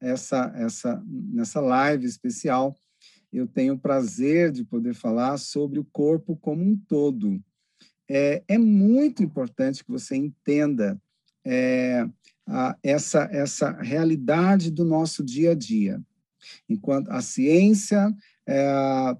[0.00, 2.76] essa, essa, nessa live especial,
[3.32, 7.42] eu tenho o prazer de poder falar sobre o corpo como um todo.
[8.08, 11.00] É, é muito importante que você entenda
[11.44, 12.08] é,
[12.46, 16.02] a, essa, essa realidade do nosso dia a dia.
[16.68, 18.14] Enquanto a ciência
[18.46, 19.16] é,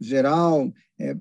[0.00, 1.16] geral, é,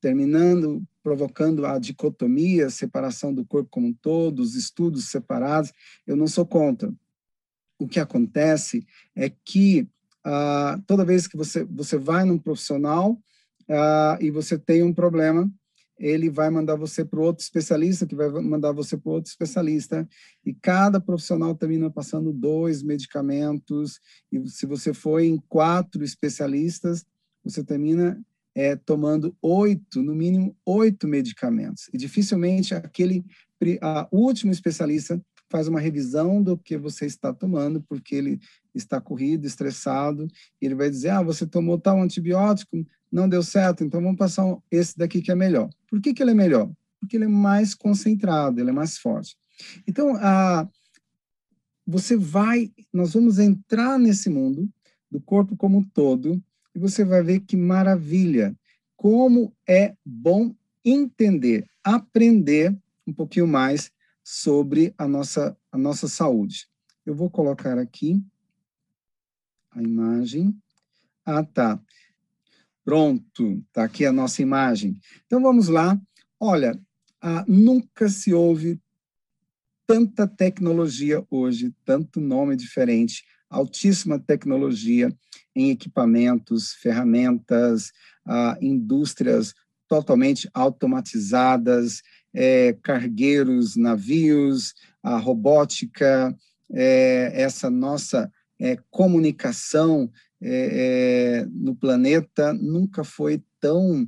[0.00, 5.72] terminando, provocando a dicotomia, a separação do corpo como um todo, os estudos separados,
[6.06, 6.92] eu não sou contra.
[7.78, 9.88] O que acontece é que
[10.24, 13.16] ah, toda vez que você, você vai num profissional
[13.68, 15.50] ah, e você tem um problema,
[15.98, 20.06] ele vai mandar você para outro especialista, que vai mandar você para outro especialista,
[20.44, 27.04] e cada profissional termina passando dois medicamentos, e se você for em quatro especialistas,
[27.42, 28.20] você termina
[28.54, 33.24] é, tomando oito, no mínimo oito medicamentos, e dificilmente aquele
[33.80, 38.40] a, último especialista faz uma revisão do que você está tomando, porque ele
[38.74, 40.26] está corrido, estressado,
[40.60, 44.56] e ele vai dizer, ah, você tomou tal antibiótico, não deu certo, então vamos passar
[44.70, 45.70] esse daqui que é melhor.
[45.88, 46.70] Por que, que ele é melhor?
[47.00, 49.36] Porque ele é mais concentrado, ele é mais forte.
[49.86, 50.68] Então, a,
[51.86, 54.68] você vai, nós vamos entrar nesse mundo
[55.10, 56.42] do corpo como um todo,
[56.74, 58.54] e você vai ver que maravilha,
[58.96, 63.90] como é bom entender, aprender um pouquinho mais
[64.28, 66.66] sobre a nossa, a nossa saúde.
[67.06, 68.20] Eu vou colocar aqui
[69.70, 70.60] a imagem.
[71.24, 71.80] Ah, tá.
[72.84, 74.98] Pronto, está aqui a nossa imagem.
[75.26, 75.96] Então vamos lá.
[76.40, 76.76] Olha,
[77.22, 78.80] ah, nunca se ouve
[79.86, 85.16] tanta tecnologia hoje, tanto nome diferente, altíssima tecnologia
[85.54, 87.92] em equipamentos, ferramentas,
[88.26, 89.54] ah, indústrias
[89.86, 92.02] totalmente automatizadas,
[92.36, 96.36] é, cargueiros, navios, a robótica,
[96.70, 100.10] é, essa nossa é, comunicação
[100.42, 104.06] é, é, no planeta nunca foi tão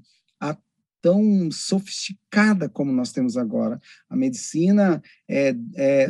[1.01, 3.81] tão sofisticada como nós temos agora.
[4.09, 6.09] A medicina é, é,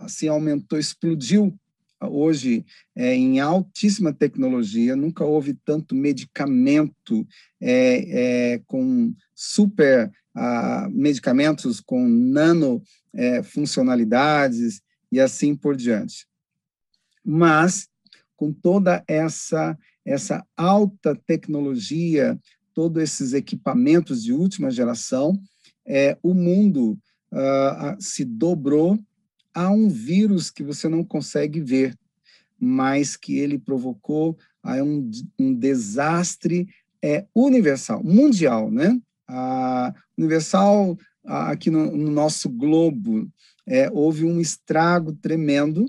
[0.00, 1.56] assim aumentou, explodiu
[2.00, 2.64] hoje
[2.94, 7.26] é, em altíssima tecnologia, nunca houve tanto medicamento
[7.62, 14.80] é, com super ah, medicamentos com nano é, funcionalidades
[15.10, 16.26] e assim por diante.
[17.24, 17.88] Mas
[18.36, 22.38] com toda essa essa alta tecnologia,
[22.74, 25.40] todos esses equipamentos de última geração,
[25.86, 26.98] é, o mundo
[27.32, 28.98] ah, se dobrou
[29.54, 31.96] a um vírus que você não consegue ver,
[32.58, 36.68] mas que ele provocou a um, um desastre
[37.02, 38.98] é, universal, mundial, né?
[39.28, 43.30] A universal aqui no, no, nosso globo
[43.66, 45.86] é, houve um estrago tremendo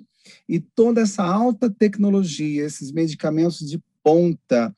[0.48, 4.76] e toda essa alta tecnologia, esses medicamentos de ponta,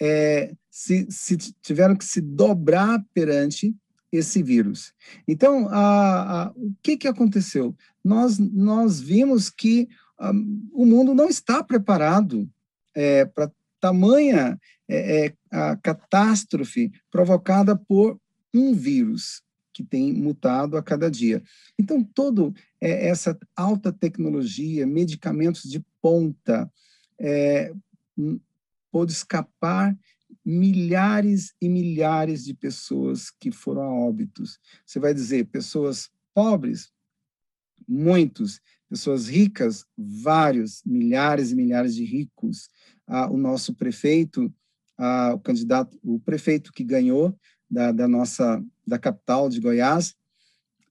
[0.00, 3.74] é, se, se tiveram que se dobrar perante
[4.12, 4.92] esse vírus.
[5.26, 7.74] Então, a, a, o que, que aconteceu?
[8.04, 9.88] Nós, nós vimos que
[10.20, 12.48] um, o mundo não está preparado
[12.94, 13.50] é, para
[13.80, 14.58] tamanha
[14.90, 18.20] é, é, a catástrofe provocada por
[18.52, 19.42] um vírus
[19.72, 21.40] que tem mutado a cada dia.
[21.78, 26.70] Então, toda é, essa alta tecnologia, medicamentos de ponta,
[27.18, 27.72] é,
[28.90, 29.96] pôde escapar
[30.44, 34.58] milhares e milhares de pessoas que foram a óbitos.
[34.84, 36.90] Você vai dizer, pessoas pobres?
[37.86, 38.60] Muitos.
[38.88, 39.84] Pessoas ricas?
[39.96, 42.68] Vários, milhares e milhares de ricos.
[43.06, 44.52] Ah, o nosso prefeito,
[45.34, 47.34] o candidato, o prefeito que ganhou
[47.70, 50.14] da, da nossa, da capital de Goiás,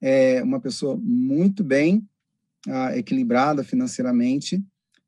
[0.02, 2.08] é uma pessoa muito bem
[2.68, 4.64] ah, equilibrada financeiramente,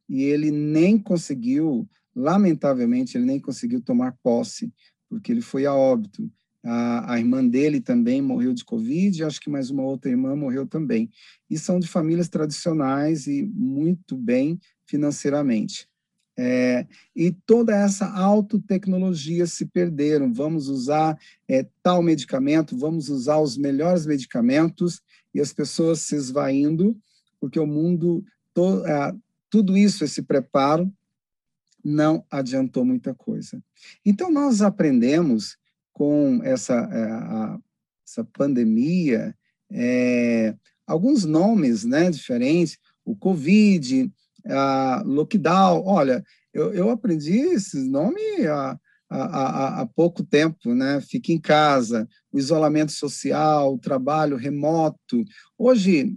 [0.08, 4.72] e ele nem conseguiu lamentavelmente, ele nem conseguiu tomar posse,
[5.10, 6.30] porque ele foi a óbito.
[6.64, 10.68] A, a, irmã dele também morreu de Covid, acho que mais uma outra irmã morreu
[10.68, 11.10] também.
[11.50, 15.90] E são de famílias tradicionais e muito bem financeiramente.
[16.44, 20.34] É, e toda essa autotecnologia se perderam.
[20.34, 21.16] Vamos usar
[21.48, 25.04] é, tal medicamento, vamos usar os melhores medicamentos,
[25.36, 26.98] e as pessoas se esvaindo,
[27.40, 29.14] porque o mundo, to, é,
[29.52, 30.92] tudo isso, esse preparo,
[31.86, 33.64] não adiantou muita coisa.
[34.04, 35.58] Então, nós aprendemos
[35.94, 37.60] com essa, é, a,
[38.04, 39.36] essa pandemia
[39.72, 40.56] é,
[40.88, 44.12] alguns nomes né, diferentes, o Covid,
[44.46, 45.84] a lockdown.
[45.86, 46.24] Olha,
[46.54, 48.78] eu, eu aprendi esses nomes há,
[49.10, 51.02] há, há, pouco tempo, né?
[51.02, 55.24] Fique em casa, o isolamento social, o trabalho remoto.
[55.58, 56.16] Hoje,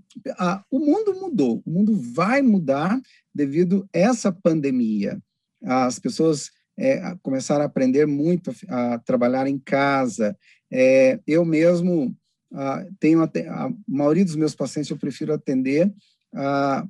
[0.70, 3.00] o mundo mudou, o mundo vai mudar
[3.34, 5.20] devido a essa pandemia.
[5.62, 10.36] As pessoas é, começaram a aprender muito a, a trabalhar em casa.
[10.70, 12.16] É, eu mesmo
[12.52, 15.92] a, tenho a, a maioria dos meus pacientes eu prefiro atender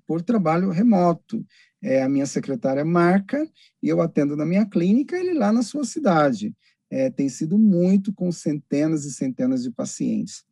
[0.07, 1.45] por trabalho remoto
[1.85, 3.47] é, a minha secretária marca
[3.83, 6.55] e eu atendo na minha clínica, ele lá na sua cidade.
[6.91, 10.45] É, tem sido muito com centenas e centenas de pacientes.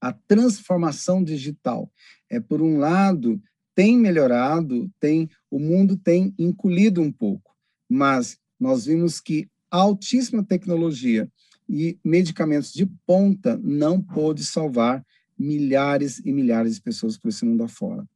[0.00, 1.90] A transformação digital,
[2.28, 3.40] é, por um lado,
[3.74, 7.54] tem melhorado, tem o mundo tem encolhido um pouco,
[7.88, 11.30] mas nós vimos que altíssima tecnologia
[11.68, 15.04] e medicamentos de ponta não pôde salvar
[15.38, 18.06] milhares e milhares de pessoas por esse mundo afora.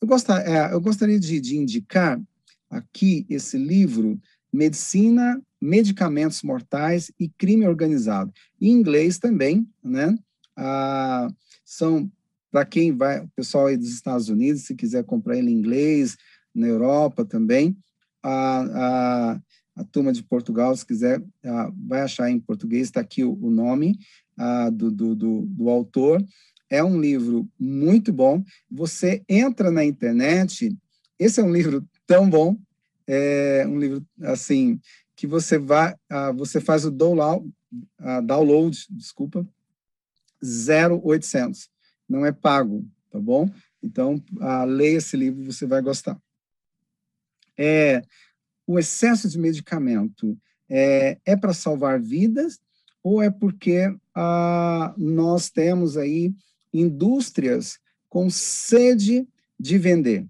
[0.00, 2.20] Eu, gostar, é, eu gostaria de, de indicar
[2.70, 4.20] aqui esse livro,
[4.52, 8.32] Medicina, Medicamentos Mortais e Crime Organizado.
[8.60, 10.16] Em inglês também, né?
[10.56, 11.28] Ah,
[11.64, 12.10] são,
[12.50, 16.16] para quem vai, o pessoal aí dos Estados Unidos, se quiser comprar ele em inglês,
[16.54, 17.76] na Europa também,
[18.22, 19.40] a, a,
[19.76, 23.50] a turma de Portugal, se quiser, a, vai achar em português, está aqui o, o
[23.50, 23.98] nome
[24.72, 26.24] do, do, do, do autor.
[26.68, 28.44] É um livro muito bom.
[28.70, 30.76] Você entra na internet,
[31.18, 32.56] esse é um livro tão bom,
[33.06, 34.80] é um livro assim
[35.14, 37.46] que você vai, uh, você faz o download,
[38.00, 39.46] uh, download, desculpa,
[40.42, 41.70] 0800.
[42.08, 43.48] Não é pago, tá bom?
[43.82, 46.20] Então, uh, leia esse livro, você vai gostar.
[47.56, 48.02] É,
[48.66, 50.36] o excesso de medicamento
[50.68, 52.60] é, é para salvar vidas
[53.02, 56.34] ou é porque uh, nós temos aí
[56.72, 57.78] indústrias
[58.08, 59.26] com sede
[59.58, 60.26] de vender.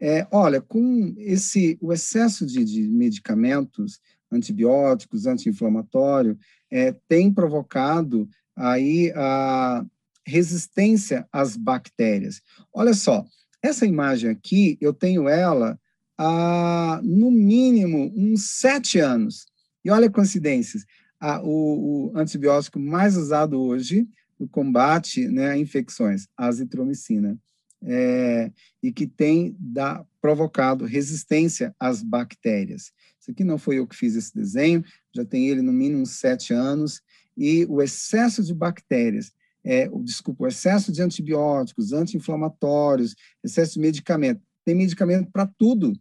[0.00, 6.36] É, olha, com esse o excesso de, de medicamentos antibióticos, anti-inflamatório,
[6.70, 9.84] é, tem provocado aí a
[10.26, 12.42] resistência às bactérias.
[12.72, 13.24] Olha só,
[13.62, 15.78] essa imagem aqui, eu tenho ela
[16.18, 19.46] há, no mínimo, uns sete anos.
[19.84, 20.84] E olha coincidências,
[21.20, 24.06] a, o, o antibiótico mais usado hoje
[24.46, 27.38] combate né, a infecções, a azitromicina,
[27.86, 28.50] é,
[28.82, 32.92] e que tem da, provocado resistência às bactérias.
[33.20, 36.52] Isso aqui não foi eu que fiz esse desenho, já tem ele no mínimo sete
[36.52, 37.00] anos,
[37.36, 39.32] e o excesso de bactérias,
[39.64, 45.92] é, o, desculpa, o excesso de antibióticos, anti-inflamatórios, excesso de medicamento, tem medicamento para tudo,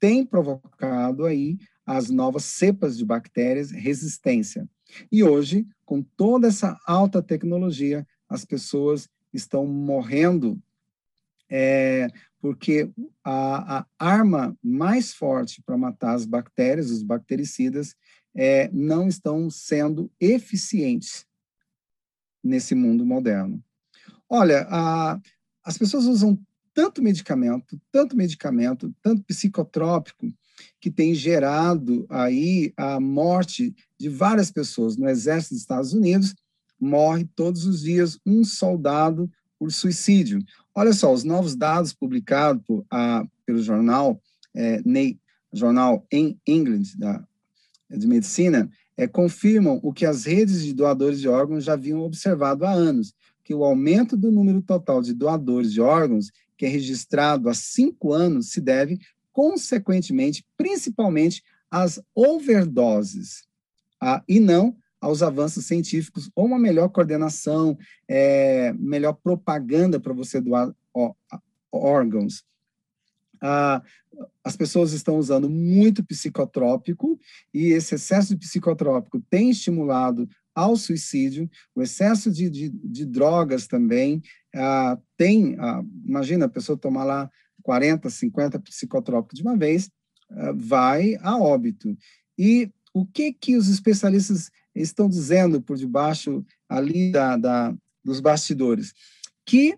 [0.00, 4.68] tem provocado aí as novas cepas de bactérias resistência.
[5.10, 10.60] E hoje, com toda essa alta tecnologia, as pessoas estão morrendo
[11.54, 12.08] é,
[12.40, 12.90] porque
[13.22, 17.94] a, a, arma mais forte para matar as bactérias, os bactericidas,
[18.34, 21.26] é, não estão sendo eficientes
[22.42, 23.62] nesse mundo moderno.
[24.28, 25.20] Olha, a,
[25.62, 26.38] as pessoas usam
[26.72, 30.32] tanto medicamento, tanto medicamento, tanto psicotrópico,
[30.80, 34.96] que tem gerado aí a morte de várias pessoas.
[34.96, 36.34] No Exército dos Estados Unidos,
[36.78, 40.44] morre todos os dias um soldado por suicídio.
[40.74, 44.20] Olha só, os novos dados publicados por, a, pelo jornal,
[44.56, 44.82] é,
[45.52, 47.24] jornal em England, da,
[47.88, 52.64] de medicina, é, confirmam o que as redes de doadores de órgãos já haviam observado
[52.64, 53.14] há anos,
[53.44, 58.12] que o aumento do número total de doadores de órgãos, que é registrado há cinco
[58.12, 58.98] anos, se deve
[59.32, 63.44] consequentemente, principalmente, às overdoses,
[64.28, 67.76] e não aos avanços científicos, ou uma melhor coordenação,
[68.08, 71.12] é, melhor propaganda para você doar ó,
[71.72, 72.44] órgãos.
[73.40, 73.82] Ah,
[74.44, 77.18] as pessoas estão usando muito psicotrópico,
[77.52, 83.66] e esse excesso de psicotrópico tem estimulado ao suicídio, o excesso de, de, de drogas
[83.66, 84.22] também,
[84.54, 87.30] ah, tem, ah, imagina a pessoa tomar lá
[87.62, 89.90] 40, 50 psicotrópicos de uma vez,
[90.30, 91.96] uh, vai a óbito.
[92.36, 98.92] E o que que os especialistas estão dizendo por debaixo ali da, da, dos bastidores?
[99.44, 99.76] Que,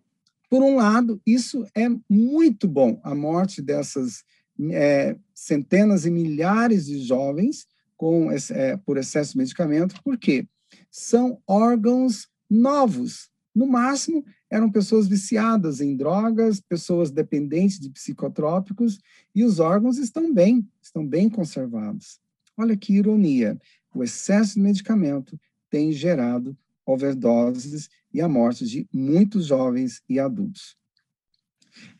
[0.50, 4.25] por um lado, isso é muito bom, a morte dessas
[4.71, 7.66] é, centenas e milhares de jovens
[7.97, 10.47] com, é, por excesso de medicamento, porque
[10.90, 13.30] são órgãos novos.
[13.54, 19.00] No máximo, eram pessoas viciadas em drogas, pessoas dependentes de psicotrópicos,
[19.35, 22.21] e os órgãos estão bem, estão bem conservados.
[22.56, 23.58] Olha que ironia,
[23.94, 25.38] o excesso de medicamento
[25.70, 26.56] tem gerado
[26.87, 30.76] overdoses e a morte de muitos jovens e adultos.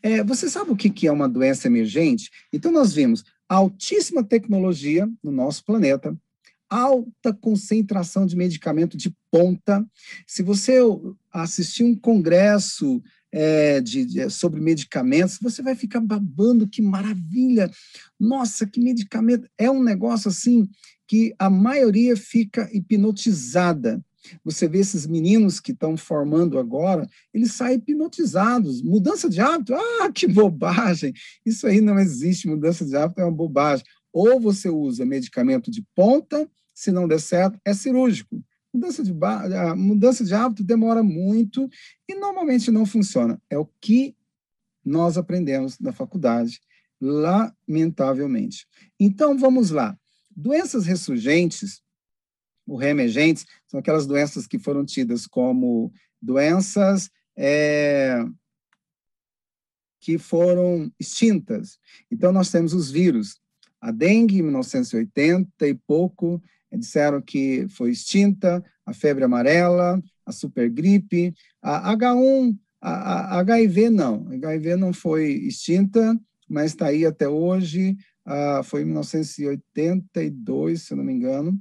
[0.01, 2.29] É, você sabe o que é uma doença emergente?
[2.53, 6.17] Então, nós vimos altíssima tecnologia no nosso planeta,
[6.69, 9.85] alta concentração de medicamento de ponta.
[10.25, 10.79] Se você
[11.31, 17.69] assistir um congresso é, de, de, sobre medicamentos, você vai ficar babando, que maravilha!
[18.19, 19.47] Nossa, que medicamento!
[19.57, 20.67] É um negócio assim
[21.07, 24.03] que a maioria fica hipnotizada.
[24.43, 28.81] Você vê esses meninos que estão formando agora, eles saem hipnotizados.
[28.81, 29.75] Mudança de hábito?
[29.75, 31.13] Ah, que bobagem!
[31.45, 32.47] Isso aí não existe.
[32.47, 33.85] Mudança de hábito é uma bobagem.
[34.11, 38.41] Ou você usa medicamento de ponta, se não der certo, é cirúrgico.
[38.75, 39.13] Mudança de,
[39.77, 41.69] mudança de hábito demora muito
[42.09, 43.41] e normalmente não funciona.
[43.49, 44.13] É o que
[44.83, 46.59] nós aprendemos na faculdade,
[46.99, 48.67] lamentavelmente.
[48.99, 49.97] Então, vamos lá.
[50.35, 51.81] Doenças ressurgentes,
[52.67, 58.25] ou reemergentes, são aquelas doenças que foram tidas como doenças é,
[60.01, 61.79] que foram extintas.
[62.11, 63.39] Então, nós temos os vírus.
[63.79, 66.43] A dengue, em 1980 e pouco,
[66.77, 74.27] disseram que foi extinta, a febre amarela, a supergripe, a H1, a, a HIV não,
[74.29, 80.95] a HIV não foi extinta, mas está aí até hoje, ah, foi em 1982, se
[80.95, 81.59] não me engano.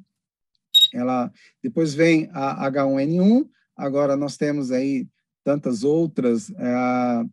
[0.92, 5.08] Ela depois vem a H1N1, agora nós temos aí
[5.42, 7.24] tantas outras, ah,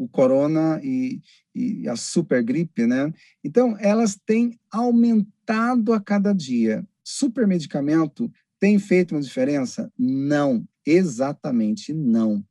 [0.00, 1.20] o corona e,
[1.54, 3.12] e a supergripe, né?
[3.44, 6.86] Então, elas têm aumentado a cada dia.
[7.04, 9.92] Supermedicamento tem feito uma diferença?
[9.98, 12.42] Não, exatamente não.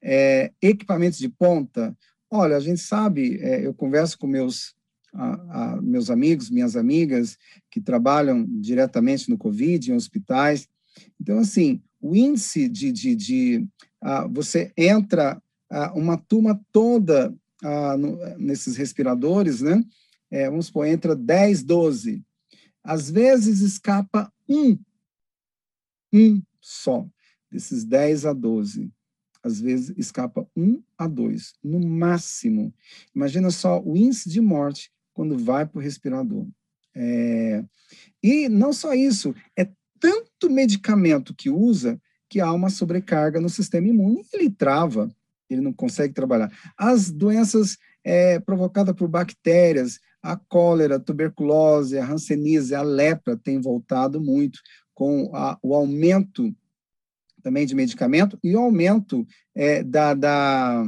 [0.00, 1.94] É, equipamentos de ponta,
[2.30, 4.74] olha, a gente sabe, é, eu converso com meus,
[5.12, 7.36] a, a, meus amigos, minhas amigas,
[7.70, 10.66] que trabalham diretamente no Covid, em hospitais.
[11.20, 13.68] Então, assim, o índice de, de, de
[14.30, 15.38] você entra
[15.94, 17.34] uma turma toda
[17.98, 19.82] no, nesses respiradores, né?
[20.30, 22.24] É, vamos supor, entra 10, 12.
[22.84, 24.78] Às vezes escapa um,
[26.12, 27.06] um só,
[27.50, 28.92] desses 10 a 12.
[29.42, 32.74] Às vezes escapa um a dois, no máximo.
[33.14, 36.46] Imagina só o índice de morte quando vai para o respirador.
[36.94, 37.64] É,
[38.22, 39.68] e não só isso, é
[40.00, 45.14] tanto medicamento que usa que há uma sobrecarga no sistema imune e ele trava
[45.48, 46.50] ele não consegue trabalhar.
[46.76, 53.60] As doenças é, provocadas por bactérias, a cólera, a tuberculose, a hanseníase, a lepra tem
[53.60, 54.60] voltado muito
[54.94, 56.54] com a, o aumento
[57.42, 60.84] também de medicamento e o aumento é, da, da,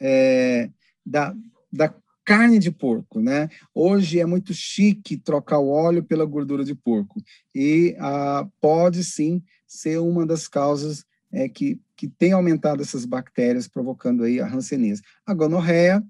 [0.00, 0.70] é,
[1.06, 1.34] da,
[1.72, 3.48] da carne de porco, né?
[3.74, 7.22] Hoje é muito chique trocar o óleo pela gordura de porco
[7.54, 13.68] e ah, pode sim ser uma das causas é, que, que tem aumentado essas bactérias,
[13.68, 15.02] provocando aí a hanseníase.
[15.26, 16.02] A gonorreia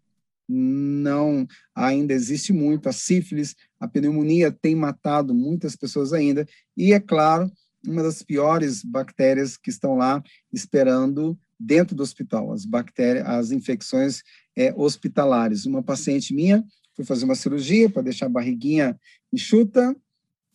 [0.49, 6.47] não ainda existe muito, a sífilis, a pneumonia tem matado muitas pessoas ainda,
[6.77, 7.51] e é claro,
[7.87, 10.23] uma das piores bactérias que estão lá
[10.53, 14.23] esperando dentro do hospital, as bactérias, as infecções
[14.57, 15.67] é, hospitalares.
[15.67, 18.99] Uma paciente minha foi fazer uma cirurgia para deixar a barriguinha
[19.33, 19.95] enxuta,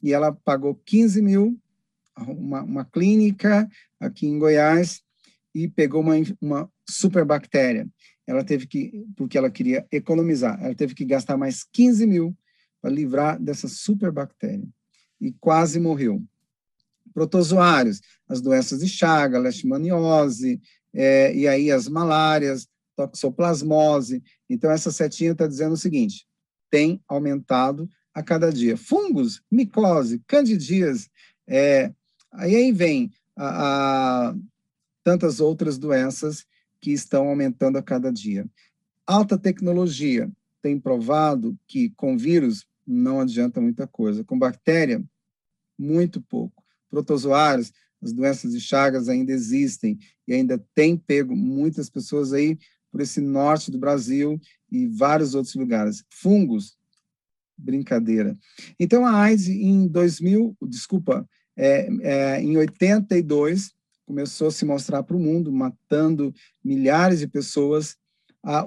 [0.01, 1.57] e ela pagou 15 mil
[2.17, 5.01] uma, uma clínica aqui em Goiás
[5.53, 7.87] e pegou uma, uma superbactéria.
[8.25, 12.37] Ela teve que, porque ela queria economizar, ela teve que gastar mais 15 mil
[12.81, 14.67] para livrar dessa superbactéria.
[15.19, 16.23] E quase morreu.
[17.13, 20.59] Protozoários, as doenças de Chaga, leishmaniose,
[20.93, 24.23] é, e aí as malárias, toxoplasmose.
[24.49, 26.25] Então, essa setinha está dizendo o seguinte:
[26.69, 28.77] tem aumentado a cada dia.
[28.77, 31.09] Fungos, micose, candidíase,
[31.47, 31.91] é,
[32.33, 34.35] Aí, aí vem a, a,
[35.03, 36.45] tantas outras doenças
[36.81, 38.45] que estão aumentando a cada dia.
[39.05, 45.03] Alta tecnologia tem provado que com vírus não adianta muita coisa, com bactéria,
[45.77, 46.63] muito pouco.
[46.89, 47.71] Protozoários,
[48.01, 49.97] as doenças de Chagas ainda existem
[50.27, 52.57] e ainda tem pego muitas pessoas aí
[52.91, 54.39] por esse norte do Brasil
[54.71, 56.03] e vários outros lugares.
[56.09, 56.77] Fungos,
[57.57, 58.37] brincadeira.
[58.79, 63.73] Então, a AIDS em 2000, desculpa, é, é, em 82,
[64.05, 66.33] começou a se mostrar para o mundo, matando
[66.63, 67.97] milhares de pessoas.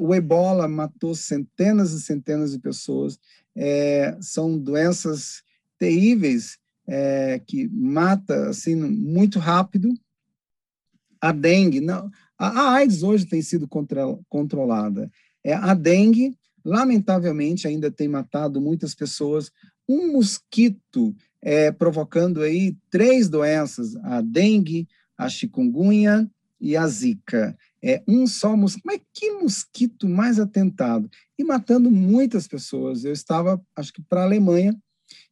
[0.01, 3.19] O ebola matou centenas e centenas de pessoas.
[3.55, 5.43] É, são doenças
[5.79, 9.93] terríveis é, que mata assim muito rápido.
[11.21, 15.11] A dengue, não, a, AIDS hoje tem sido contra, controlada.
[15.43, 19.51] É, a dengue, lamentavelmente, ainda tem matado muitas pessoas.
[19.89, 26.29] Um mosquito é, provocando aí três doenças, a dengue, a chikungunya
[26.61, 27.57] e a Zika.
[27.83, 28.83] É um só mosquito.
[28.85, 31.09] Mas que mosquito mais atentado?
[31.39, 33.05] E matando muitas pessoas.
[33.05, 34.77] Eu estava, acho que, para a Alemanha,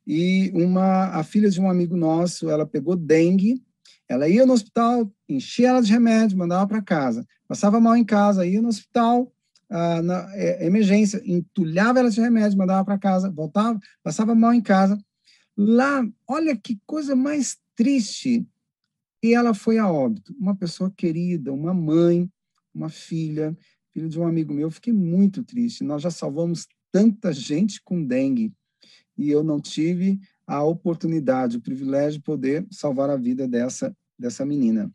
[0.07, 3.63] e uma a filha de um amigo nosso, ela pegou dengue,
[4.09, 7.27] ela ia no hospital, enchia ela de remédio, mandava para casa.
[7.49, 9.33] Passava mal em casa, ia no hospital,
[9.71, 14.61] ah, na é, emergência, entulhava ela de remédio, mandava para casa, voltava, passava mal em
[14.61, 14.99] casa.
[15.57, 18.47] Lá, olha que coisa mais triste.
[19.23, 20.35] E ela foi a óbito.
[20.39, 22.31] Uma pessoa querida, uma mãe,
[22.75, 23.57] uma filha,
[23.93, 24.71] filho de um amigo meu.
[24.71, 25.85] Fiquei muito triste.
[25.85, 28.53] Nós já salvamos tanta gente com dengue
[29.17, 34.45] e eu não tive a oportunidade, o privilégio de poder salvar a vida dessa, dessa
[34.45, 34.93] menina.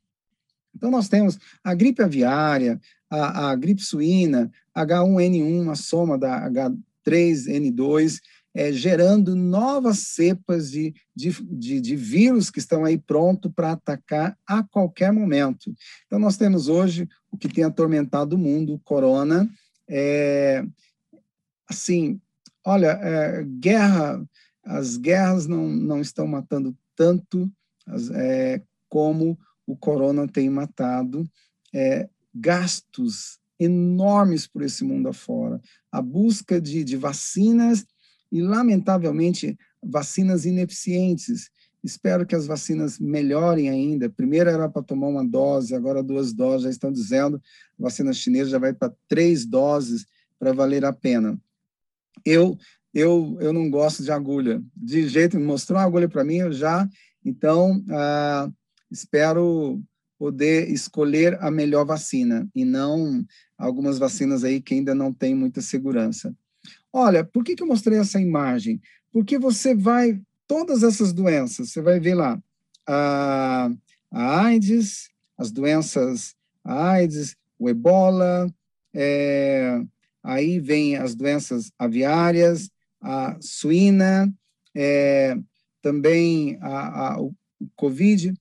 [0.76, 8.20] Então, nós temos a gripe aviária, a, a gripe suína, H1N1, a soma da H3N2,
[8.60, 14.38] é, gerando novas cepas de, de, de, de, vírus que estão aí pronto para atacar
[14.46, 15.74] a qualquer momento.
[16.06, 19.50] Então, nós temos hoje o que tem atormentado o mundo, o corona.
[19.88, 20.62] É,
[21.70, 22.20] assim,
[22.66, 24.22] olha, é, guerra,
[24.66, 27.50] as guerras não, não estão matando tanto
[27.88, 31.26] as, é, como o corona tem matado.
[31.74, 35.62] É, gastos enormes por esse mundo afora.
[35.90, 37.86] A busca de, de vacinas
[38.32, 41.50] e, lamentavelmente, vacinas ineficientes.
[41.84, 44.10] Espero que as vacinas melhorem ainda.
[44.10, 46.64] Primeiro era para tomar uma dose, agora duas doses.
[46.64, 47.42] Já estão dizendo,
[47.80, 50.06] a vacina chinesa já vai para três doses
[50.38, 51.40] para valer a pena.
[52.26, 52.58] Eu,
[52.94, 54.62] eu, eu não gosto de agulha.
[54.76, 56.88] De jeito, mostrou uma agulha para mim, eu já.
[57.24, 58.50] Então, ah,
[58.92, 59.82] espero
[60.18, 63.24] poder escolher a melhor vacina e não
[63.58, 66.36] algumas vacinas aí que ainda não têm muita segurança.
[66.92, 68.82] Olha, por que, que eu mostrei essa imagem?
[69.12, 72.42] Porque você vai, todas essas doenças, você vai ver lá,
[72.88, 73.72] a,
[74.12, 78.48] a AIDS, as doenças a AIDS, o ebola,
[78.94, 79.82] é,
[80.24, 82.70] aí vem as doenças aviárias,
[83.02, 84.34] a suína,
[84.76, 85.38] é,
[85.82, 87.34] também a, a, o
[87.76, 88.34] Covid.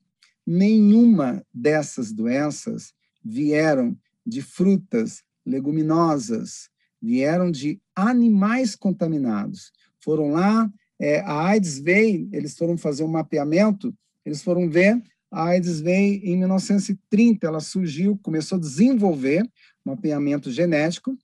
[0.46, 2.92] Nenhuma dessas doenças
[3.24, 6.68] vieram de frutas, leguminosas,
[7.00, 9.72] vieram de animais contaminados.
[10.00, 15.44] Foram lá, é, a AIDS veio, eles foram fazer um mapeamento, eles foram ver, a
[15.44, 19.48] AIDS veio em 1930, ela surgiu, começou a desenvolver
[19.84, 21.16] mapeamento genético,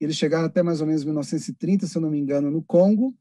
[0.00, 3.14] eles chegaram até mais ou menos 1930, se eu não me engano, no Congo,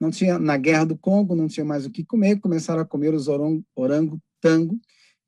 [0.00, 3.12] não tinha, na guerra do Congo, não tinha mais o que comer, começaram a comer
[3.12, 4.80] os orangotango,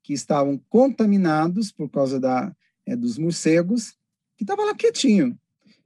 [0.03, 3.91] que estavam contaminados por causa da, é, dos morcegos,
[4.37, 5.37] que estavam lá quietinho.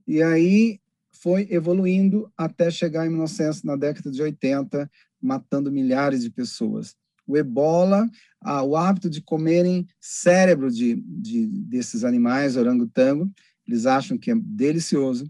[0.08, 0.80] E aí
[1.12, 4.90] foi evoluindo até chegar em 1900, na década de 80,
[5.22, 6.96] matando milhares de pessoas.
[7.28, 8.08] O ebola,
[8.42, 13.32] ah, o hábito de comerem cérebro de, de, desses animais, orangotango,
[13.68, 15.28] eles acham que é delicioso,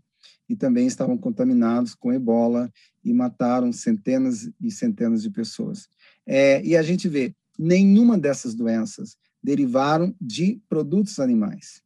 [0.47, 2.71] e também estavam contaminados com ebola
[3.03, 5.87] e mataram centenas e centenas de pessoas.
[6.25, 11.81] É, e a gente vê, nenhuma dessas doenças derivaram de produtos animais.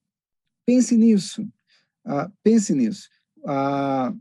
[0.65, 1.47] Pense nisso.
[2.09, 3.07] Ah, pense nisso.
[3.45, 4.11] Ah,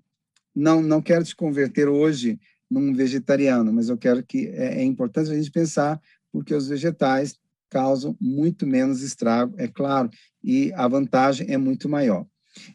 [0.54, 2.38] não, não quero te converter hoje
[2.70, 5.98] num vegetariano, mas eu quero que é, é importante a gente pensar
[6.30, 7.38] porque os vegetais
[7.70, 10.10] causam muito menos estrago, é claro,
[10.44, 12.26] e a vantagem é muito maior.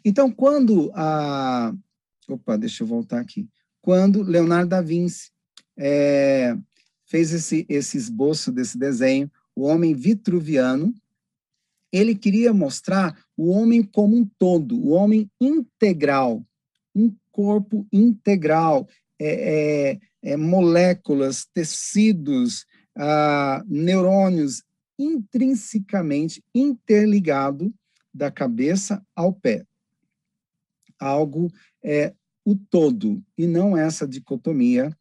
[0.04, 1.74] Então, quando a
[2.28, 3.48] opa, deixa eu voltar aqui.
[3.82, 5.30] Quando Leonardo da Vinci
[5.78, 6.58] é,
[7.06, 10.94] fez esse, esse esboço desse desenho, o homem vitruviano,
[11.92, 16.46] ele queria mostrar o homem como um todo, o homem integral,
[16.96, 18.88] um corpo integral,
[19.20, 22.66] é, é, é moléculas, tecidos,
[22.96, 24.64] ah, neurônios
[24.98, 27.74] intrinsecamente interligado
[28.14, 29.66] da cabeça ao pé.
[31.00, 31.52] Algo
[31.84, 32.14] é
[32.46, 34.96] o todo e não essa dicotomia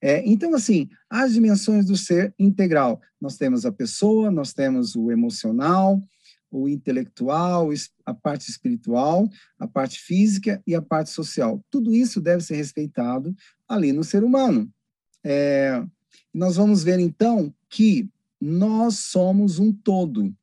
[0.00, 3.00] é, então, assim, as dimensões do ser integral.
[3.20, 6.02] Nós temos a pessoa, nós temos o emocional,
[6.50, 7.70] o intelectual,
[8.04, 11.62] a parte espiritual, a parte física e a parte social.
[11.70, 13.34] Tudo isso deve ser respeitado
[13.68, 14.70] ali no ser humano.
[15.24, 15.84] É,
[16.32, 18.08] nós vamos ver, então, que
[18.40, 20.34] nós somos um todo.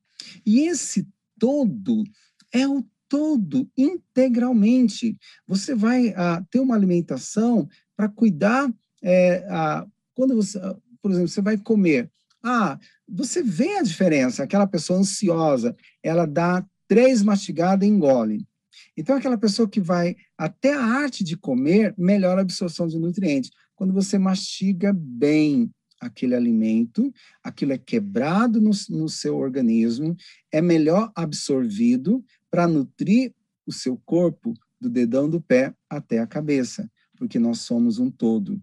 [0.46, 1.08] E esse
[1.40, 2.04] todo
[2.52, 5.18] é o todo, integralmente.
[5.48, 8.72] Você vai ah, ter uma alimentação para cuidar.
[9.02, 10.60] É, ah, quando você,
[11.02, 12.12] por exemplo, você vai comer
[12.46, 14.44] ah, você vê a diferença.
[14.44, 18.48] Aquela pessoa ansiosa, ela dá três mastigadas e engole.
[18.96, 23.50] Então, aquela pessoa que vai até a arte de comer, melhora a absorção de nutrientes.
[23.76, 27.12] Quando você mastiga bem aquele alimento,
[27.44, 30.16] aquilo é quebrado no, no seu organismo,
[30.52, 33.34] é melhor absorvido para nutrir
[33.66, 38.62] o seu corpo do dedão do pé até a cabeça, porque nós somos um todo.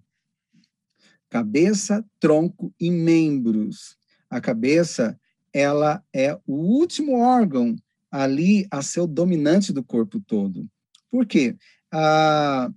[1.33, 3.97] Cabeça, tronco e membros.
[4.29, 5.19] A cabeça,
[5.51, 7.75] ela é o último órgão
[8.11, 10.69] ali a ser o dominante do corpo todo.
[11.11, 11.57] Por quê?
[11.91, 12.71] Ah,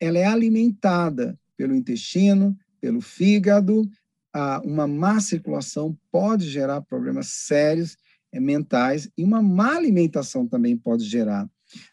[0.00, 3.88] ela é alimentada pelo intestino, pelo fígado.
[4.34, 7.96] Ah, uma má circulação pode gerar problemas sérios
[8.32, 11.48] é, mentais e uma má alimentação também pode gerar.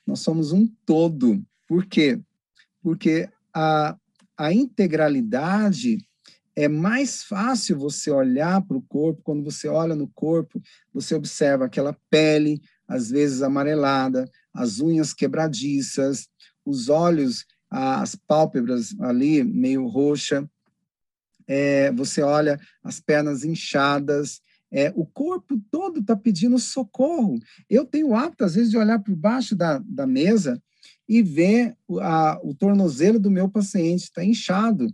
[0.07, 1.39] Nós somos um todo.
[1.67, 2.19] Por quê?
[2.81, 3.95] Porque a,
[4.39, 5.97] a integralidade
[6.55, 10.61] é mais fácil você olhar para o corpo, quando você olha no corpo,
[10.93, 16.29] você observa aquela pele, às vezes amarelada, as unhas quebradiças,
[16.65, 20.49] os olhos, as pálpebras ali meio roxa,
[21.45, 27.39] é, você olha as pernas inchadas, é, o corpo todo está pedindo socorro.
[27.69, 30.61] Eu tenho o hábito, às vezes, de olhar por baixo da, da mesa
[31.09, 34.93] e ver a, o tornozelo do meu paciente, está inchado.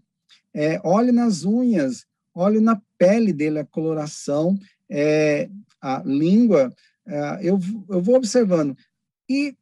[0.53, 4.57] É, olho nas unhas, olho na pele dele, a coloração,
[4.89, 5.49] é,
[5.81, 6.73] a língua,
[7.05, 8.77] é, eu, eu vou observando.
[9.29, 9.57] E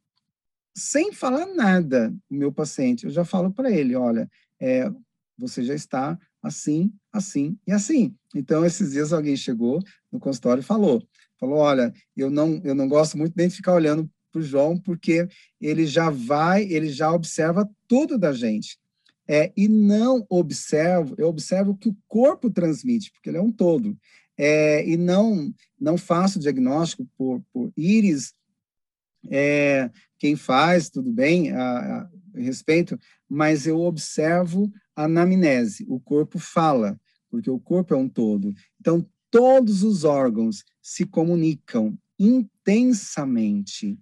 [0.75, 4.29] sem falar nada, o meu paciente, eu já falo para ele, olha,
[4.61, 4.91] é,
[5.35, 8.15] você já está assim, assim e assim.
[8.35, 11.03] Então, esses dias alguém chegou no consultório e falou,
[11.39, 14.77] falou, olha, eu não, eu não gosto muito nem de ficar olhando para o João,
[14.77, 15.27] porque
[15.61, 18.79] ele já vai, ele já observa tudo da gente.
[19.25, 23.51] É, e não observo, eu observo o que o corpo transmite, porque ele é um
[23.51, 23.97] todo.
[24.35, 28.33] É, e não não faço diagnóstico por, por íris,
[29.29, 31.61] é, quem faz, tudo bem, a,
[32.01, 38.09] a, respeito, mas eu observo a anamnese, o corpo fala, porque o corpo é um
[38.09, 38.53] todo.
[38.79, 43.97] Então, todos os órgãos se comunicam intensamente.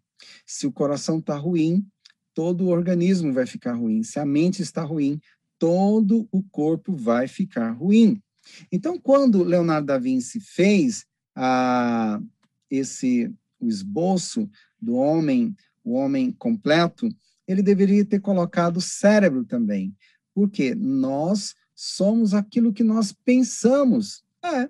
[0.46, 1.86] Se o coração está ruim,
[2.34, 4.04] todo o organismo vai ficar ruim.
[4.04, 5.20] Se a mente está ruim,
[5.60, 8.22] todo o corpo vai ficar ruim.
[8.72, 11.06] Então, quando Leonardo da Vinci fez
[11.36, 12.20] a,
[12.70, 14.50] esse o esboço
[14.82, 17.08] do homem, o homem completo,
[17.48, 19.96] ele deveria ter colocado o cérebro também,
[20.34, 24.68] porque nós somos aquilo que nós pensamos, é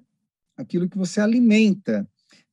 [0.58, 2.08] aquilo que você alimenta.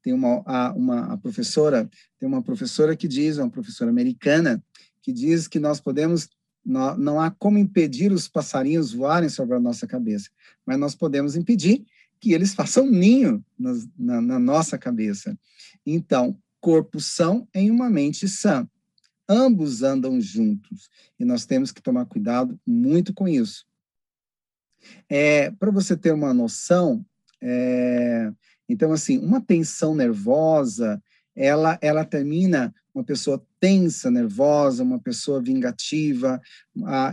[0.09, 1.87] Tem uma, a, uma a professora,
[2.19, 4.65] tem uma professora que diz, uma professora americana,
[5.03, 6.31] que diz que nós podemos
[6.65, 10.31] não, não há como impedir os passarinhos voarem sobre a nossa cabeça,
[10.65, 11.85] mas nós podemos impedir
[12.19, 15.39] que eles façam ninho na, na, na nossa cabeça.
[15.85, 18.67] Então, corpo são em uma mente sã.
[19.29, 20.89] Ambos andam juntos
[21.21, 23.67] e nós temos que tomar cuidado muito com isso.
[25.07, 27.05] É, Para você ter uma noção,
[27.43, 28.33] é,
[28.69, 31.03] então, assim, uma tensão nervosa,
[31.35, 36.41] ela, ela termina uma pessoa tensa, nervosa, uma pessoa vingativa,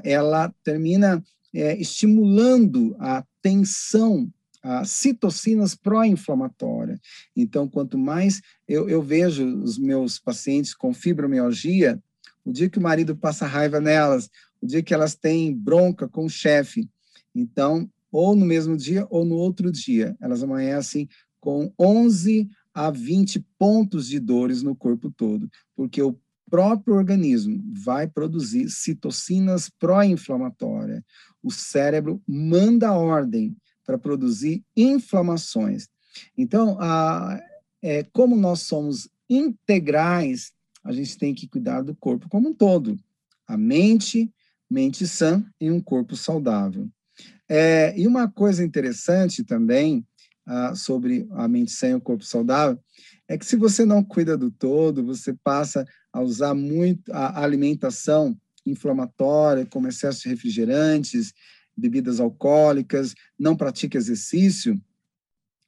[0.04, 4.30] ela termina é, estimulando a tensão,
[4.62, 7.00] as citocinas pró-inflamatórias.
[7.36, 12.02] Então, quanto mais eu, eu vejo os meus pacientes com fibromialgia,
[12.44, 16.26] o dia que o marido passa raiva nelas, o dia que elas têm bronca com
[16.26, 16.90] o chefe,
[17.34, 21.08] então, ou no mesmo dia ou no outro dia, elas amanhecem
[21.46, 28.08] com 11 a 20 pontos de dores no corpo todo, porque o próprio organismo vai
[28.08, 31.04] produzir citocinas pró-inflamatórias.
[31.44, 33.56] O cérebro manda ordem
[33.86, 35.88] para produzir inflamações.
[36.36, 37.40] Então, a,
[37.80, 40.52] é, como nós somos integrais,
[40.84, 42.98] a gente tem que cuidar do corpo como um todo.
[43.48, 44.34] A mente,
[44.68, 46.90] mente sã e um corpo saudável.
[47.48, 50.04] É, e uma coisa interessante também
[50.46, 52.80] ah, sobre a mente e o corpo saudável,
[53.28, 58.38] é que se você não cuida do todo, você passa a usar muito a alimentação
[58.66, 61.34] inflamatória, como excesso de refrigerantes,
[61.76, 64.80] bebidas alcoólicas, não pratica exercício,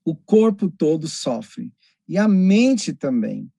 [0.06, 1.72] o corpo todo sofre.
[2.08, 3.52] E a mente também.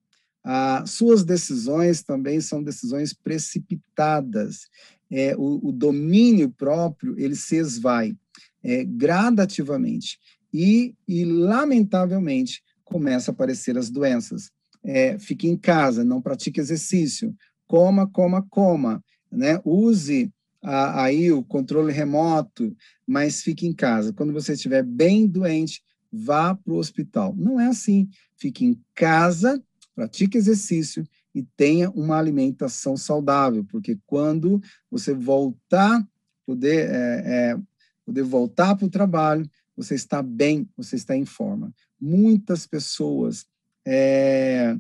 [0.43, 4.67] As suas decisões também são decisões precipitadas.
[5.11, 8.17] É, o, o domínio próprio, ele se esvai
[8.63, 10.19] é, gradativamente
[10.61, 14.51] e, e, lamentavelmente, começa a aparecer as doenças.
[14.83, 17.33] É, fique em casa, não pratique exercício,
[17.65, 19.61] coma, coma, coma, né?
[19.65, 24.13] Use a, aí o controle remoto, mas fique em casa.
[24.13, 25.81] Quando você estiver bem doente,
[26.13, 27.33] vá para o hospital.
[27.37, 28.09] Não é assim.
[28.37, 29.63] Fique em casa,
[29.95, 36.05] pratique exercício e tenha uma alimentação saudável, porque quando você voltar,
[36.45, 37.59] poder, é, é,
[38.05, 41.73] poder voltar para o trabalho, você está bem, você está em forma.
[42.01, 43.47] Muitas pessoas
[43.87, 44.77] é,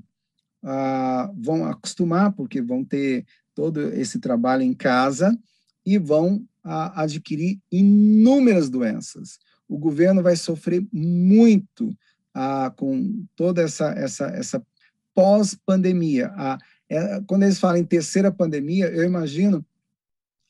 [1.36, 5.38] vão acostumar, porque vão ter todo esse trabalho em casa
[5.86, 9.38] e vão ah, adquirir inúmeras doenças.
[9.68, 11.96] O governo vai sofrer muito
[12.34, 14.66] ah, com toda essa, essa, essa
[15.14, 16.32] pós-pandemia.
[16.88, 19.64] É, quando eles falam em terceira pandemia, eu imagino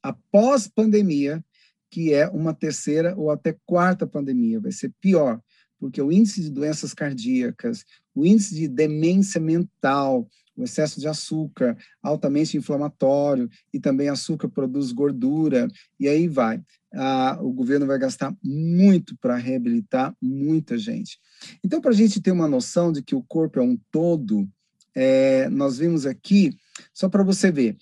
[0.03, 1.45] a pós-pandemia,
[1.91, 5.41] que é uma terceira ou até quarta pandemia, vai ser pior,
[5.79, 11.77] porque o índice de doenças cardíacas, o índice de demência mental, o excesso de açúcar,
[12.03, 15.69] altamente inflamatório, e também açúcar produz gordura,
[16.01, 16.61] e aí vai.
[16.93, 21.19] Ah, o governo vai gastar muito para reabilitar muita gente.
[21.63, 24.49] Então, para a gente ter uma noção de que o corpo é um todo,
[24.95, 26.53] é, nós vimos aqui,
[26.93, 27.77] só para você ver,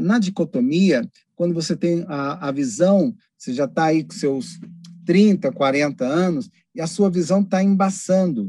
[0.00, 4.60] na dicotomia, quando você tem a, a visão, você já está aí com seus
[5.06, 8.48] 30, 40 anos, e a sua visão está embaçando.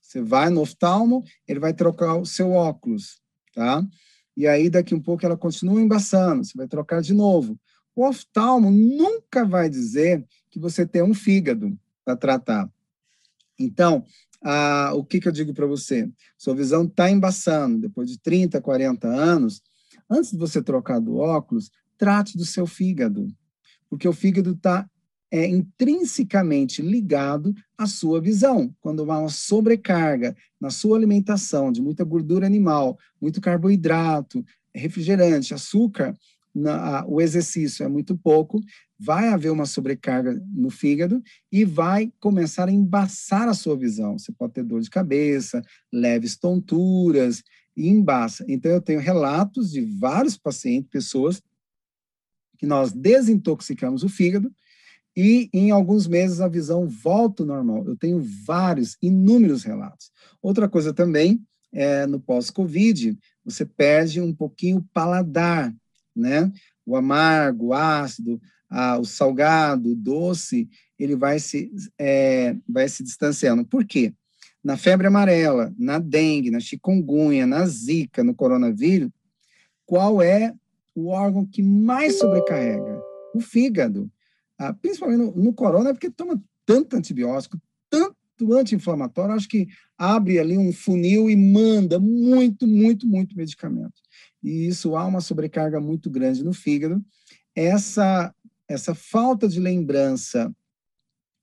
[0.00, 3.20] Você vai no oftalmo, ele vai trocar o seu óculos,
[3.54, 3.86] tá?
[4.36, 7.58] E aí, daqui um pouco, ela continua embaçando, você vai trocar de novo.
[7.94, 12.68] O oftalmo nunca vai dizer que você tem um fígado para tratar.
[13.58, 14.04] Então,
[14.42, 16.08] ah, o que, que eu digo para você?
[16.38, 19.62] Sua visão está embaçando, depois de 30, 40 anos,
[20.08, 23.28] antes de você trocar do óculos, trate do seu fígado,
[23.88, 24.88] porque o fígado está
[25.30, 28.74] é intrinsecamente ligado à sua visão.
[28.80, 36.16] Quando há uma sobrecarga na sua alimentação de muita gordura animal, muito carboidrato, refrigerante, açúcar,
[36.52, 38.60] na, o exercício é muito pouco,
[39.00, 44.18] vai haver uma sobrecarga no fígado e vai começar a embaçar a sua visão.
[44.18, 47.42] Você pode ter dor de cabeça, leves tonturas
[47.74, 48.44] e embaça.
[48.46, 51.42] Então, eu tenho relatos de vários pacientes, pessoas
[52.58, 54.52] que nós desintoxicamos o fígado
[55.16, 57.84] e em alguns meses a visão volta ao normal.
[57.86, 60.10] Eu tenho vários, inúmeros relatos.
[60.42, 65.74] Outra coisa também, é, no pós-Covid, você perde um pouquinho o paladar,
[66.14, 66.52] né?
[66.84, 68.40] O amargo, o ácido,
[69.00, 73.64] o salgado, o doce, ele vai se, é, vai se distanciando.
[73.64, 74.12] Por quê?
[74.62, 79.10] Na febre amarela, na dengue, na chikungunya, na zika, no coronavírus,
[79.86, 80.54] qual é
[80.94, 83.00] o órgão que mais sobrecarrega?
[83.34, 84.10] O fígado
[84.60, 88.14] ah, principalmente no, no corona, é porque toma tanto antibiótico, tanto
[88.52, 93.94] anti-inflamatório, acho que abre ali um funil e manda muito, muito, muito medicamento.
[94.42, 97.02] E isso há uma sobrecarga muito grande no fígado.
[97.54, 98.34] Essa,
[98.70, 100.54] essa falta de lembrança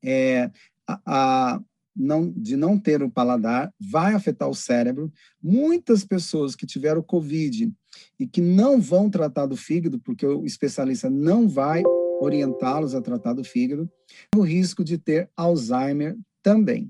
[0.02, 0.50] é,
[0.88, 1.62] a, a,
[1.94, 5.12] não, de não ter o paladar vai afetar o cérebro.
[5.44, 7.70] Muitas pessoas que tiveram Covid
[8.18, 11.84] e que não vão tratar do fígado, porque o especialista não vai
[12.18, 13.92] orientá-los a tratar do fígado,
[14.34, 16.90] o risco de ter Alzheimer também.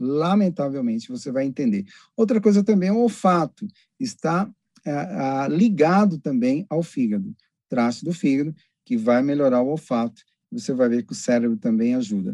[0.00, 1.84] Lamentavelmente, você vai entender.
[2.16, 3.66] Outra coisa também é o olfato,
[4.00, 4.50] está
[4.84, 7.34] é, ligado também ao fígado,
[7.68, 8.54] traço do fígado,
[8.86, 10.22] que vai melhorar o olfato.
[10.50, 12.30] Você vai ver que o cérebro também ajuda.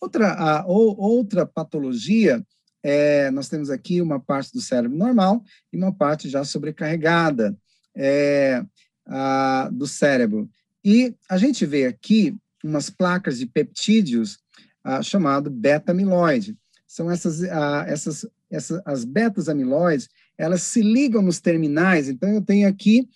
[0.00, 2.44] Outra, a, ou, outra patologia,
[2.82, 7.56] é, nós temos aqui uma parte do cérebro normal e uma parte já sobrecarregada
[7.94, 8.64] é,
[9.06, 10.50] a, do cérebro.
[10.84, 14.38] E a gente vê aqui umas placas de peptídeos
[15.04, 16.56] chamado beta-amiloide.
[16.88, 17.42] São essas,
[17.86, 22.08] essas, essas, as betas-amiloides, elas se ligam nos terminais.
[22.08, 23.08] Então, eu tenho aqui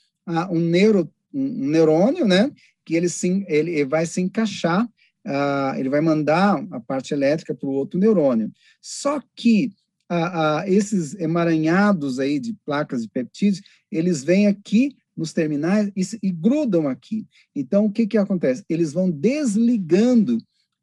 [0.51, 2.51] um, neuro, um neurônio, né,
[2.85, 4.89] que ele, se, ele vai se encaixar,
[5.27, 8.51] ah, ele vai mandar a parte elétrica para o outro neurônio.
[8.81, 9.73] Só que
[10.09, 16.03] ah, ah, esses emaranhados aí de placas de peptídeos, eles vêm aqui nos terminais e,
[16.23, 17.27] e grudam aqui.
[17.55, 18.65] Então, o que, que acontece?
[18.69, 20.39] Eles vão desligando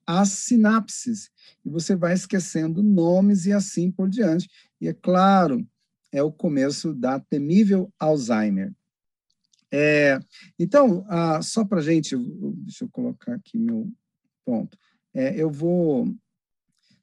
[0.06, 1.30] as sinapses
[1.66, 4.50] e você vai esquecendo nomes e assim por diante.
[4.82, 5.66] E é claro,
[6.12, 8.74] é o começo da temível Alzheimer.
[9.76, 10.20] É,
[10.60, 13.92] então, ah, só para gente, deixa eu colocar aqui meu
[14.46, 14.78] ponto.
[15.12, 16.14] É, eu vou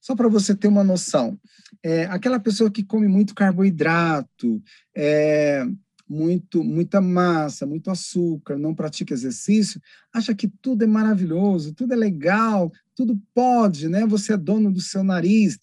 [0.00, 1.38] só para você ter uma noção.
[1.82, 4.62] É, aquela pessoa que come muito carboidrato,
[4.96, 5.66] é,
[6.08, 9.80] muito, muita massa, muito açúcar, não pratica exercício,
[10.12, 14.06] acha que tudo é maravilhoso, tudo é legal, tudo pode, né?
[14.06, 15.58] Você é dono do seu nariz.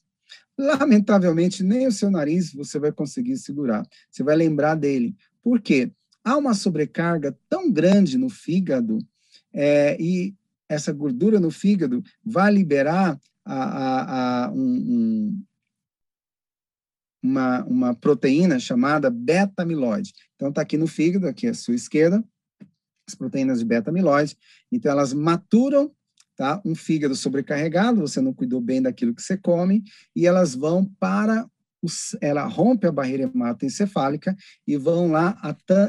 [0.57, 3.85] Lamentavelmente, nem o seu nariz você vai conseguir segurar.
[4.11, 5.15] Você vai lembrar dele.
[5.41, 5.91] Por quê?
[6.27, 8.99] Há uma sobrecarga tão grande no fígado
[9.53, 10.35] é, e
[10.67, 15.43] essa gordura no fígado vai liberar a, a, a um, um
[17.23, 20.13] uma, uma proteína chamada beta-amiloide.
[20.35, 22.21] Então, está aqui no fígado, aqui à sua esquerda,
[23.07, 24.37] as proteínas de beta-amiloide.
[24.69, 25.95] Então, elas maturam
[26.35, 26.61] tá?
[26.65, 29.81] Um fígado sobrecarregado, você não cuidou bem daquilo que você come,
[30.13, 31.49] e elas vão para
[32.21, 34.35] ela rompe a barreira hematoencefálica
[34.65, 35.37] e vão lá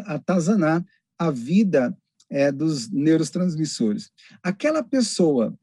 [0.07, 0.85] atazanar
[1.19, 1.97] a vida
[2.31, 4.11] é, dos neurotransmissores.
[4.43, 5.59] Aquela pessoa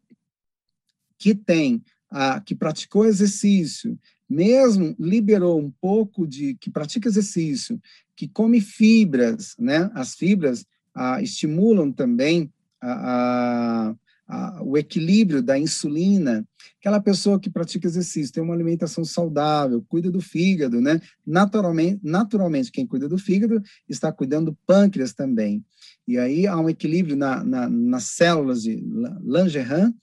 [1.17, 3.97] que tem, a, que praticou exercício,
[4.29, 7.79] mesmo liberou um pouco de, que pratica exercício,
[8.15, 9.89] que come fibras, né?
[9.93, 13.95] As fibras ah, estimulam também a, a,
[14.27, 16.45] a, o equilíbrio da insulina.
[16.79, 20.99] Aquela pessoa que pratica exercício, tem uma alimentação saudável, cuida do fígado, né?
[21.25, 25.63] Naturalmente, naturalmente quem cuida do fígado está cuidando do pâncreas também.
[26.07, 28.83] E aí há um equilíbrio na, na, nas células de
[29.23, 29.93] Langerhans,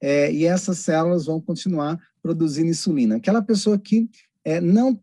[0.00, 3.16] é, e essas células vão continuar produzindo insulina.
[3.16, 4.08] Aquela pessoa que
[4.44, 5.00] é, não,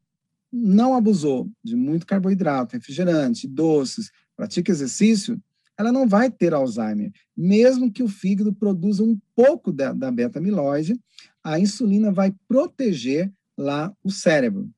[0.51, 5.41] não abusou de muito carboidrato, refrigerante, doces, pratica exercício,
[5.77, 7.11] ela não vai ter Alzheimer.
[7.35, 10.99] Mesmo que o fígado produza um pouco da, da beta-amiloide,
[11.43, 14.69] a insulina vai proteger lá o cérebro.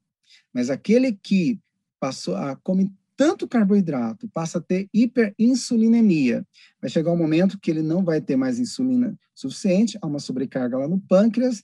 [0.53, 1.59] Mas aquele que
[1.99, 6.45] passou a come tanto carboidrato, passa a ter hiperinsulinemia.
[6.81, 10.77] Vai chegar um momento que ele não vai ter mais insulina suficiente, há uma sobrecarga
[10.77, 11.61] lá no pâncreas,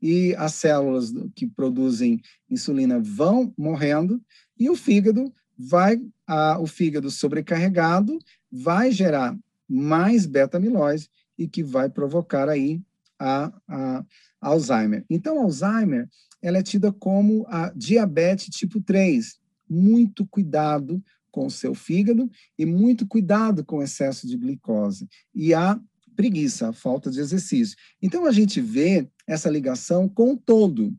[0.00, 4.20] e as células que produzem insulina vão morrendo,
[4.58, 5.32] e o fígado
[5.68, 8.18] vai, a, o fígado sobrecarregado
[8.50, 9.36] vai gerar
[9.68, 12.80] mais beta-amilose e que vai provocar aí
[13.18, 14.04] a, a,
[14.40, 15.04] Alzheimer.
[15.08, 16.08] Então, Alzheimer,
[16.40, 22.66] ela é tida como a diabetes tipo 3, muito cuidado com o seu fígado e
[22.66, 25.08] muito cuidado com o excesso de glicose.
[25.34, 25.80] E a
[26.14, 27.76] preguiça, a falta de exercício.
[28.02, 30.94] Então, a gente vê essa ligação com o todo.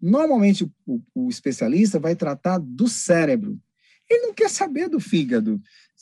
[0.00, 3.60] Normalmente, o, o especialista vai tratar do cérebro.
[4.14, 5.60] Ele não quer saber do fígado,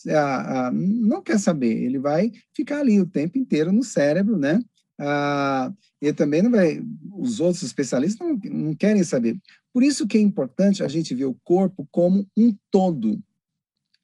[0.09, 1.83] ah, não quer saber.
[1.83, 4.61] Ele vai ficar ali o tempo inteiro no cérebro, né?
[4.98, 6.83] Ah, e também não vai,
[7.16, 9.38] os outros especialistas não, não querem saber.
[9.72, 13.22] Por isso que é importante a gente ver o corpo como um todo,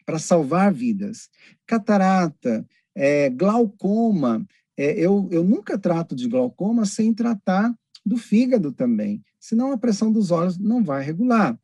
[0.06, 1.28] para salvar vidas.
[1.66, 7.74] Catarata, é, glaucoma, é, eu, eu nunca trato de glaucoma sem tratar
[8.06, 11.58] do fígado também, senão a pressão dos olhos não vai regular.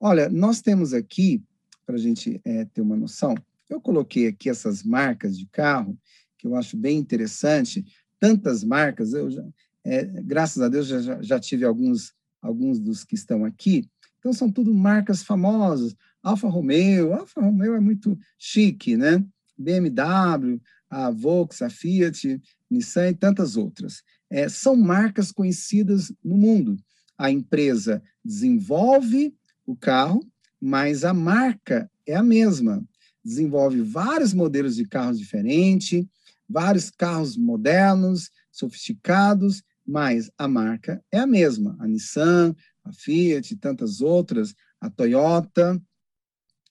[0.00, 1.42] Olha, nós temos aqui,
[1.90, 3.34] para a gente é, ter uma noção,
[3.68, 5.98] eu coloquei aqui essas marcas de carro,
[6.38, 7.84] que eu acho bem interessante,
[8.20, 9.44] tantas marcas, eu já,
[9.84, 13.90] é, graças a Deus já, já tive alguns, alguns dos que estão aqui.
[14.20, 15.96] Então, são tudo marcas famosas.
[16.22, 19.24] Alfa Romeo, Alfa Romeo é muito chique, né?
[19.58, 24.04] BMW, a Volkswagen, a Fiat, Nissan e tantas outras.
[24.30, 26.76] É, são marcas conhecidas no mundo.
[27.18, 29.34] A empresa desenvolve
[29.66, 30.20] o carro,
[30.60, 32.84] mas a marca é a mesma.
[33.24, 36.04] Desenvolve vários modelos de carros diferentes,
[36.48, 41.76] vários carros modernos, sofisticados, mas a marca é a mesma.
[41.78, 45.80] A Nissan, a Fiat tantas outras, a Toyota.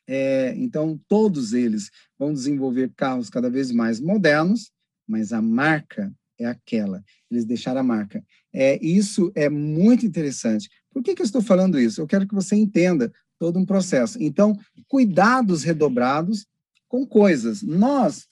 [0.07, 4.71] É, então, todos eles vão desenvolver carros cada vez mais modernos,
[5.07, 7.03] mas a marca é aquela.
[7.29, 8.23] Eles deixaram a marca.
[8.51, 10.69] É, isso é muito interessante.
[10.91, 12.01] Por que, que eu estou falando isso?
[12.01, 14.21] Eu quero que você entenda todo um processo.
[14.21, 14.55] Então,
[14.87, 16.45] cuidados redobrados
[16.87, 17.63] com coisas.
[17.63, 18.27] Nós,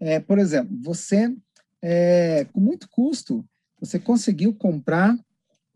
[0.00, 1.32] é, por exemplo, você,
[1.82, 3.44] é, com muito custo,
[3.78, 5.16] você conseguiu comprar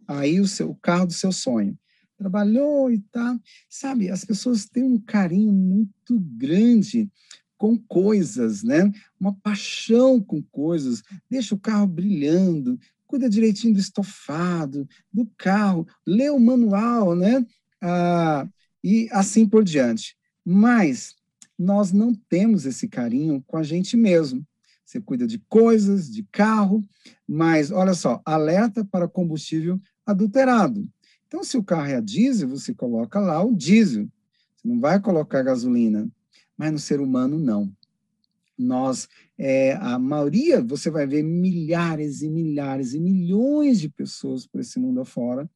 [0.09, 1.79] aí o seu o carro do seu sonho.
[2.17, 3.39] Trabalhou e tal.
[3.69, 7.11] Sabe, as pessoas têm um carinho muito grande
[7.57, 8.91] com coisas, né?
[9.19, 11.03] Uma paixão com coisas.
[11.29, 17.45] Deixa o carro brilhando, cuida direitinho do estofado, do carro, lê o manual, né?
[17.83, 18.47] Ah,
[18.83, 20.17] e assim por diante.
[20.45, 21.15] Mas
[21.59, 24.47] nós não temos esse carinho com a gente mesmo.
[24.85, 26.83] Você cuida de coisas, de carro,
[27.29, 30.89] mas olha só, alerta para combustível adulterado.
[31.27, 34.09] Então, se o carro é a diesel, você coloca lá o diesel.
[34.57, 36.11] Você não vai colocar gasolina.
[36.57, 37.73] Mas no ser humano, não.
[38.59, 44.61] Nós, é, a maioria, você vai ver milhares e milhares e milhões de pessoas por
[44.61, 45.49] esse mundo afora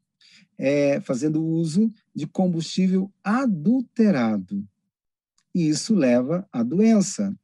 [0.58, 4.66] é, fazendo uso de combustível adulterado.
[5.54, 7.34] E isso leva à doença.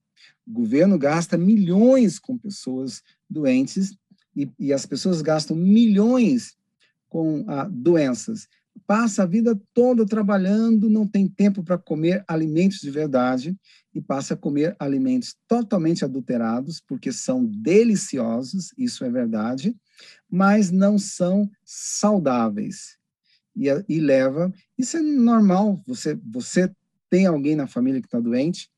[0.47, 3.97] O governo gasta milhões com pessoas doentes
[4.35, 6.57] e, e as pessoas gastam milhões
[7.09, 8.49] com ah, doenças.
[8.87, 13.57] Passa a vida toda trabalhando, não tem tempo para comer alimentos de verdade
[13.95, 19.77] e passa a comer alimentos totalmente adulterados, porque são deliciosos, isso é verdade,
[20.29, 22.99] mas não são saudáveis.
[23.57, 26.73] E, e leva, isso é normal, você, você
[27.09, 28.71] tem alguém na família que está doente,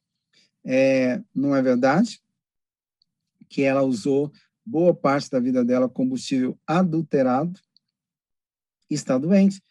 [0.64, 2.20] é, não é verdade?
[3.48, 4.32] Que ela usou
[4.64, 7.60] boa parte da vida dela combustível adulterado,
[8.88, 9.62] está doente.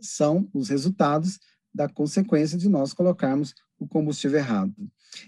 [0.00, 1.40] São os resultados
[1.72, 4.74] da consequência de nós colocarmos o combustível errado.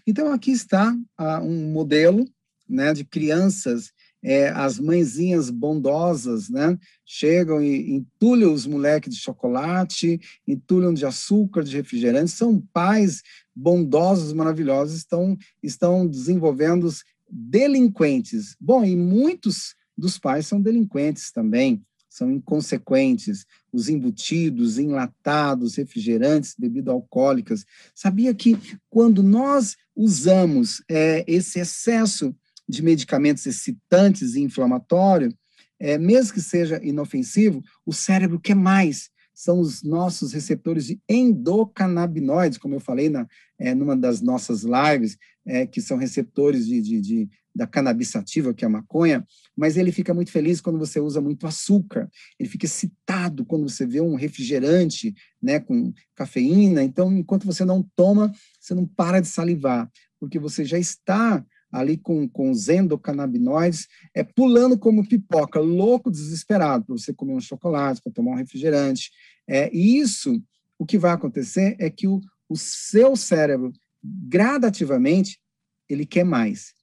[0.06, 2.24] Então, aqui está ah, um modelo
[2.68, 3.92] né, de crianças,
[4.26, 11.62] é, as mãezinhas bondosas, né, chegam e entulham os moleques de chocolate, entulham de açúcar,
[11.62, 13.22] de refrigerante, são pais
[13.54, 16.90] bondosos, maravilhosos, estão, estão desenvolvendo
[17.30, 18.56] delinquentes.
[18.60, 26.92] Bom, e muitos dos pais são delinquentes também, são inconsequentes, os embutidos, enlatados, refrigerantes, bebidas
[26.92, 27.64] alcoólicas.
[27.94, 28.58] Sabia que
[28.90, 32.34] quando nós usamos é, esse excesso
[32.68, 35.34] de medicamentos excitantes e inflamatórios,
[35.78, 39.10] é, mesmo que seja inofensivo, o cérebro quer mais.
[39.34, 43.26] São os nossos receptores de endocannabinoides, como eu falei na,
[43.58, 48.54] é, numa das nossas lives, é, que são receptores de, de, de, da cannabis sativa,
[48.54, 52.48] que é a maconha, mas ele fica muito feliz quando você usa muito açúcar, ele
[52.48, 58.32] fica excitado quando você vê um refrigerante né, com cafeína, então, enquanto você não toma,
[58.58, 64.22] você não para de salivar, porque você já está ali com, com os endocannabinoides, é
[64.22, 69.10] pulando como pipoca, louco, desesperado, para você comer um chocolate, para tomar um refrigerante.
[69.46, 70.42] É, e isso,
[70.78, 75.40] o que vai acontecer é que o, o seu cérebro, gradativamente,
[75.88, 76.74] ele quer mais,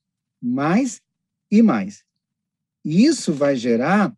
[0.42, 1.02] mais
[1.50, 2.04] e mais.
[2.86, 4.16] E isso vai gerar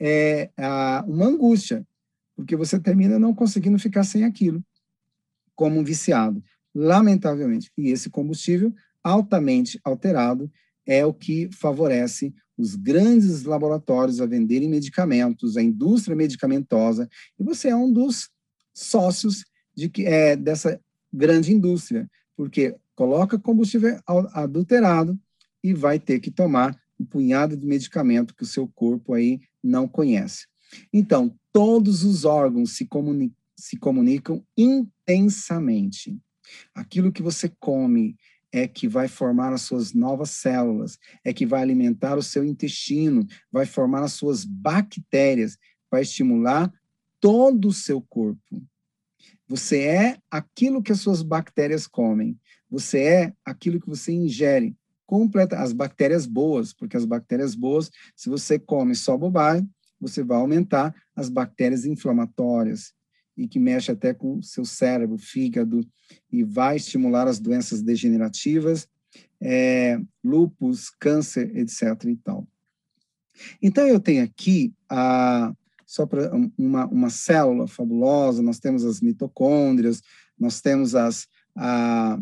[0.00, 1.86] é, a, uma angústia,
[2.34, 4.64] porque você termina não conseguindo ficar sem aquilo,
[5.54, 6.42] como um viciado,
[6.74, 7.70] lamentavelmente.
[7.78, 10.50] E esse combustível altamente alterado
[10.86, 17.68] é o que favorece os grandes laboratórios a venderem medicamentos, a indústria medicamentosa, e você
[17.68, 18.30] é um dos
[18.74, 19.44] sócios
[19.74, 20.80] de que é dessa
[21.12, 23.98] grande indústria, porque coloca combustível
[24.32, 25.18] adulterado
[25.62, 29.88] e vai ter que tomar um punhado de medicamento que o seu corpo aí não
[29.88, 30.46] conhece.
[30.92, 36.18] Então, todos os órgãos se, comuni se comunicam intensamente.
[36.74, 38.16] Aquilo que você come,
[38.52, 43.26] é que vai formar as suas novas células, é que vai alimentar o seu intestino,
[43.50, 45.56] vai formar as suas bactérias,
[45.90, 46.72] vai estimular
[47.18, 48.62] todo o seu corpo.
[49.48, 52.38] Você é aquilo que as suas bactérias comem.
[52.70, 54.76] Você é aquilo que você ingere.
[55.06, 59.68] Completa as bactérias boas, porque as bactérias boas, se você come só bobagem,
[60.00, 62.92] você vai aumentar as bactérias inflamatórias,
[63.36, 65.80] e que mexe até com o seu cérebro, fígado,
[66.30, 68.88] e vai estimular as doenças degenerativas,
[69.40, 72.04] é, lupus, câncer, etc.
[72.06, 72.46] e tal.
[73.62, 75.52] Então, eu tenho aqui, a,
[75.86, 80.02] só para uma, uma célula fabulosa, nós temos as mitocôndrias,
[80.38, 81.26] nós temos as,
[81.56, 82.18] a,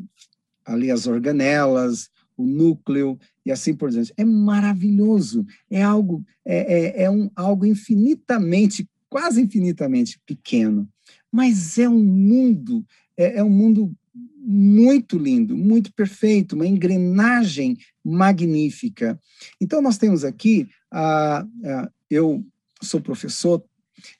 [0.64, 4.12] ali as organelas, o núcleo e assim por diante.
[4.16, 10.88] É maravilhoso, é algo, é, é, é um, algo infinitamente, quase infinitamente pequeno
[11.30, 12.84] mas é um mundo,
[13.16, 13.94] é, é um mundo
[14.42, 19.18] muito lindo, muito perfeito, uma engrenagem magnífica.
[19.60, 22.44] Então, nós temos aqui, a, a, eu
[22.82, 23.62] sou professor,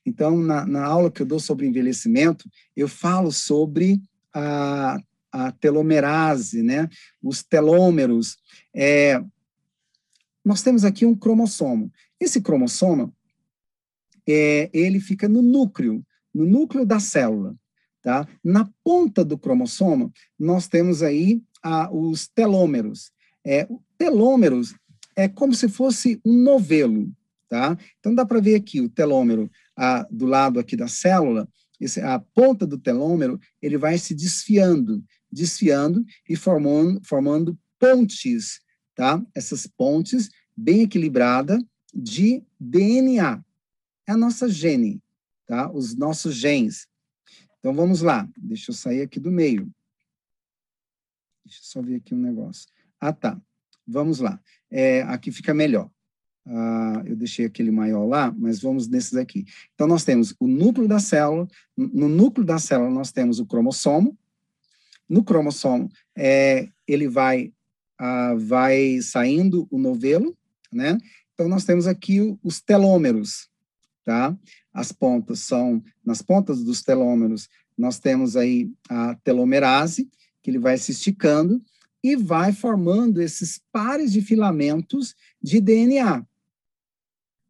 [0.05, 4.01] então, na, na, aula que eu dou sobre envelhecimento, eu falo sobre
[4.32, 5.01] a,
[5.32, 6.88] a telomerase, né?
[7.22, 8.36] os telômeros.
[8.74, 9.22] É,
[10.45, 11.91] nós temos aqui um cromossomo.
[12.20, 13.14] Esse cromossomo,
[14.29, 16.05] é, ele fica no núcleo
[16.35, 17.55] no núcleo da célula.
[18.03, 18.27] Tá?
[18.43, 23.12] Na ponta do cromossomo, nós temos aí ah, os telômeros.
[23.45, 23.68] É,
[23.99, 24.75] telômeros
[25.14, 27.11] é como se fosse um novelo.
[27.49, 27.77] Tá?
[27.99, 31.49] Então, dá para ver aqui o telômero ah, do lado aqui da célula,
[31.79, 35.03] esse, a ponta do telômero, ele vai se desfiando,
[35.33, 38.61] desfiando e formando, formando pontes,
[38.95, 39.23] tá?
[39.35, 41.59] Essas pontes bem equilibradas
[41.95, 43.43] de DNA.
[44.11, 45.01] É a nossa gene,
[45.47, 45.71] tá?
[45.71, 46.89] Os nossos genes.
[47.61, 49.71] Então vamos lá, deixa eu sair aqui do meio.
[51.45, 52.69] Deixa eu só ver aqui um negócio.
[53.01, 53.41] Ah, tá.
[53.87, 54.41] Vamos lá.
[54.69, 55.89] É, aqui fica melhor.
[56.45, 59.45] Ah, eu deixei aquele maior lá, mas vamos nesses aqui.
[59.75, 61.47] Então, nós temos o núcleo da célula.
[61.77, 64.19] No núcleo da célula, nós temos o cromossomo.
[65.09, 65.89] No cromossomo,
[66.19, 67.53] é, ele vai,
[67.97, 70.37] ah, vai saindo o novelo,
[70.73, 70.99] né?
[71.33, 73.50] Então, nós temos aqui os telômeros,
[74.05, 74.37] tá?
[74.73, 80.11] As pontas são, nas pontas dos telômeros, nós temos aí a telomerase,
[80.43, 81.63] que ele vai se esticando
[82.03, 86.25] e vai formando esses pares de filamentos de DNA.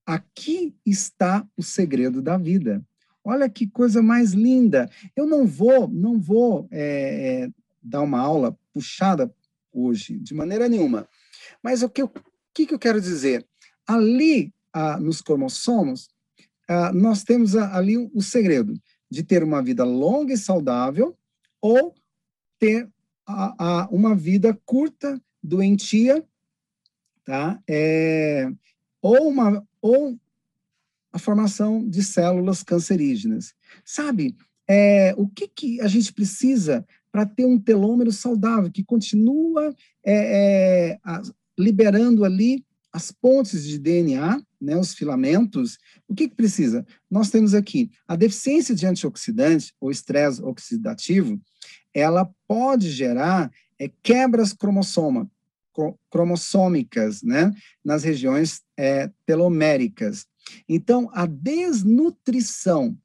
[0.05, 2.85] Aqui está o segredo da vida.
[3.23, 4.91] Olha que coisa mais linda.
[5.15, 7.51] Eu não vou, não vou é, é,
[7.83, 9.33] dar uma aula puxada
[9.73, 11.09] hoje, de maneira nenhuma.
[11.63, 12.13] Mas o que eu
[12.53, 13.47] que, que eu quero dizer?
[13.87, 14.53] Ali,
[15.01, 16.09] nos cromossomos,
[16.73, 21.18] ah, nós temos ali o segredo de ter uma vida longa e saudável
[21.61, 21.93] ou
[22.61, 22.89] ter
[23.27, 26.25] a, a, uma vida curta, doentia,
[27.25, 27.61] tá?
[27.68, 28.49] É,
[29.03, 30.16] ou, uma, ou
[31.12, 33.53] a formação de células cancerígenas.
[33.85, 34.37] Sabe,
[34.68, 40.93] é, o que, que a gente precisa para ter um telômero saudável, que continua é,
[40.93, 41.21] é, a,
[41.59, 46.85] liberando ali as pontes de DNA, né, os filamentos, o que, que precisa?
[47.11, 51.41] Nós temos aqui a deficiência de antioxidante ou estresse oxidativo,
[51.95, 55.31] ela pode gerar é, quebras cromossoma,
[56.11, 57.51] cromossômicas, né,
[57.85, 60.27] nas regiões é, teloméricas.
[60.69, 62.97] Então, a desnutrição,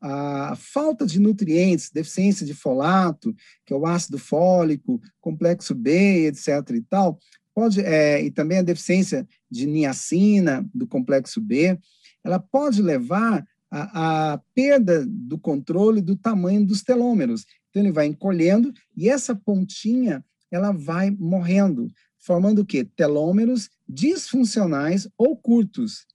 [0.00, 3.34] a falta de nutrientes, deficiência de folato,
[3.64, 6.48] que é o ácido fólico, complexo B, etc.
[6.74, 7.18] e tal,
[7.54, 11.78] pode, é, e também a deficiência de niacina, do complexo B,
[12.24, 17.46] ela pode levar à perda do controle do tamanho dos telômeros.
[17.70, 22.84] Então, ele vai encolhendo e essa pontinha, ela vai morrendo, formando o quê?
[22.84, 26.06] Telômeros disfuncionais ou curtos.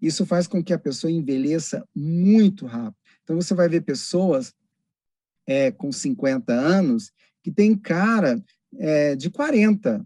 [0.00, 2.96] Isso faz com que a pessoa envelheça muito rápido.
[3.22, 4.54] Então, você vai ver pessoas
[5.46, 7.12] é, com 50 anos
[7.42, 8.42] que tem cara
[8.78, 10.04] é, de 40,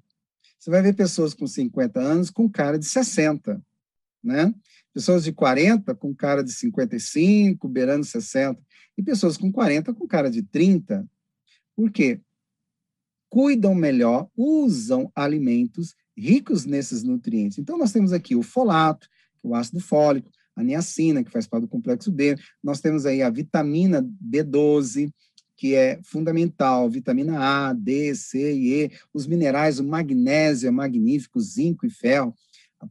[0.60, 3.60] você vai ver pessoas com 50 anos com cara de 60,
[4.22, 4.54] né?
[4.92, 8.60] Pessoas de 40 com cara de 55, beirando 60,
[8.98, 11.08] e pessoas com 40 com cara de 30.
[11.74, 12.20] Por quê?
[13.30, 17.58] Cuidam melhor, usam alimentos ricos nesses nutrientes.
[17.58, 19.08] Então, nós temos aqui o folato,
[19.42, 23.22] é o ácido fólico, a niacina, que faz parte do complexo B, nós temos aí
[23.22, 25.10] a vitamina B12,
[25.60, 31.38] que é fundamental, vitamina A, D, C e E, os minerais, o magnésio é magnífico,
[31.38, 32.34] zinco e ferro,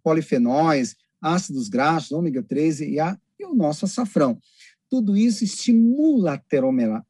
[0.04, 4.38] polifenóis, ácidos graxos, ômega 3 e, a, e o nosso açafrão.
[4.88, 7.04] Tudo isso estimula a teromela,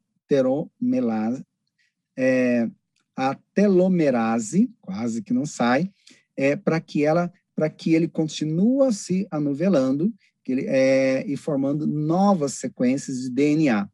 [2.17, 2.69] é,
[3.13, 5.91] a telomerase, quase que não sai,
[6.37, 10.09] é, para que ela para que ele continue se anovelando
[10.41, 13.89] que ele, é, e formando novas sequências de DNA.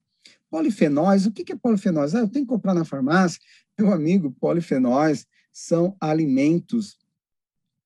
[0.55, 2.15] Polifenóis, o que é polifenóis?
[2.15, 3.41] Ah, eu tenho que comprar na farmácia.
[3.77, 6.97] Meu amigo, polifenóis são alimentos,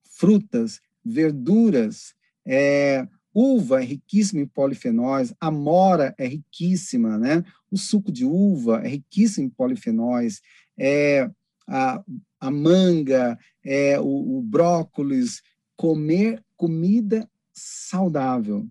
[0.04, 2.14] frutas, verduras,
[2.46, 7.44] é, uva é riquíssima em polifenóis, a mora é riquíssima, né?
[7.72, 10.40] O suco de uva é riquíssimo em polifenóis,
[10.78, 11.28] é,
[11.68, 12.04] a,
[12.40, 15.42] a manga, é, o, o brócolis,
[15.76, 18.68] comer comida saudável.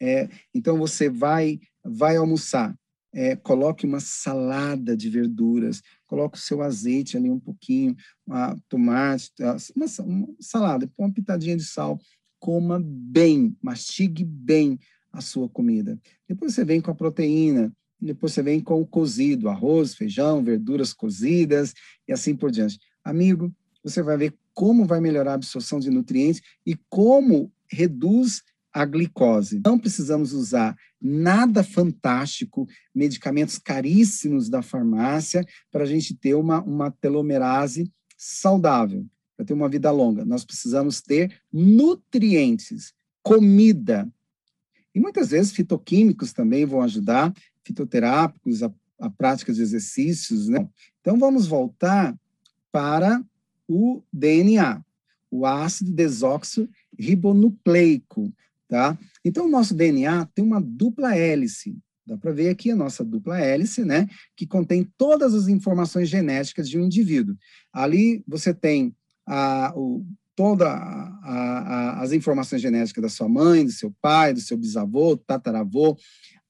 [0.00, 2.74] É, então você vai vai almoçar,
[3.14, 7.96] é, coloque uma salada de verduras, coloque o seu azeite ali um pouquinho,
[8.26, 9.30] uma tomate,
[9.74, 11.98] uma, uma salada, uma pitadinha de sal,
[12.40, 14.78] coma bem, mastigue bem
[15.12, 15.98] a sua comida.
[16.28, 20.92] Depois você vem com a proteína, depois você vem com o cozido, arroz, feijão, verduras
[20.92, 21.72] cozidas
[22.08, 22.78] e assim por diante.
[23.04, 28.42] Amigo, você vai ver como vai melhorar a absorção de nutrientes e como reduz
[28.74, 29.62] a glicose.
[29.64, 36.90] Não precisamos usar nada fantástico, medicamentos caríssimos da farmácia, para a gente ter uma, uma
[36.90, 39.06] telomerase saudável,
[39.36, 40.24] para ter uma vida longa.
[40.24, 44.10] Nós precisamos ter nutrientes, comida.
[44.92, 50.48] E muitas vezes fitoquímicos também vão ajudar, fitoterápicos, a, a prática de exercícios.
[50.48, 50.68] Né?
[51.00, 52.18] Então, vamos voltar
[52.72, 53.24] para
[53.68, 54.82] o DNA,
[55.30, 58.32] o ácido desoxirribonucleico.
[58.68, 58.98] Tá?
[59.24, 61.76] Então, o nosso DNA tem uma dupla hélice.
[62.06, 64.06] Dá para ver aqui a nossa dupla hélice, né?
[64.36, 67.36] Que contém todas as informações genéticas de um indivíduo.
[67.72, 68.94] Ali você tem
[69.26, 70.04] a, o,
[70.36, 75.16] toda a, a, as informações genéticas da sua mãe, do seu pai, do seu bisavô,
[75.16, 75.96] tataravô,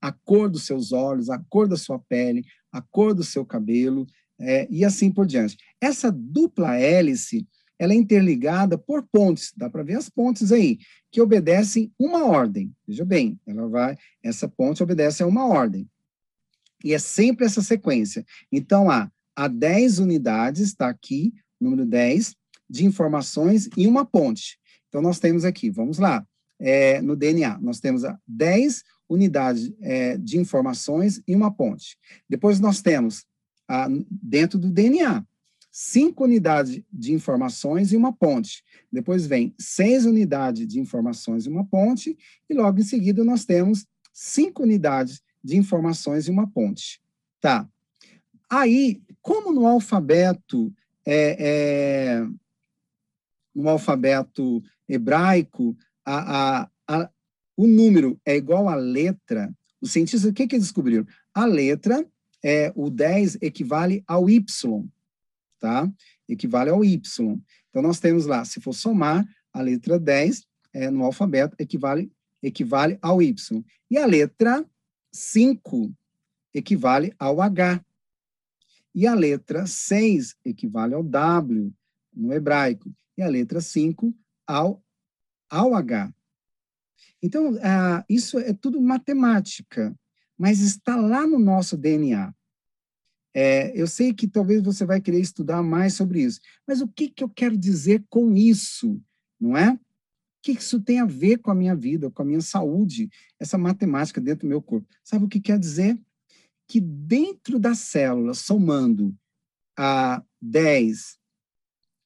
[0.00, 4.06] a cor dos seus olhos, a cor da sua pele, a cor do seu cabelo,
[4.40, 5.56] é, e assim por diante.
[5.80, 7.46] Essa dupla hélice,
[7.84, 10.78] ela é interligada por pontes, dá para ver as pontes aí,
[11.10, 12.74] que obedecem uma ordem.
[12.88, 15.88] Veja bem, ela vai, essa ponte obedece a uma ordem.
[16.82, 18.24] E é sempre essa sequência.
[18.50, 22.34] Então, há, há 10 unidades, está aqui, número 10,
[22.68, 24.58] de informações em uma ponte.
[24.88, 26.26] Então, nós temos aqui, vamos lá,
[26.58, 31.98] é, no DNA, nós temos 10 unidades é, de informações em uma ponte.
[32.28, 33.24] Depois, nós temos,
[33.68, 35.24] a, dentro do DNA,
[35.76, 38.62] cinco unidades de informações e uma ponte.
[38.92, 42.16] Depois vem seis unidades de informações e uma ponte,
[42.48, 47.02] e logo em seguida nós temos cinco unidades de informações e uma ponte.
[47.40, 47.68] Tá.
[48.48, 50.72] Aí, como no alfabeto
[51.04, 52.26] é, é,
[53.52, 57.10] no alfabeto hebraico, a, a, a,
[57.56, 61.04] o número é igual à letra, os cientistas, o que, que descobriram?
[61.34, 62.06] A letra,
[62.44, 64.88] é, o 10 equivale ao Y,
[65.64, 65.90] tá?
[66.28, 67.40] Equivale ao Y.
[67.70, 70.44] Então, nós temos lá, se for somar, a letra 10
[70.74, 72.12] é, no alfabeto equivale,
[72.42, 73.64] equivale ao Y.
[73.90, 74.62] E a letra
[75.10, 75.90] 5
[76.52, 77.82] equivale ao H.
[78.94, 81.72] E a letra 6 equivale ao W
[82.12, 82.94] no hebraico.
[83.16, 84.14] E a letra 5
[84.46, 84.84] ao,
[85.48, 86.12] ao H.
[87.22, 89.98] Então, ah, isso é tudo matemática,
[90.36, 92.34] mas está lá no nosso DNA.
[93.36, 97.08] É, eu sei que talvez você vai querer estudar mais sobre isso, mas o que,
[97.08, 99.02] que eu quero dizer com isso,
[99.40, 99.72] não é?
[99.72, 99.80] O
[100.40, 103.10] que isso tem a ver com a minha vida, com a minha saúde,
[103.40, 104.86] essa matemática dentro do meu corpo?
[105.02, 105.98] Sabe o que quer dizer?
[106.68, 109.16] Que dentro da célula, somando
[109.76, 111.18] a 10,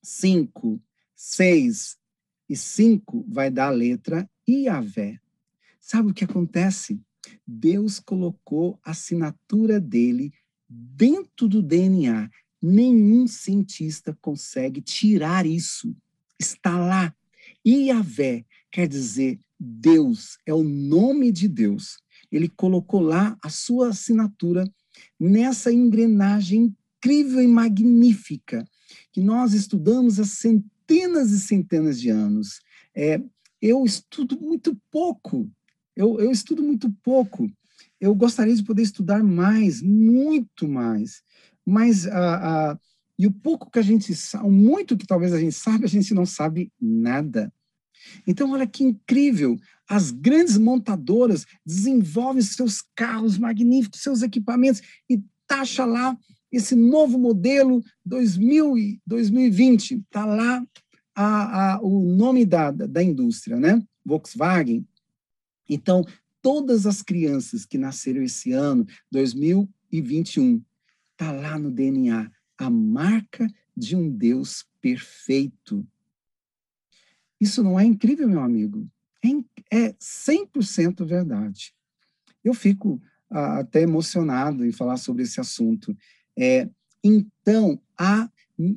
[0.02, 0.80] 5,
[1.14, 1.98] 6
[2.48, 5.20] e 5, vai dar a letra Iavé.
[5.78, 6.98] Sabe o que acontece?
[7.46, 10.32] Deus colocou a assinatura dele
[10.68, 12.30] dentro do DNA.
[12.60, 15.94] Nenhum cientista consegue tirar isso.
[16.38, 17.14] Está lá.
[17.66, 21.98] Iavé quer dizer Deus, é o nome de Deus.
[22.30, 24.64] Ele colocou lá a sua assinatura
[25.18, 28.64] nessa engrenagem incrível e magnífica
[29.12, 32.60] que nós estudamos há centenas e centenas de anos.
[32.94, 33.20] É,
[33.60, 35.50] eu estudo muito pouco,
[35.96, 37.50] eu, eu estudo muito pouco,
[38.00, 41.22] eu gostaria de poder estudar mais, muito mais.
[41.66, 42.78] Mas a, a,
[43.18, 45.88] e o pouco que a gente sabe, o muito que talvez a gente sabe, a
[45.88, 47.52] gente não sabe nada.
[48.26, 49.58] Então, olha que incrível!
[49.88, 56.16] As grandes montadoras desenvolvem seus carros magníficos, seus equipamentos, e taxa lá
[56.52, 59.96] esse novo modelo 2000 e 2020.
[59.96, 60.64] Está lá
[61.14, 63.82] a, a, o nome da, da indústria, né?
[64.04, 64.86] Volkswagen.
[65.68, 66.04] Então,
[66.42, 70.62] todas as crianças que nasceram esse ano, 2021,
[71.12, 75.86] está lá no DNA a marca de um Deus perfeito.
[77.40, 78.88] Isso não é incrível, meu amigo?
[79.70, 81.72] É, é 100% verdade.
[82.42, 85.96] Eu fico até emocionado em falar sobre esse assunto.
[86.36, 86.68] É,
[87.02, 88.28] então, há,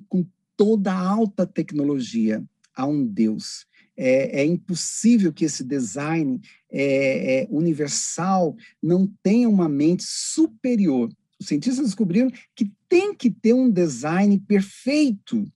[0.08, 2.44] com toda a alta tecnologia,
[2.76, 3.66] há um Deus
[3.98, 11.12] é, é impossível que esse design é, é, universal não tenha uma mente superior.
[11.40, 15.52] Os cientistas descobriram que tem que ter um design perfeito.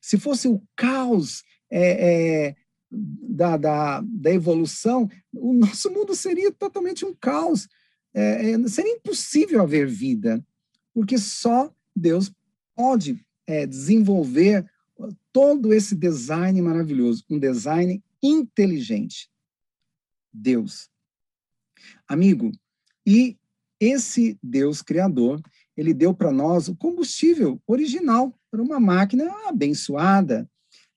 [0.00, 2.56] Se fosse o caos é, é,
[2.90, 7.68] da, da, da, evolução, o nosso mundo seria totalmente um caos.
[8.12, 10.44] É, seria impossível haver vida,
[10.92, 12.30] porque só Deus
[12.76, 14.64] pode é, desenvolver
[15.32, 19.28] todo esse design maravilhoso, um design inteligente.
[20.32, 20.88] Deus.
[22.08, 22.50] Amigo,
[23.06, 23.36] e
[23.78, 25.40] esse Deus criador,
[25.76, 30.48] ele deu para nós o combustível original para uma máquina abençoada,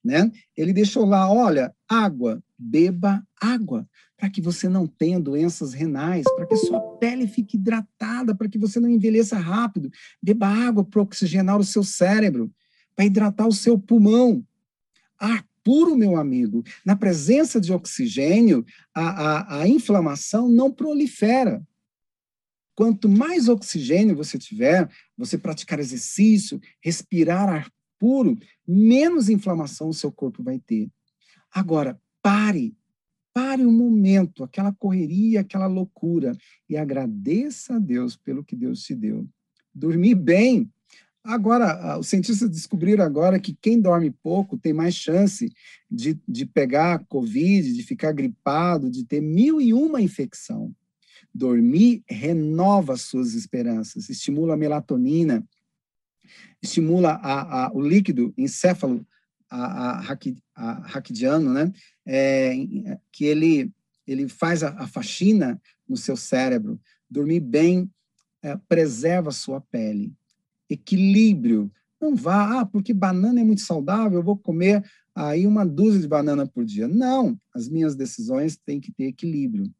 [0.02, 0.30] né?
[0.56, 6.46] Ele deixou lá, olha, água, beba água, para que você não tenha doenças renais, para
[6.46, 9.90] que sua pele fique hidratada, para que você não envelheça rápido.
[10.22, 12.52] Beba água para oxigenar o seu cérebro
[12.98, 14.44] para hidratar o seu pulmão.
[15.16, 16.64] Ar puro, meu amigo.
[16.84, 21.64] Na presença de oxigênio, a, a, a inflamação não prolifera.
[22.74, 28.36] Quanto mais oxigênio você tiver, você praticar exercício, respirar ar puro,
[28.66, 30.90] menos inflamação o seu corpo vai ter.
[31.52, 32.76] Agora, pare,
[33.32, 36.36] pare um momento, aquela correria, aquela loucura,
[36.68, 39.24] e agradeça a Deus pelo que Deus te deu.
[39.72, 40.68] Dormir bem
[41.28, 45.52] Agora, os cientistas descobriram agora que quem dorme pouco tem mais chance
[45.90, 50.74] de, de pegar Covid, de ficar gripado, de ter mil e uma infecção.
[51.34, 55.46] Dormir renova suas esperanças, estimula a melatonina,
[56.62, 59.06] estimula a, a, o líquido encéfalo
[59.50, 60.00] a,
[60.86, 61.70] raquidiano, né?
[62.06, 62.54] É,
[63.12, 63.70] que ele,
[64.06, 66.80] ele faz a, a faxina no seu cérebro.
[67.10, 67.90] Dormir bem
[68.40, 70.16] é, preserva a sua pele
[70.68, 71.70] equilíbrio.
[72.00, 76.08] Não vá, ah, porque banana é muito saudável, eu vou comer aí uma dúzia de
[76.08, 76.86] banana por dia.
[76.86, 79.72] Não, as minhas decisões têm que ter equilíbrio.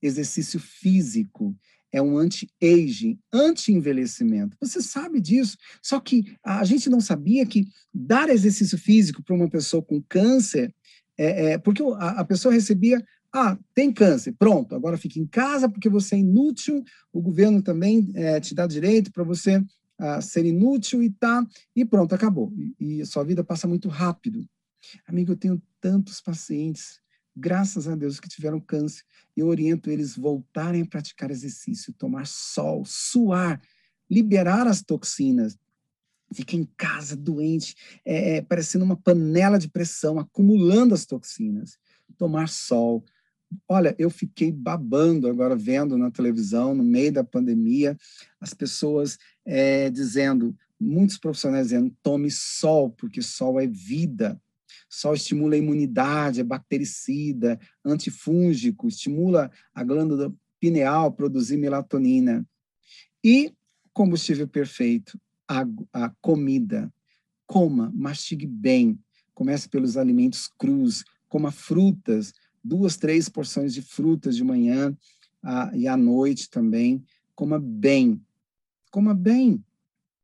[0.00, 1.56] Exercício físico
[1.92, 4.56] é um anti-aging, anti-envelhecimento.
[4.60, 5.56] Você sabe disso.
[5.82, 10.74] Só que a gente não sabia que dar exercício físico para uma pessoa com câncer,
[11.18, 13.04] é, é porque a, a pessoa recebia
[13.34, 18.12] ah, tem câncer, pronto, agora fica em casa porque você é inútil, o governo também
[18.14, 19.64] é, te dá direito para você
[20.20, 22.52] ser inútil e tá, e pronto, acabou.
[22.78, 24.46] E, e sua vida passa muito rápido.
[25.06, 27.00] Amigo, eu tenho tantos pacientes,
[27.36, 29.04] graças a Deus, que tiveram câncer.
[29.36, 33.60] Eu oriento eles voltarem a praticar exercício, tomar sol, suar,
[34.10, 35.56] liberar as toxinas.
[36.34, 41.78] Fica em casa doente, é, é, parecendo uma panela de pressão, acumulando as toxinas.
[42.16, 43.04] Tomar sol,
[43.68, 47.96] Olha, eu fiquei babando agora vendo na televisão, no meio da pandemia,
[48.40, 54.40] as pessoas é, dizendo, muitos profissionais dizendo, tome sol, porque sol é vida.
[54.88, 62.46] Sol estimula a imunidade, é bactericida, antifúngico, estimula a glândula pineal produzir melatonina.
[63.24, 63.52] E
[63.92, 66.92] combustível perfeito, a, a comida.
[67.46, 68.98] Coma, mastigue bem.
[69.34, 72.32] Comece pelos alimentos crus, coma frutas,
[72.62, 74.96] duas, três porções de frutas de manhã
[75.74, 77.04] e à noite também.
[77.34, 78.20] Coma bem.
[78.90, 79.62] Coma bem.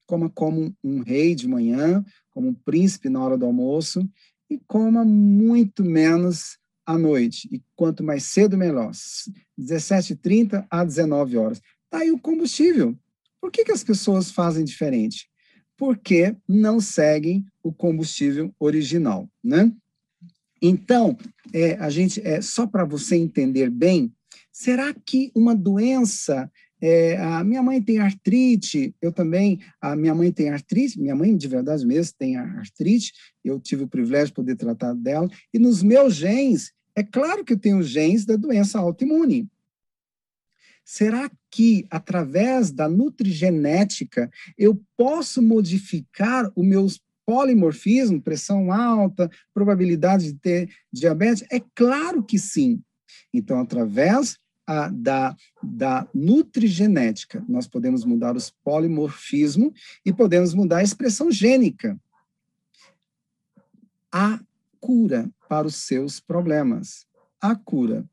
[0.07, 4.09] Coma como um rei de manhã, como um príncipe na hora do almoço,
[4.49, 7.49] e coma muito menos à noite.
[7.53, 8.91] E quanto mais cedo, melhor.
[9.59, 11.61] 17h30 a 19 horas.
[11.85, 12.99] Está aí o combustível.
[13.41, 15.29] Por que, que as pessoas fazem diferente?
[15.77, 19.71] Porque não seguem o combustível original, né?
[20.61, 21.17] Então,
[21.53, 24.13] é, a gente, é, só para você entender bem,
[24.53, 26.51] será que uma doença
[26.81, 31.37] é, a minha mãe tem artrite, eu também, a minha mãe tem artrite, minha mãe
[31.37, 33.13] de verdade mesmo tem artrite,
[33.45, 37.53] eu tive o privilégio de poder tratar dela, e nos meus genes, é claro que
[37.53, 39.49] eu tenho genes da doença autoimune.
[40.85, 46.87] Será que, através da nutrigenética, eu posso modificar o meu
[47.29, 51.45] polimorfismo, pressão alta, probabilidade de ter diabetes?
[51.53, 52.83] É claro que sim.
[53.35, 60.83] Então, através a, da, da nutrigenética, nós podemos mudar os polimorfismos e podemos mudar a
[60.83, 62.01] expressão gênica.
[64.11, 64.41] A
[64.81, 67.07] cura para os seus problemas.
[67.39, 68.09] A cura.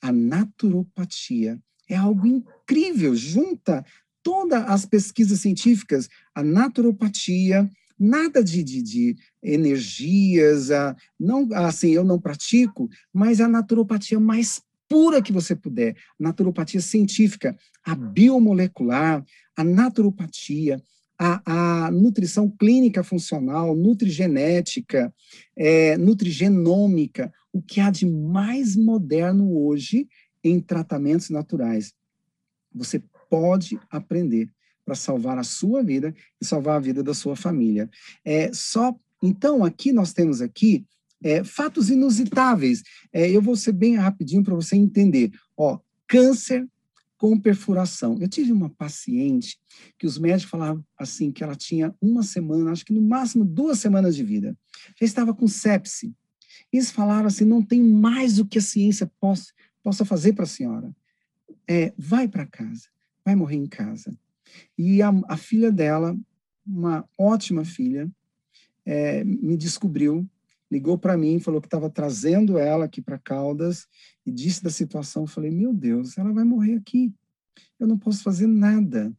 [0.00, 3.84] A naturopatia é algo incrível, junta
[4.22, 12.04] todas as pesquisas científicas, a naturopatia, nada de, de, de energias, a, não assim, eu
[12.04, 19.24] não pratico, mas a naturopatia mais pura que você puder, naturopatia científica, a biomolecular,
[19.56, 20.82] a naturopatia,
[21.18, 25.12] a, a nutrição clínica funcional, nutrigenética,
[25.56, 30.08] é, nutrigenômica, o que há de mais moderno hoje
[30.42, 31.94] em tratamentos naturais.
[32.74, 34.50] Você pode aprender
[34.84, 37.88] para salvar a sua vida e salvar a vida da sua família.
[38.24, 40.84] É só então aqui nós temos aqui
[41.22, 42.82] é, fatos inusitáveis.
[43.12, 45.32] É, eu vou ser bem rapidinho para você entender.
[45.56, 46.68] Ó, câncer
[47.16, 48.18] com perfuração.
[48.20, 49.58] Eu tive uma paciente
[49.98, 53.78] que os médicos falavam assim que ela tinha uma semana, acho que no máximo duas
[53.78, 54.54] semanas de vida.
[55.00, 56.14] Já estava com sepse.
[56.70, 60.48] Eles falaram assim, não tem mais o que a ciência possa, possa fazer para a
[60.48, 60.94] senhora.
[61.66, 62.88] É, vai para casa,
[63.24, 64.14] vai morrer em casa.
[64.76, 66.16] E a, a filha dela,
[66.66, 68.10] uma ótima filha,
[68.84, 70.28] é, me descobriu,
[70.70, 73.86] ligou para mim, falou que estava trazendo ela aqui para Caldas
[74.26, 75.22] e disse da situação.
[75.22, 77.12] Eu falei, meu Deus, ela vai morrer aqui.
[77.78, 79.12] Eu não posso fazer nada.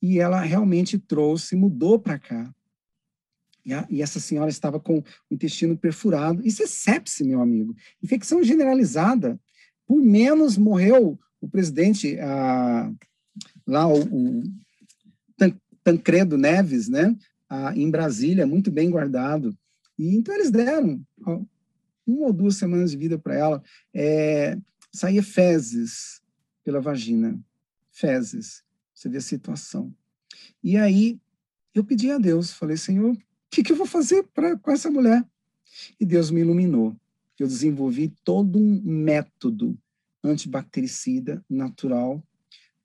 [0.00, 2.54] E ela realmente trouxe, mudou para cá.
[3.64, 6.44] E, a, e, essa senhora estava com o intestino perfurado.
[6.46, 7.76] Isso é sepse, meu amigo.
[8.02, 9.38] Infecção generalizada.
[9.86, 12.90] Por menos morreu o presidente, a,
[13.66, 14.42] lá o, o
[15.82, 17.16] Tancredo Neves, né?
[17.48, 19.56] Ah, em Brasília, muito bem guardado.
[19.98, 21.04] E então eles deram
[22.06, 23.62] uma ou duas semanas de vida para ela.
[23.94, 24.58] É,
[24.92, 26.20] saía fezes
[26.64, 27.38] pela vagina,
[27.90, 28.62] fezes.
[28.94, 29.94] Você vê a situação.
[30.62, 31.18] E aí
[31.74, 33.18] eu pedi a Deus, falei, Senhor, o
[33.50, 35.24] que, que eu vou fazer pra, com essa mulher?
[35.98, 36.96] E Deus me iluminou.
[37.38, 39.78] Eu desenvolvi todo um método
[40.22, 42.22] antibactericida natural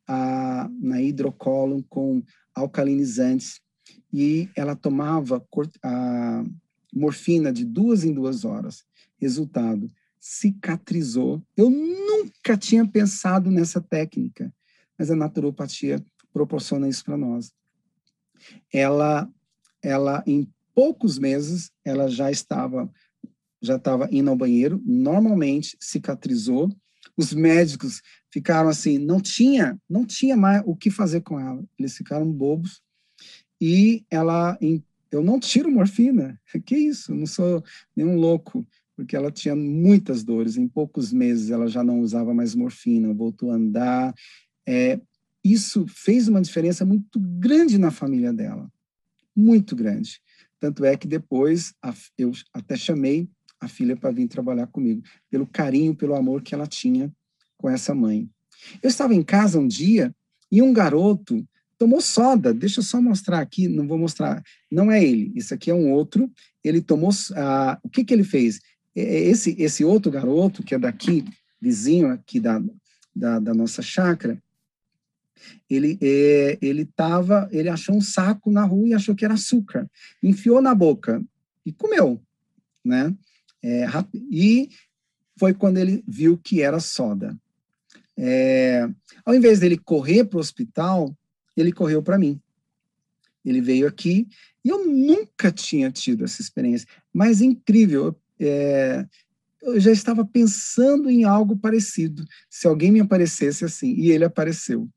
[0.07, 3.61] a, na hidrocolon com alcalinizantes
[4.13, 5.45] e ela tomava
[5.83, 6.43] a
[6.93, 8.85] morfina de duas em duas horas.
[9.17, 9.89] Resultado,
[10.19, 11.41] cicatrizou.
[11.55, 14.53] Eu nunca tinha pensado nessa técnica,
[14.97, 17.51] mas a naturopatia proporciona isso para nós.
[18.71, 19.29] Ela,
[19.81, 22.91] ela em poucos meses, ela já estava
[23.61, 26.69] já estava indo ao banheiro, normalmente cicatrizou.
[27.17, 28.01] Os médicos
[28.35, 31.63] ficaram assim, não tinha, não tinha mais o que fazer com ela.
[31.79, 32.81] Eles ficaram bobos.
[33.61, 34.59] E ela,
[35.09, 36.37] eu não tiro morfina.
[36.65, 37.15] Que isso?
[37.15, 37.63] Não sou
[37.95, 40.57] nenhum louco, porque ela tinha muitas dores.
[40.57, 44.13] Em poucos meses ela já não usava mais morfina, voltou a andar.
[44.67, 44.99] É,
[45.41, 48.69] isso fez uma diferença muito grande na família dela,
[49.33, 50.19] muito grande.
[50.59, 51.73] Tanto é que depois
[52.17, 53.29] eu até chamei
[53.61, 57.09] a filha para vir trabalhar comigo, pelo carinho, pelo amor que ela tinha
[57.65, 58.29] com essa mãe.
[58.83, 60.13] Eu estava em casa um dia
[60.51, 61.43] e um garoto
[61.79, 62.53] tomou soda.
[62.53, 64.43] Deixa eu só mostrar aqui, não vou mostrar.
[64.71, 66.31] Não é ele, isso aqui é um outro.
[66.63, 67.09] Ele tomou.
[67.35, 68.59] Ah, o que, que ele fez?
[68.95, 71.25] Esse, esse outro garoto, que é daqui,
[71.59, 72.61] vizinho aqui da,
[73.15, 74.39] da, da nossa chácara,
[75.67, 79.89] ele é, ele tava, ele achou um saco na rua e achou que era açúcar,
[80.21, 81.19] enfiou na boca
[81.65, 82.21] e comeu,
[82.85, 83.11] né?
[83.63, 83.87] É,
[84.29, 84.69] e
[85.39, 87.35] foi quando ele viu que era soda.
[88.17, 88.87] É,
[89.25, 91.15] ao invés dele correr para o hospital,
[91.55, 92.39] ele correu para mim.
[93.43, 94.27] Ele veio aqui
[94.63, 98.15] e eu nunca tinha tido essa experiência, mas incrível.
[98.39, 99.05] É,
[99.61, 104.87] eu já estava pensando em algo parecido, se alguém me aparecesse assim, e ele apareceu.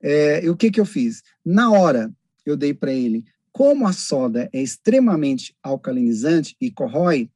[0.00, 1.22] É, e o que, que eu fiz?
[1.44, 2.12] Na hora,
[2.44, 7.30] eu dei para ele, como a soda é extremamente alcalinizante e corrói,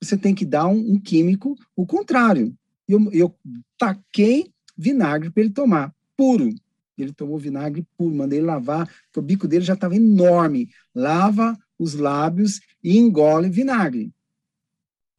[0.00, 2.54] você tem que dar um, um químico o contrário.
[2.88, 3.34] Eu, eu
[3.78, 6.54] taquei vinagre para ele tomar, puro.
[6.98, 10.70] Ele tomou vinagre puro, mandei lavar, porque o bico dele já estava enorme.
[10.94, 14.12] Lava os lábios e engole vinagre.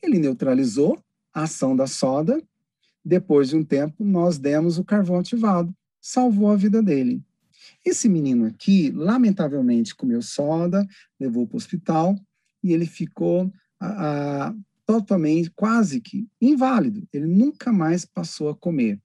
[0.02, 1.00] Ele neutralizou
[1.34, 2.42] a ação da soda.
[3.06, 5.74] Depois de um tempo, nós demos o carvão ativado.
[6.02, 7.22] Salvou a vida dele.
[7.86, 10.86] Esse menino aqui, lamentavelmente, comeu soda,
[11.20, 12.20] levou para o hospital
[12.64, 13.52] e ele ficou
[14.86, 17.08] totalmente, quase que inválido.
[17.14, 19.00] Ele nunca mais passou a comer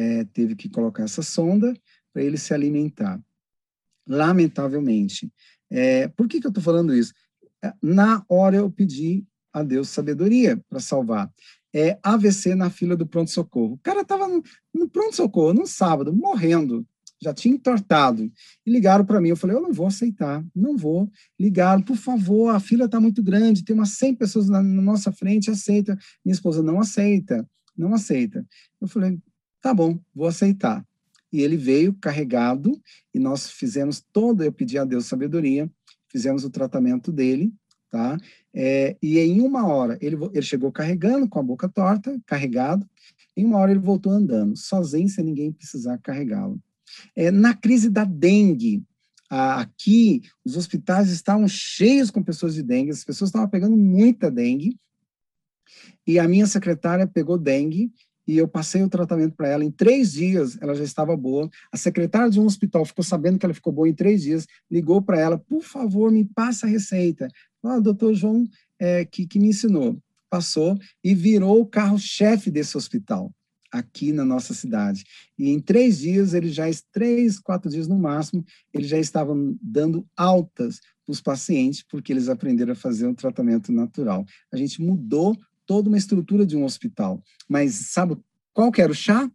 [0.00, 1.74] é, teve que colocar essa sonda
[2.10, 3.20] para ele se alimentar.
[4.08, 5.30] Lamentavelmente.
[5.70, 7.12] É, por que, que eu estou falando isso?
[7.62, 11.30] É, na hora eu pedi a Deus sabedoria para salvar.
[11.72, 13.74] É AVC na fila do pronto-socorro.
[13.74, 14.26] O cara estava
[14.74, 16.86] no, pronto-socorro, no sábado, morrendo,
[17.22, 18.32] já tinha entortado.
[18.66, 19.28] E ligaram para mim.
[19.28, 21.12] Eu falei, eu não vou aceitar, não vou.
[21.38, 25.12] Ligaram, por favor, a fila está muito grande, tem umas 100 pessoas na, na nossa
[25.12, 25.96] frente, aceita.
[26.24, 27.46] Minha esposa não aceita,
[27.76, 28.44] não aceita.
[28.80, 29.20] Eu falei,
[29.60, 30.84] Tá bom, vou aceitar.
[31.32, 32.80] E ele veio carregado
[33.14, 35.70] e nós fizemos todo, eu pedi a Deus sabedoria,
[36.08, 37.52] fizemos o tratamento dele,
[37.90, 38.18] tá?
[38.52, 42.88] É, e em uma hora, ele, ele chegou carregando, com a boca torta, carregado,
[43.36, 46.60] em uma hora ele voltou andando, sozinho, sem ninguém precisar carregá-lo.
[47.14, 48.82] É, na crise da dengue,
[49.28, 54.76] aqui, os hospitais estavam cheios com pessoas de dengue, as pessoas estavam pegando muita dengue,
[56.04, 57.92] e a minha secretária pegou dengue
[58.30, 59.64] e eu passei o tratamento para ela.
[59.64, 61.50] Em três dias, ela já estava boa.
[61.72, 65.02] A secretária de um hospital ficou sabendo que ela ficou boa em três dias, ligou
[65.02, 67.26] para ela, por favor, me passa a receita.
[67.60, 70.00] Ah, doutor João, é, que, que me ensinou.
[70.30, 73.34] Passou e virou o carro-chefe desse hospital,
[73.68, 75.02] aqui na nossa cidade.
[75.36, 80.06] E em três dias, ele já, três, quatro dias no máximo, eles já estavam dando
[80.16, 84.24] altas para os pacientes, porque eles aprenderam a fazer um tratamento natural.
[84.52, 85.36] A gente mudou
[85.70, 87.22] toda uma estrutura de um hospital.
[87.48, 88.16] Mas sabe
[88.52, 89.30] qual que era o chá?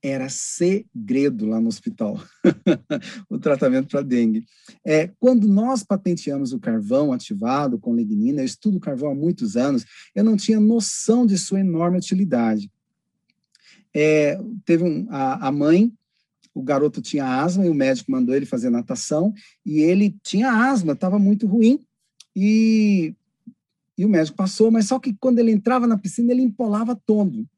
[0.00, 2.22] Era segredo lá no hospital,
[3.28, 4.44] o tratamento para dengue.
[4.86, 9.84] É, quando nós patenteamos o carvão ativado com lignina, eu estudo carvão há muitos anos,
[10.14, 12.70] eu não tinha noção de sua enorme utilidade.
[13.92, 15.92] É, teve um, a, a mãe
[16.54, 19.34] o garoto tinha asma e o médico mandou ele fazer natação
[19.66, 21.80] e ele tinha asma, estava muito ruim
[22.36, 23.12] e
[23.96, 27.48] e o médico passou, mas só que quando ele entrava na piscina, ele empolava todo.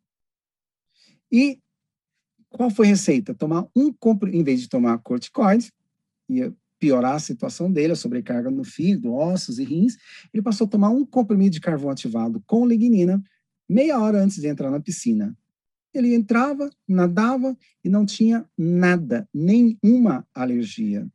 [1.30, 1.59] E
[2.49, 3.34] qual foi a receita?
[3.34, 3.95] Tomar um
[4.32, 5.72] em vez de tomar corticoide,
[6.28, 9.97] ia piorar a situação dele, a sobrecarga no fígado, ossos e rins,
[10.32, 13.22] ele passou a tomar um comprimido de carvão ativado com lignina
[13.68, 15.37] meia hora antes de entrar na piscina.
[15.93, 21.07] Ele entrava, nadava e não tinha nada, nenhuma alergia.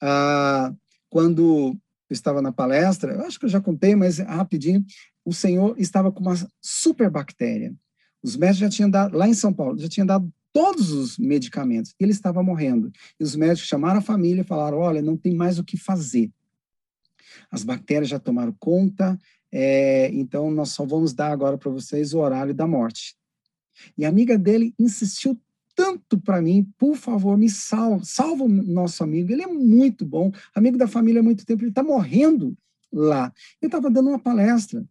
[0.00, 0.74] Ah,
[1.08, 1.76] quando
[2.08, 4.84] eu estava na palestra, eu acho que eu já contei, mas rapidinho,
[5.24, 7.74] o senhor estava com uma super bactéria.
[8.22, 11.94] Os médicos já tinham dado, lá em São Paulo, já tinham dado todos os medicamentos,
[12.00, 12.90] e ele estava morrendo.
[13.20, 16.30] E os médicos chamaram a família e falaram: olha, não tem mais o que fazer.
[17.50, 19.18] As bactérias já tomaram conta,
[19.52, 23.16] é, então nós só vamos dar agora para vocês o horário da morte.
[23.98, 25.38] E a amiga dele insistiu
[25.76, 30.32] tanto para mim, por favor, me salva, salva o nosso amigo, ele é muito bom,
[30.54, 32.56] amigo da família há muito tempo, ele está morrendo
[32.90, 33.32] lá.
[33.60, 34.84] Eu estava dando uma palestra,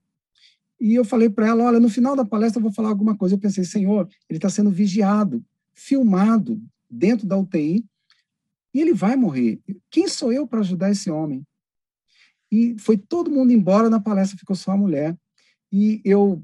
[0.79, 3.35] e eu falei para ela, olha, no final da palestra eu vou falar alguma coisa.
[3.35, 7.83] Eu pensei, Senhor, ele está sendo vigiado, filmado dentro da UTI,
[8.73, 9.59] e ele vai morrer.
[9.89, 11.45] Quem sou eu para ajudar esse homem?
[12.51, 15.17] E foi todo mundo embora na palestra, ficou só a mulher.
[15.71, 16.43] E eu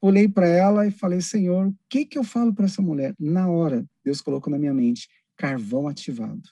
[0.00, 3.14] olhei para ela e falei, Senhor, o que, que eu falo para essa mulher?
[3.18, 6.42] Na hora, Deus colocou na minha mente, carvão ativado.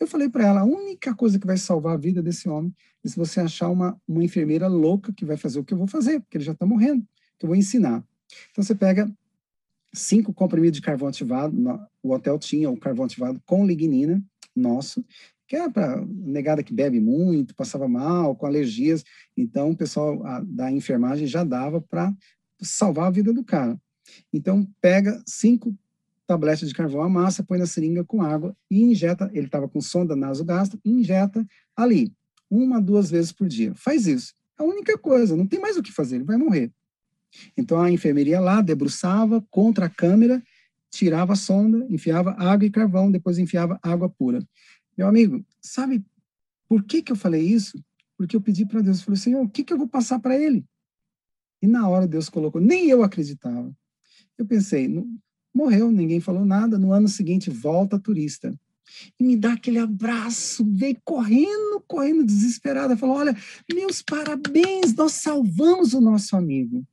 [0.00, 2.74] Eu falei para ela, a única coisa que vai salvar a vida desse homem
[3.04, 5.86] é se você achar uma, uma enfermeira louca que vai fazer o que eu vou
[5.86, 7.06] fazer, porque ele já está morrendo,
[7.38, 8.04] que eu vou ensinar.
[8.50, 9.10] Então você pega
[9.94, 11.54] cinco comprimidos de carvão ativado,
[12.02, 14.22] o hotel tinha o carvão ativado com lignina,
[14.54, 15.04] nosso,
[15.46, 19.04] que era para negada que bebe muito, passava mal, com alergias.
[19.36, 22.10] Então, o pessoal da enfermagem já dava para
[22.62, 23.80] salvar a vida do cara.
[24.32, 25.76] Então, pega cinco
[26.26, 29.30] tabletes de carvão, amassa, põe na seringa com água e injeta.
[29.32, 31.46] Ele estava com sonda nasogástrica, injeta
[31.76, 32.12] ali,
[32.50, 33.74] uma, duas vezes por dia.
[33.74, 34.34] Faz isso.
[34.58, 36.70] É a única coisa, não tem mais o que fazer, ele vai morrer.
[37.56, 40.42] Então, a enfermeria lá debruçava contra a câmera
[40.92, 44.46] tirava a sonda, enfiava água e carvão, depois enfiava água pura.
[44.96, 46.04] Meu amigo, sabe
[46.68, 47.82] por que, que eu falei isso?
[48.16, 50.38] Porque eu pedi para Deus, eu falei, Senhor, o que, que eu vou passar para
[50.38, 50.64] ele?
[51.62, 53.72] E na hora Deus colocou, nem eu acreditava.
[54.36, 54.92] Eu pensei,
[55.54, 58.52] morreu, ninguém falou nada, no ano seguinte volta turista.
[59.18, 63.36] E me dá aquele abraço, veio correndo, correndo, desesperada, falou, olha,
[63.72, 66.84] meus parabéns, nós salvamos o nosso amigo.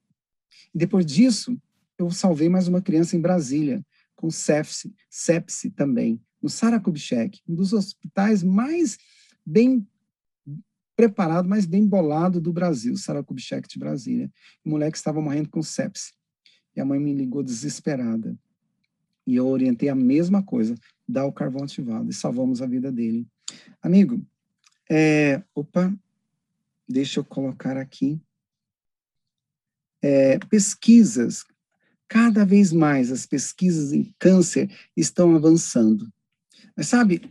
[0.73, 1.57] E depois disso,
[1.97, 3.83] eu salvei mais uma criança em Brasília,
[4.15, 8.97] com sepse, sepse também, no Sarakubchek, um dos hospitais mais
[9.45, 9.85] bem
[10.99, 14.29] preparado, mais bem bolado do Brasil, Sarakubchek de Brasília.
[14.65, 16.11] O moleque estava morrendo com sepse.
[16.75, 18.37] E a mãe me ligou desesperada.
[19.25, 20.75] E eu orientei a mesma coisa,
[21.07, 23.25] dar o carvão ativado, e salvamos a vida dele.
[23.81, 24.21] Amigo,
[24.91, 25.97] é, opa,
[26.85, 28.19] deixa eu colocar aqui.
[30.01, 31.45] É, pesquisas
[32.09, 36.11] cada vez mais as pesquisas em câncer estão avançando.
[36.75, 37.21] Mas sabe,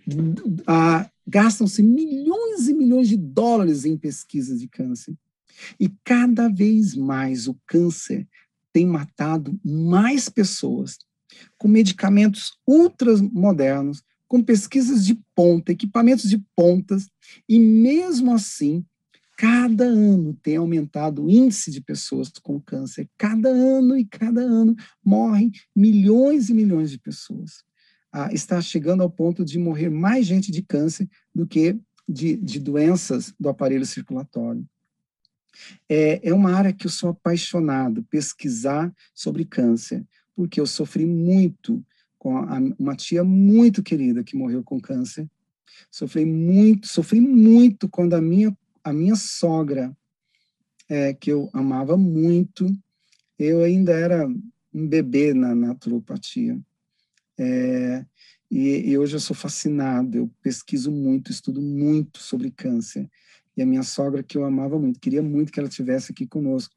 [1.29, 5.14] gastam-se milhões e milhões de dólares em pesquisas de câncer.
[5.79, 8.26] E cada vez mais o câncer
[8.72, 10.99] tem matado mais pessoas
[11.59, 17.09] com medicamentos ultramodernos, com pesquisas de ponta, equipamentos de pontas,
[17.49, 18.85] e mesmo assim
[19.37, 23.09] cada ano tem aumentado o índice de pessoas com câncer.
[23.16, 24.74] Cada ano e cada ano
[25.05, 27.62] morrem milhões e milhões de pessoas.
[28.12, 31.78] Ah, está chegando ao ponto de morrer mais gente de câncer do que
[32.09, 34.66] de, de doenças do aparelho circulatório.
[35.88, 41.84] É, é uma área que eu sou apaixonado, pesquisar sobre câncer, porque eu sofri muito
[42.18, 45.28] com a, uma tia muito querida que morreu com câncer.
[45.90, 48.56] Sofri muito, sofri muito quando a minha
[48.88, 49.94] a minha sogra,
[50.88, 52.66] é, que eu amava muito,
[53.38, 56.59] eu ainda era um bebê na naturopatia.
[57.39, 58.05] É,
[58.51, 63.09] e, e, hoje eu sou fascinado, eu pesquiso muito, estudo muito sobre câncer.
[63.57, 66.74] E a minha sogra, que eu amava muito, queria muito que ela estivesse aqui conosco,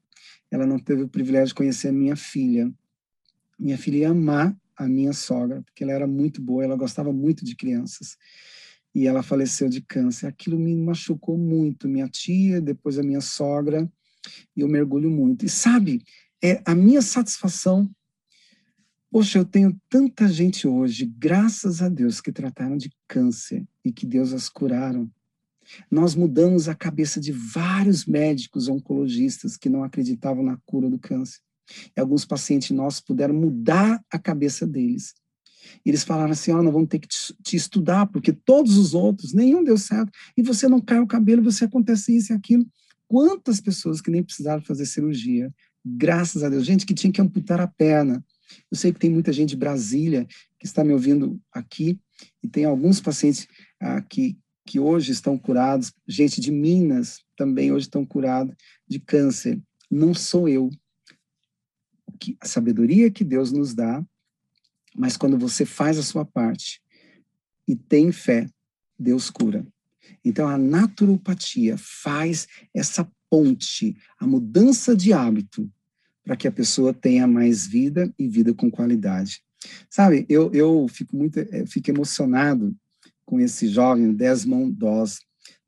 [0.50, 2.72] ela não teve o privilégio de conhecer a minha filha.
[3.58, 7.44] Minha filha ia amar a minha sogra, porque ela era muito boa, ela gostava muito
[7.44, 8.16] de crianças
[8.94, 10.26] e ela faleceu de câncer.
[10.26, 13.90] Aquilo me machucou muito, minha tia, depois a minha sogra,
[14.56, 15.44] e eu mergulho muito.
[15.44, 16.02] E sabe,
[16.42, 17.90] é a minha satisfação.
[19.12, 24.06] Poxa, eu tenho tanta gente hoje, graças a Deus, que trataram de câncer e que
[24.06, 25.06] Deus as curaram.
[25.90, 31.40] Nós mudamos a cabeça de vários médicos oncologistas que não acreditavam na cura do câncer.
[31.94, 35.12] E alguns pacientes nossos puderam mudar a cabeça deles
[35.84, 38.94] e eles falaram assim: ó, oh, nós vamos ter que te, estudar, porque todos os
[38.94, 42.66] outros, nenhum deu certo, e você não cai o cabelo, você acontece isso e aquilo.
[43.06, 45.52] Quantas pessoas que nem precisaram fazer cirurgia,
[45.84, 48.24] graças a Deus, gente que tinha que amputar a perna.
[48.70, 50.26] Eu sei que tem muita gente de Brasília
[50.58, 51.98] que está me ouvindo aqui,
[52.42, 53.46] e tem alguns pacientes
[53.80, 58.54] ah, que, que hoje estão curados, gente de Minas também hoje estão curados
[58.88, 59.60] de câncer.
[59.90, 60.70] Não sou eu.
[62.40, 64.04] A sabedoria que Deus nos dá
[64.94, 66.80] mas quando você faz a sua parte
[67.66, 68.46] e tem fé,
[68.98, 69.66] Deus cura.
[70.24, 75.70] Então a naturopatia faz essa ponte, a mudança de hábito,
[76.24, 79.42] para que a pessoa tenha mais vida e vida com qualidade.
[79.88, 82.74] Sabe, eu, eu fico muito eu eh, fico emocionado
[83.24, 85.20] com esse jovem Desmond Doss,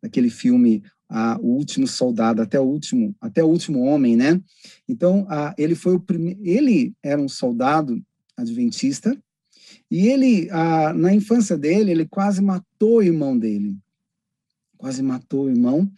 [0.03, 4.41] daquele filme ah, O Último Soldado, até o último, até o último homem, né?
[4.89, 8.03] Então, ah, ele foi o primeiro, ele era um soldado
[8.37, 9.17] adventista,
[9.91, 13.77] e ele, ah, na infância dele, ele quase matou o irmão dele.
[14.77, 15.91] Quase matou o irmão.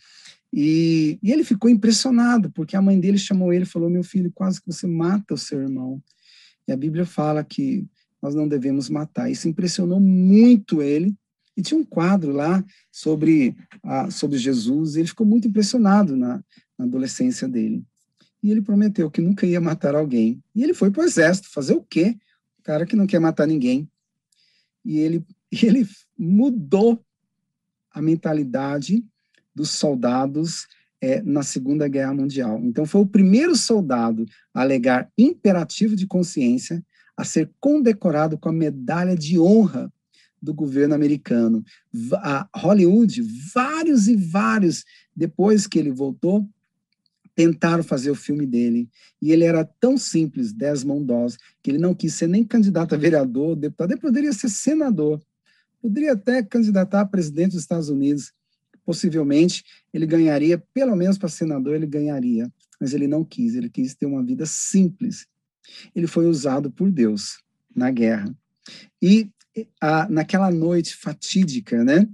[0.58, 4.32] E, e ele ficou impressionado, porque a mãe dele chamou ele e falou: Meu filho,
[4.32, 6.02] quase que você mata o seu irmão.
[6.66, 7.86] E a Bíblia fala que
[8.22, 9.30] nós não devemos matar.
[9.30, 11.14] Isso impressionou muito ele.
[11.56, 16.42] E tinha um quadro lá sobre, ah, sobre Jesus, ele ficou muito impressionado na,
[16.78, 17.84] na adolescência dele.
[18.42, 20.42] E ele prometeu que nunca ia matar alguém.
[20.54, 21.50] E ele foi para o exército.
[21.50, 22.16] Fazer o quê?
[22.66, 23.88] cara que não quer matar ninguém.
[24.84, 25.24] E ele,
[25.62, 25.88] ele
[26.18, 27.00] mudou
[27.92, 29.04] a mentalidade
[29.56, 30.66] dos soldados
[31.00, 32.60] é, na Segunda Guerra Mundial.
[32.62, 36.84] Então, foi o primeiro soldado a alegar imperativo de consciência
[37.16, 39.90] a ser condecorado com a medalha de honra
[40.40, 41.64] do governo americano.
[42.16, 43.22] A Hollywood,
[43.54, 44.84] vários e vários,
[45.14, 46.46] depois que ele voltou,
[47.34, 48.88] tentaram fazer o filme dele.
[49.20, 52.98] E ele era tão simples, Desmond Doss, que ele não quis ser nem candidato a
[52.98, 55.20] vereador, deputado, ele poderia ser senador.
[55.80, 58.32] Poderia até candidatar a presidente dos Estados Unidos.
[58.86, 62.50] Possivelmente ele ganharia, pelo menos para senador, ele ganharia.
[62.80, 65.26] Mas ele não quis, ele quis ter uma vida simples.
[65.94, 67.38] Ele foi usado por Deus
[67.74, 68.32] na guerra.
[69.02, 69.28] E
[69.80, 72.08] a, naquela noite fatídica, né,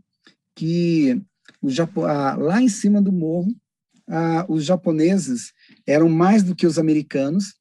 [0.55, 1.21] que
[1.61, 3.55] o Japão, a, lá em cima do morro,
[4.09, 5.53] ah, os japoneses
[5.87, 7.55] eram mais do que os americanos,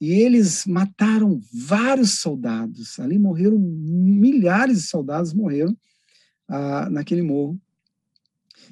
[0.00, 2.98] e eles mataram vários soldados.
[3.00, 5.76] Ali morreram milhares de soldados morreram
[6.90, 7.60] naquele morro.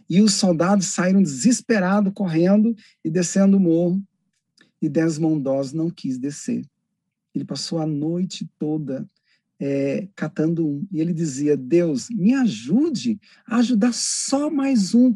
[0.09, 4.03] E os soldados saíram desesperados, correndo e descendo o morro.
[4.81, 6.65] E Desmond Doss não quis descer.
[7.35, 9.09] Ele passou a noite toda
[9.59, 10.87] é, catando um.
[10.91, 15.15] E ele dizia: Deus, me ajude a ajudar só mais um.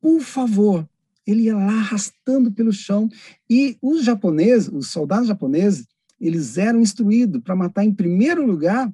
[0.00, 0.88] Por favor,
[1.26, 3.08] ele ia lá arrastando pelo chão.
[3.48, 5.86] E os japoneses, os soldados japoneses,
[6.20, 8.92] eles eram instruídos para matar, em primeiro lugar,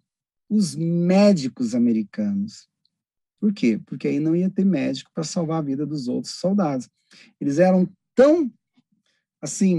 [0.48, 2.68] os médicos americanos.
[3.44, 3.78] Por quê?
[3.84, 6.88] Porque aí não ia ter médico para salvar a vida dos outros soldados.
[7.38, 8.50] Eles eram tão,
[9.38, 9.76] assim,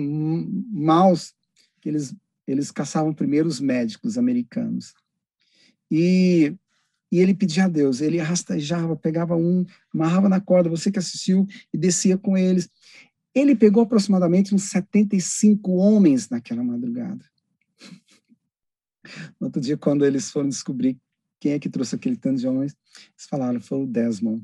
[0.72, 1.34] maus,
[1.82, 4.94] que eles, eles caçavam primeiro os médicos americanos.
[5.90, 6.56] E
[7.12, 11.48] e ele pedia a Deus, ele arrastejava, pegava um, amarrava na corda, você que assistiu,
[11.74, 12.70] e descia com eles.
[13.34, 17.26] Ele pegou aproximadamente uns 75 homens naquela madrugada.
[19.40, 21.00] No outro dia, quando eles foram descobrir
[21.46, 24.44] quem é que trouxe aquele tanto de homens, eles falaram, foi o Desmond,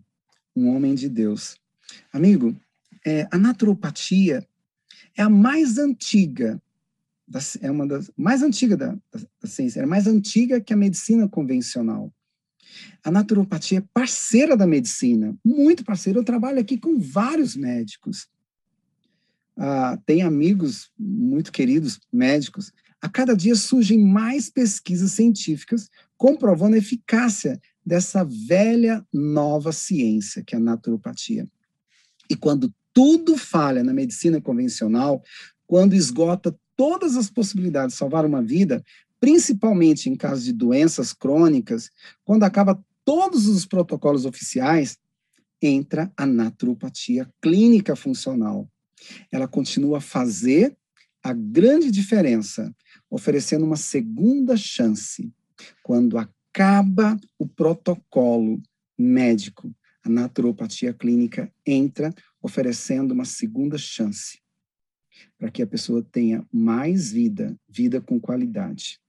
[0.55, 1.57] um homem de Deus.
[2.13, 2.55] Amigo,
[3.03, 4.47] é, a naturopatia
[5.17, 6.61] é a mais antiga,
[7.59, 11.27] é uma das mais antigas da, da, da ciência, é mais antiga que a medicina
[11.27, 12.13] convencional.
[13.03, 16.19] A naturopatia é parceira da medicina, muito parceira.
[16.19, 18.29] Eu trabalho aqui com vários médicos.
[19.57, 22.71] Ah, tem amigos muito queridos, médicos.
[23.01, 25.89] A cada dia surgem mais pesquisas científicas
[26.21, 31.49] comprovando a eficácia dessa velha nova ciência que é a naturopatia.
[32.29, 35.23] E quando tudo falha na medicina convencional,
[35.65, 38.83] quando esgota todas as possibilidades de salvar uma vida,
[39.19, 41.89] principalmente em caso de doenças crônicas,
[42.23, 44.99] quando acaba todos os protocolos oficiais,
[45.59, 48.69] entra a naturopatia clínica funcional.
[49.31, 50.77] Ela continua a fazer
[51.23, 52.71] a grande diferença,
[53.09, 55.33] oferecendo uma segunda chance.
[55.83, 58.61] Quando acaba o protocolo
[58.97, 64.39] médico, a naturopatia clínica entra oferecendo uma segunda chance
[65.37, 68.99] para que a pessoa tenha mais vida, vida com qualidade.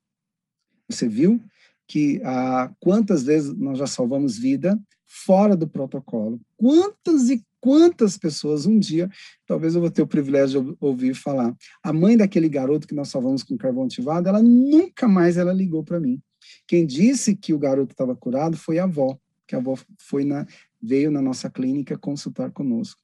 [0.88, 1.42] Você viu
[1.86, 6.40] que ah, quantas vezes nós já salvamos vida fora do protocolo?
[6.56, 9.08] Quantas e quantas pessoas um dia,
[9.46, 13.08] talvez eu vou ter o privilégio de ouvir falar, a mãe daquele garoto que nós
[13.08, 16.20] salvamos com carvão ativado, ela nunca mais ela ligou para mim.
[16.66, 20.46] Quem disse que o garoto estava curado foi a avó, que a avó foi na,
[20.80, 23.00] veio na nossa clínica consultar conosco.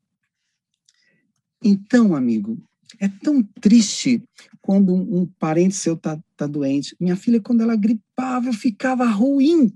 [1.62, 2.58] Então, amigo,
[3.00, 4.22] é tão triste
[4.62, 6.96] quando um, um parente seu está tá doente.
[6.98, 9.72] Minha filha, quando ela gripava, eu ficava ruim.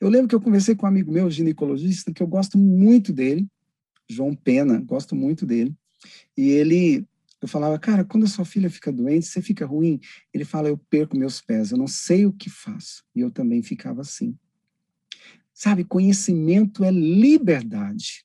[0.00, 3.46] Eu lembro que eu conversei com um amigo meu, ginecologista, que eu gosto muito dele,
[4.08, 5.74] João Pena, gosto muito dele.
[6.36, 7.06] E ele,
[7.44, 10.00] eu falava, cara, quando a sua filha fica doente, você fica ruim?
[10.32, 13.04] Ele fala, eu perco meus pés, eu não sei o que faço.
[13.14, 14.34] E eu também ficava assim.
[15.52, 18.24] Sabe, conhecimento é liberdade.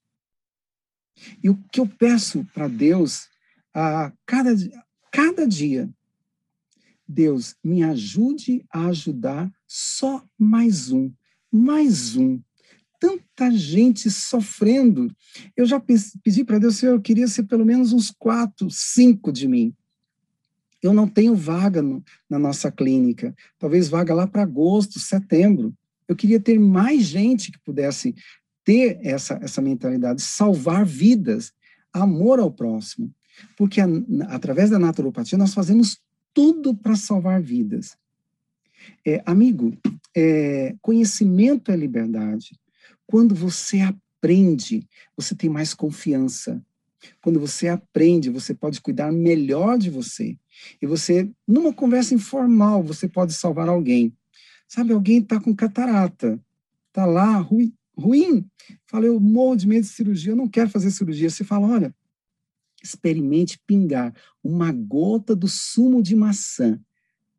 [1.44, 3.28] E o que eu peço para Deus
[3.74, 4.56] a cada,
[5.12, 5.94] cada dia,
[7.06, 11.12] Deus, me ajude a ajudar só mais um,
[11.52, 12.42] mais um.
[13.00, 15.16] Tanta gente sofrendo.
[15.56, 19.48] Eu já pedi para Deus, Senhor, eu queria ser pelo menos uns quatro, cinco de
[19.48, 19.74] mim.
[20.82, 25.74] Eu não tenho vaga no, na nossa clínica, talvez vaga lá para agosto, setembro.
[26.08, 28.16] Eu queria ter mais gente que pudesse
[28.64, 31.52] ter essa, essa mentalidade, salvar vidas,
[31.94, 33.14] amor ao próximo.
[33.58, 33.88] Porque a,
[34.28, 36.00] através da naturopatia nós fazemos
[36.34, 37.98] tudo para salvar vidas.
[39.06, 39.78] É, amigo,
[40.16, 42.60] é, conhecimento é liberdade.
[43.10, 44.88] Quando você aprende,
[45.18, 46.64] você tem mais confiança.
[47.24, 50.38] Quando você aprende, você pode cuidar melhor de você.
[50.80, 54.16] E você, numa conversa informal, você pode salvar alguém.
[54.68, 56.40] Sabe, alguém está com catarata,
[56.90, 57.74] está lá ruim.
[58.86, 61.32] Fala, eu morro de medo de cirurgia, eu não quero fazer cirurgia.
[61.32, 61.96] Você fala, olha,
[62.84, 64.14] experimente pingar
[64.44, 66.80] uma gota do sumo de maçã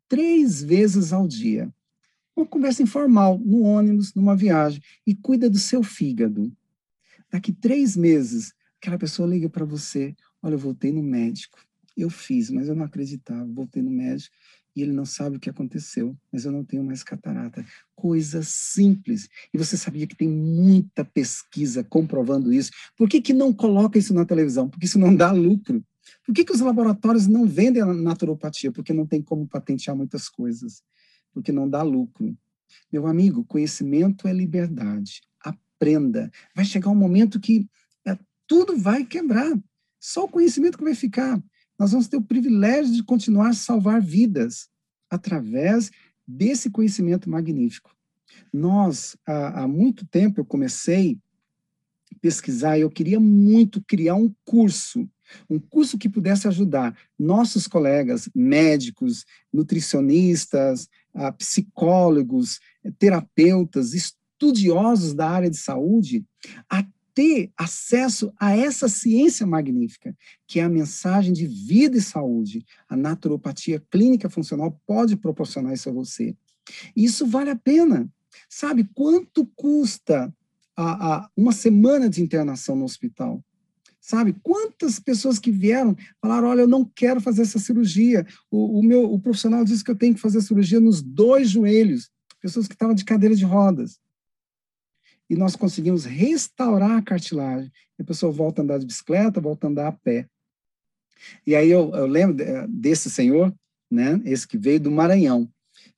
[0.09, 1.73] três vezes ao dia.
[2.35, 6.51] Uma conversa informal, no ônibus, numa viagem, e cuida do seu fígado.
[7.31, 11.59] Daqui três meses, aquela pessoa liga para você: Olha, eu voltei no médico.
[11.95, 13.45] Eu fiz, mas eu não acreditava.
[13.45, 14.35] Voltei no médico
[14.75, 17.65] e ele não sabe o que aconteceu, mas eu não tenho mais catarata.
[17.93, 19.27] Coisa simples.
[19.53, 22.71] E você sabia que tem muita pesquisa comprovando isso.
[22.97, 24.69] Por que, que não coloca isso na televisão?
[24.69, 25.83] Porque isso não dá lucro.
[26.25, 28.71] Por que, que os laboratórios não vendem a naturopatia?
[28.71, 30.81] Porque não tem como patentear muitas coisas.
[31.33, 32.37] Porque não dá lucro.
[32.91, 35.21] Meu amigo, conhecimento é liberdade.
[35.43, 36.31] Aprenda.
[36.55, 37.67] Vai chegar um momento que
[38.05, 38.17] é,
[38.47, 39.51] tudo vai quebrar.
[39.99, 41.41] Só o conhecimento que vai ficar
[41.81, 44.69] nós vamos ter o privilégio de continuar a salvar vidas
[45.09, 45.89] através
[46.27, 47.89] desse conhecimento magnífico.
[48.53, 51.17] Nós, há, há muito tempo, eu comecei
[52.13, 55.09] a pesquisar e eu queria muito criar um curso,
[55.49, 60.87] um curso que pudesse ajudar nossos colegas médicos, nutricionistas,
[61.37, 62.59] psicólogos,
[62.97, 66.25] terapeutas, estudiosos da área de saúde
[66.69, 70.15] a ter acesso a essa ciência magnífica,
[70.47, 72.65] que é a mensagem de vida e saúde.
[72.87, 76.35] A naturopatia clínica funcional pode proporcionar isso a você.
[76.95, 78.09] Isso vale a pena.
[78.49, 80.33] Sabe quanto custa
[80.75, 83.43] a, a uma semana de internação no hospital?
[84.01, 88.25] Sabe quantas pessoas que vieram falaram: Olha, eu não quero fazer essa cirurgia.
[88.49, 92.09] O, o meu o profissional disse que eu tenho que fazer cirurgia nos dois joelhos.
[92.41, 93.99] Pessoas que estavam de cadeira de rodas
[95.31, 97.71] e nós conseguimos restaurar a cartilagem.
[97.97, 100.27] a pessoa volta a andar de bicicleta, volta a andar a pé.
[101.47, 102.35] E aí eu, eu lembro
[102.67, 103.55] desse senhor,
[103.89, 105.49] né, esse que veio do Maranhão.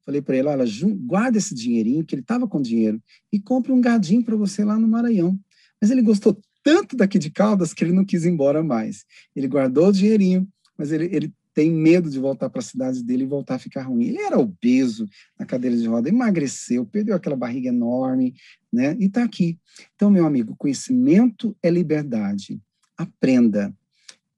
[0.05, 0.65] Falei para ele, olha,
[1.07, 3.01] guarda esse dinheirinho, que ele estava com dinheiro,
[3.31, 5.39] e compre um gadinho para você lá no Maranhão.
[5.81, 9.05] Mas ele gostou tanto daqui de Caldas que ele não quis ir embora mais.
[9.35, 13.23] Ele guardou o dinheirinho, mas ele, ele tem medo de voltar para a cidade dele
[13.23, 14.05] e voltar a ficar ruim.
[14.05, 15.07] Ele era obeso
[15.37, 18.33] na cadeira de roda, emagreceu, perdeu aquela barriga enorme,
[18.71, 18.95] né?
[18.99, 19.59] E está aqui.
[19.95, 22.59] Então, meu amigo, conhecimento é liberdade.
[22.97, 23.73] Aprenda.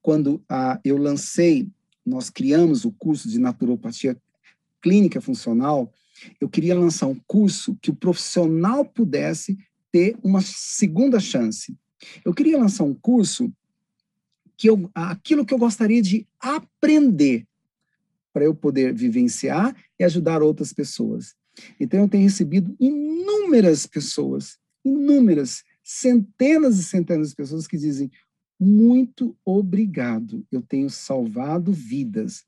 [0.01, 1.69] Quando ah, eu lancei,
[2.05, 4.17] nós criamos o curso de naturopatia
[4.81, 5.91] clínica funcional,
[6.39, 9.57] eu queria lançar um curso que o profissional pudesse
[9.91, 11.75] ter uma segunda chance.
[12.23, 13.51] Eu queria lançar um curso
[14.57, 17.45] que eu, aquilo que eu gostaria de aprender
[18.33, 21.35] para eu poder vivenciar e ajudar outras pessoas.
[21.79, 28.11] Então, eu tenho recebido inúmeras pessoas, inúmeras, centenas e centenas de pessoas que dizem:
[28.59, 32.45] muito obrigado, eu tenho salvado vidas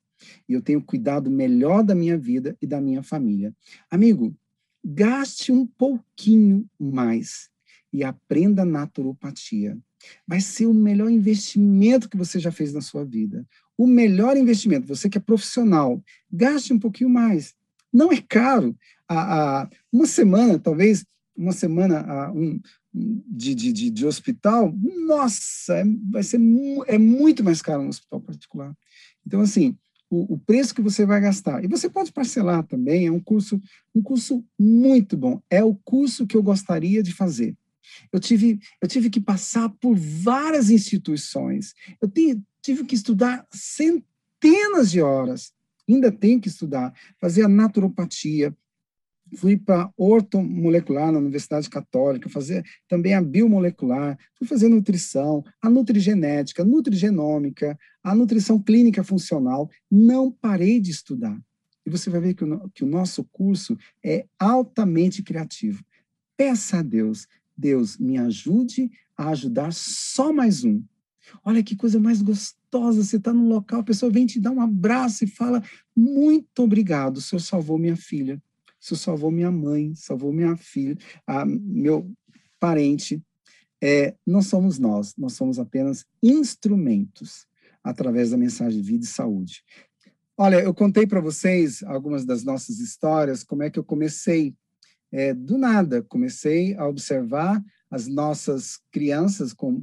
[0.47, 3.55] e eu tenho cuidado melhor da minha vida e da minha família.
[3.89, 4.35] Amigo,
[4.83, 7.49] gaste um pouquinho mais
[7.97, 9.77] e aprenda naturopatia
[10.27, 13.45] vai ser o melhor investimento que você já fez na sua vida.
[13.77, 17.55] O melhor investimento, você que é profissional, gaste um pouquinho mais.
[17.91, 18.77] Não é caro.
[19.07, 21.05] A, a uma semana, talvez,
[21.35, 22.59] uma semana a, um,
[22.93, 24.73] de, de, de, hospital,
[25.05, 26.39] nossa, é, vai ser
[26.87, 28.75] é muito mais caro no hospital particular.
[29.25, 29.75] Então, assim,
[30.09, 31.63] o, o, preço que você vai gastar.
[31.63, 33.61] E você pode parcelar também, é um curso,
[33.93, 35.41] um curso muito bom.
[35.49, 37.55] É o curso que eu gostaria de fazer.
[38.11, 41.73] Eu tive, eu tive que passar por várias instituições.
[42.01, 45.53] Eu tive, que estudar centenas de horas.
[45.87, 48.55] Ainda tenho que estudar, fazer a naturopatia.
[49.35, 56.61] Fui para ortomolecular na Universidade Católica, fazer também a biomolecular, fui fazer nutrição, a nutrigenética,
[56.61, 59.69] a nutrigenômica, a nutrição clínica funcional.
[59.91, 61.37] Não parei de estudar.
[61.85, 65.81] E você vai ver que o, que o nosso curso é altamente criativo.
[66.35, 67.25] Peça a Deus
[67.57, 70.83] Deus, me ajude a ajudar só mais um.
[71.43, 74.61] Olha que coisa mais gostosa, você está num local, a pessoa vem te dar um
[74.61, 75.61] abraço e fala:
[75.95, 78.41] Muito obrigado, o senhor salvou minha filha,
[78.79, 82.09] o senhor salvou minha mãe, salvou minha filha, a, meu
[82.59, 83.21] parente.
[83.79, 87.45] É, não somos nós, nós somos apenas instrumentos
[87.83, 89.63] através da mensagem de vida e saúde.
[90.35, 94.55] Olha, eu contei para vocês algumas das nossas histórias, como é que eu comecei
[95.11, 99.81] é, do nada, comecei a observar as nossas crianças com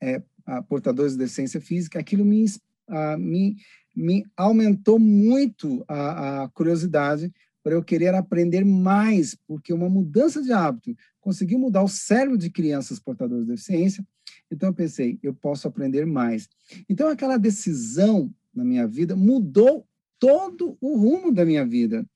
[0.00, 0.22] é,
[0.68, 2.44] portadores de deficiência física, aquilo me,
[2.88, 3.56] a, me,
[3.94, 7.32] me aumentou muito a, a curiosidade
[7.62, 12.50] para eu querer aprender mais, porque uma mudança de hábito conseguiu mudar o cérebro de
[12.50, 14.06] crianças portadoras de deficiência.
[14.50, 16.48] Então eu pensei, eu posso aprender mais.
[16.88, 19.86] Então aquela decisão na minha vida mudou
[20.18, 22.06] todo o rumo da minha vida.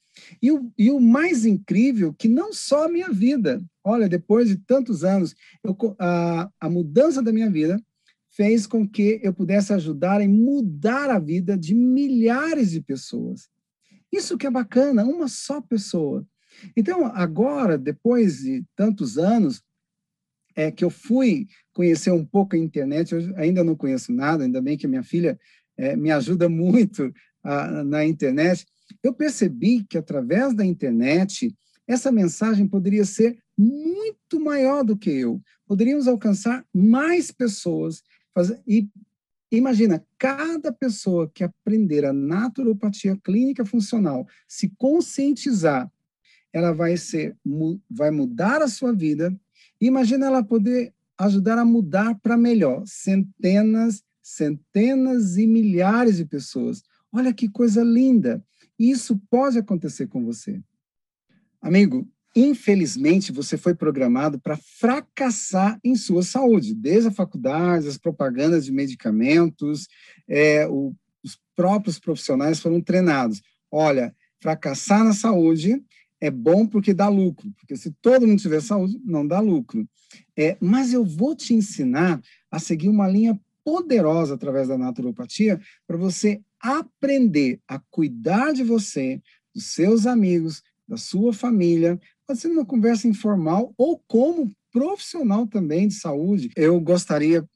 [0.42, 4.56] E o, e o mais incrível, que não só a minha vida, olha, depois de
[4.56, 5.34] tantos anos,
[5.64, 7.82] eu, a, a mudança da minha vida
[8.30, 13.48] fez com que eu pudesse ajudar em mudar a vida de milhares de pessoas.
[14.12, 16.26] Isso que é bacana, uma só pessoa.
[16.76, 19.62] Então, agora, depois de tantos anos,
[20.54, 24.60] é que eu fui conhecer um pouco a internet, eu ainda não conheço nada, ainda
[24.60, 25.38] bem que minha filha
[25.76, 27.12] é, me ajuda muito
[27.44, 28.66] a, na internet,
[29.02, 31.54] eu percebi que através da internet,
[31.86, 35.40] essa mensagem poderia ser muito maior do que eu.
[35.66, 38.02] Poderíamos alcançar mais pessoas.
[38.34, 38.88] Fazer, e
[39.50, 45.90] imagina, cada pessoa que aprender a naturopatia clínica funcional, se conscientizar,
[46.52, 47.36] ela vai ser,
[47.90, 49.34] vai mudar a sua vida.
[49.80, 56.82] Imagina ela poder ajudar a mudar para melhor centenas, centenas e milhares de pessoas.
[57.12, 58.44] Olha que coisa linda!
[58.78, 60.62] Isso pode acontecer com você.
[61.60, 68.64] Amigo, infelizmente você foi programado para fracassar em sua saúde, desde a faculdade, as propagandas
[68.64, 69.88] de medicamentos,
[70.28, 73.42] é, o, os próprios profissionais foram treinados.
[73.70, 75.82] Olha, fracassar na saúde
[76.20, 79.88] é bom porque dá lucro, porque se todo mundo tiver saúde, não dá lucro.
[80.36, 83.38] É, mas eu vou te ensinar a seguir uma linha
[83.68, 89.20] poderosa através da naturopatia para você aprender a cuidar de você,
[89.54, 95.86] dos seus amigos, da sua família, pode ser numa conversa informal ou como profissional também
[95.86, 96.48] de saúde.
[96.56, 97.46] Eu gostaria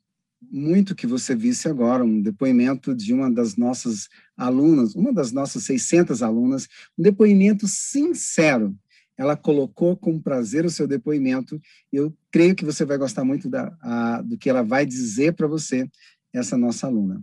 [0.51, 5.63] muito que você visse agora um depoimento de uma das nossas alunas, uma das nossas
[5.65, 6.69] 600 alunas,
[6.99, 8.77] um depoimento sincero.
[9.17, 11.61] Ela colocou com prazer o seu depoimento.
[11.93, 15.47] Eu creio que você vai gostar muito da, a, do que ela vai dizer para
[15.47, 15.89] você,
[16.33, 17.23] essa nossa aluna.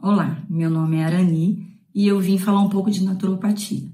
[0.00, 3.88] Olá, meu nome é Arani e eu vim falar um pouco de naturopatia.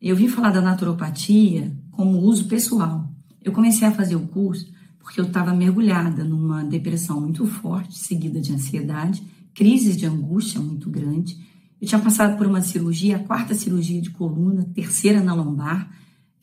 [0.00, 3.08] Eu vim falar da naturopatia como uso pessoal.
[3.42, 8.40] Eu comecei a fazer o curso porque eu estava mergulhada numa depressão muito forte, seguida
[8.40, 9.22] de ansiedade,
[9.54, 11.36] crises de angústia muito grande.
[11.80, 15.90] Eu tinha passado por uma cirurgia, a quarta cirurgia de coluna, terceira na lombar,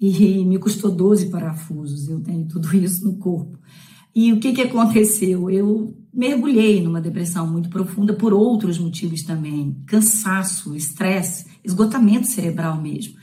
[0.02, 2.10] e me custou 12 parafusos.
[2.10, 3.60] Eu tenho tudo isso no corpo.
[4.14, 5.49] E o que, que aconteceu?
[5.49, 13.14] Eu mergulhei numa depressão muito profunda por outros motivos também: cansaço, estresse, esgotamento cerebral mesmo.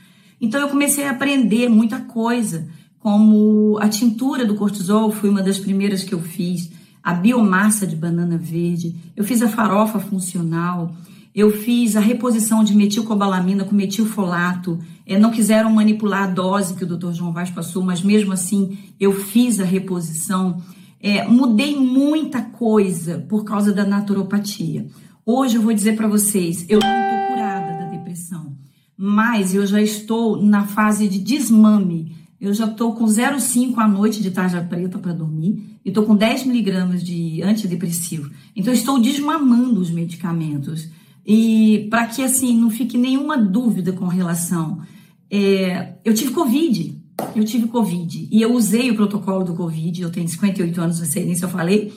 [0.41, 2.67] Então eu comecei a aprender muita coisa,
[2.99, 6.69] como a tintura do cortisol foi uma das primeiras que eu fiz,
[7.03, 10.95] a biomassa de banana verde, eu fiz a farofa funcional,
[11.33, 14.79] eu fiz a reposição de metilcobalamina com metilfolato.
[15.05, 17.11] É, não quiseram manipular a dose que o Dr.
[17.11, 20.61] João Vaz passou, mas mesmo assim eu fiz a reposição.
[20.99, 24.87] É, mudei muita coisa por causa da naturopatia.
[25.25, 28.57] Hoje eu vou dizer para vocês, eu não estou curada da depressão,
[28.97, 32.17] mas eu já estou na fase de desmame.
[32.41, 36.15] Eu já estou com 0,5 à noite de tarja preta para dormir e estou com
[36.15, 38.31] 10 miligramas de antidepressivo.
[38.55, 40.89] Então, estou desmamando os medicamentos.
[41.31, 44.81] E para que, assim, não fique nenhuma dúvida com relação.
[45.29, 46.99] É, eu tive Covid,
[47.35, 51.05] eu tive Covid e eu usei o protocolo do Covid, eu tenho 58 anos, não
[51.05, 51.93] sei nem se eu falei,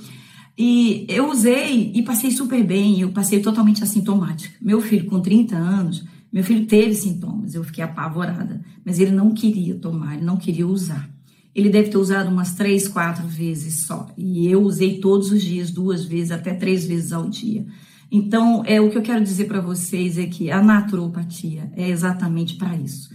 [0.58, 4.54] e eu usei e passei super bem, eu passei totalmente assintomática.
[4.60, 9.32] Meu filho, com 30 anos, meu filho teve sintomas, eu fiquei apavorada, mas ele não
[9.32, 11.08] queria tomar, ele não queria usar.
[11.54, 15.70] Ele deve ter usado umas três, quatro vezes só, e eu usei todos os dias,
[15.70, 17.64] duas vezes, até três vezes ao dia.
[18.14, 22.56] Então, é o que eu quero dizer para vocês é que a naturopatia é exatamente
[22.56, 23.10] para isso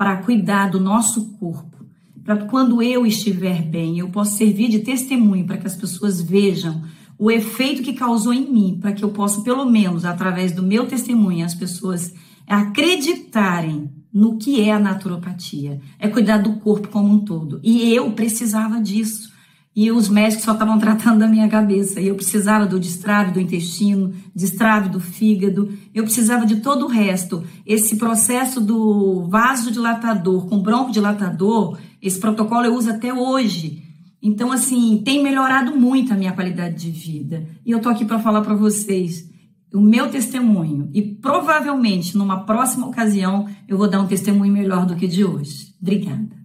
[0.00, 1.84] para cuidar do nosso corpo,
[2.24, 6.82] para quando eu estiver bem, eu possa servir de testemunho para que as pessoas vejam
[7.18, 10.86] o efeito que causou em mim, para que eu possa, pelo menos através do meu
[10.86, 12.14] testemunho, as pessoas
[12.46, 17.60] acreditarem no que é a naturopatia, é cuidar do corpo como um todo.
[17.62, 19.30] E eu precisava disso
[19.74, 22.00] e os médicos só estavam tratando da minha cabeça.
[22.00, 26.88] E eu precisava do destrave do intestino, destrave do fígado, eu precisava de todo o
[26.88, 27.44] resto.
[27.64, 33.84] Esse processo do vasodilatador com broncodilatador, esse protocolo eu uso até hoje.
[34.22, 37.46] Então, assim, tem melhorado muito a minha qualidade de vida.
[37.64, 39.30] E eu tô aqui para falar para vocês
[39.72, 40.90] o meu testemunho.
[40.92, 45.74] E provavelmente, numa próxima ocasião, eu vou dar um testemunho melhor do que de hoje.
[45.80, 46.39] Obrigada.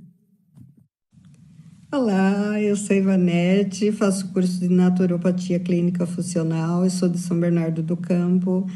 [1.92, 7.84] Olá, eu sou Ivanete, faço curso de naturopatia clínica funcional, eu sou de São Bernardo
[7.84, 8.68] do Campo.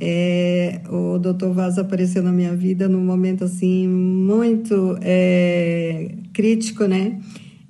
[0.00, 1.48] É, o Dr.
[1.48, 7.20] Vaz apareceu na minha vida num momento assim muito é, crítico, né?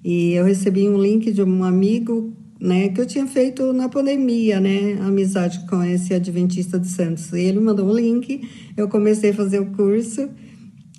[0.03, 4.61] E eu recebi um link de um amigo, né, que eu tinha feito na pandemia,
[4.61, 7.33] né, amizade com esse adventista de Santos.
[7.33, 10.31] E ele mandou um link, eu comecei a fazer o curso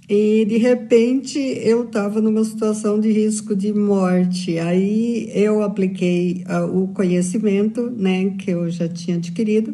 [0.08, 4.60] E de repente eu estava numa situação de risco de morte.
[4.60, 9.74] Aí eu apliquei uh, o conhecimento, né, que eu já tinha adquirido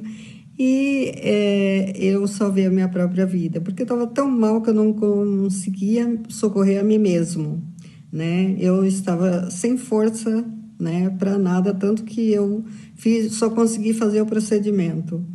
[0.63, 4.75] e é, eu salvei a minha própria vida, porque eu estava tão mal que eu
[4.75, 7.63] não conseguia socorrer a mim mesmo,
[8.11, 8.55] né?
[8.59, 10.45] Eu estava sem força,
[10.79, 12.63] né, para nada, tanto que eu
[12.93, 15.25] fiz, só consegui fazer o procedimento.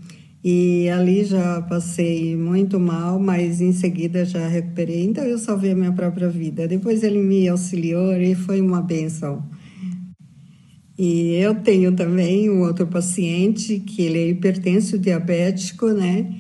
[0.49, 5.03] E ali já passei muito mal, mas em seguida já recuperei.
[5.03, 6.69] Então eu salvei a minha própria vida.
[6.69, 9.45] Depois ele me auxiliou e foi uma benção.
[10.97, 16.33] E eu tenho também um outro paciente que ele é hipertenso diabético, né?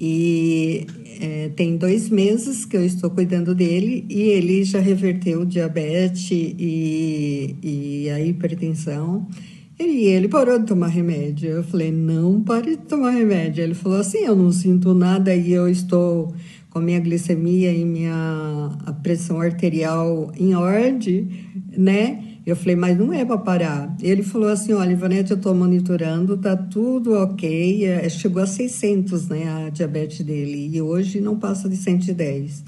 [0.00, 0.86] E
[1.20, 6.30] é, tem dois meses que eu estou cuidando dele e ele já reverteu o diabetes
[6.30, 9.28] e, e a hipertensão.
[9.82, 11.48] E ele parou de tomar remédio.
[11.48, 13.64] Eu falei, não pare de tomar remédio.
[13.64, 16.34] Ele falou assim, eu não sinto nada e eu estou
[16.68, 21.30] com minha glicemia e minha pressão arterial em ordem,
[21.76, 22.22] né?
[22.44, 23.96] Eu falei, mas não é para parar.
[24.02, 27.86] Ele falou assim, olha, Ivanete, eu estou monitorando, tá tudo ok.
[27.86, 32.64] É, chegou a 600, né, a diabetes dele, e hoje não passa de 110.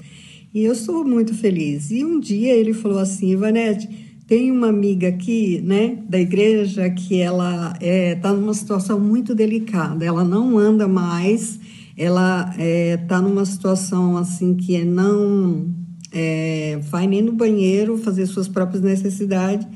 [0.51, 1.91] E eu estou muito feliz.
[1.91, 7.19] E um dia ele falou assim, Ivanete, tem uma amiga aqui, né, da igreja, que
[7.19, 10.05] ela está é, tá numa situação muito delicada.
[10.05, 11.59] Ela não anda mais,
[11.97, 15.67] ela está é, tá numa situação assim que não
[16.11, 19.67] é, vai nem no banheiro fazer suas próprias necessidades,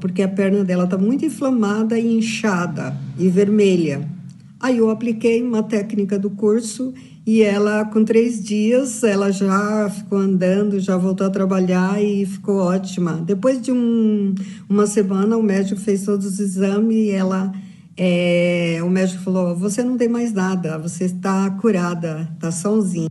[0.00, 4.08] porque a perna dela está muito inflamada e inchada e vermelha.
[4.60, 10.18] Aí eu apliquei uma técnica do curso e ela, com três dias, ela já ficou
[10.18, 13.22] andando, já voltou a trabalhar e ficou ótima.
[13.24, 14.34] Depois de um,
[14.68, 17.52] uma semana, o médico fez todos os exames e ela,
[17.96, 23.08] é, o médico falou: Você não tem mais nada, você está curada, está sãozinha.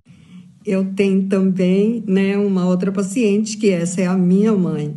[0.66, 4.94] Eu tenho também né, uma outra paciente, que essa é a minha mãe.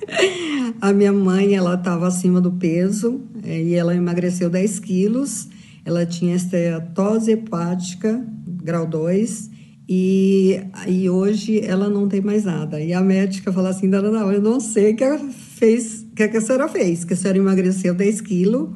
[0.82, 5.48] a minha mãe, ela estava acima do peso é, e ela emagreceu 10 quilos
[5.84, 9.50] ela tinha esteatose hepática, grau 2,
[9.88, 12.80] e, e hoje ela não tem mais nada.
[12.80, 16.26] E a médica falou assim, Dona não, eu não sei o que, ela fez, que,
[16.26, 18.70] que a senhora fez, que a senhora emagreceu 10 quilos,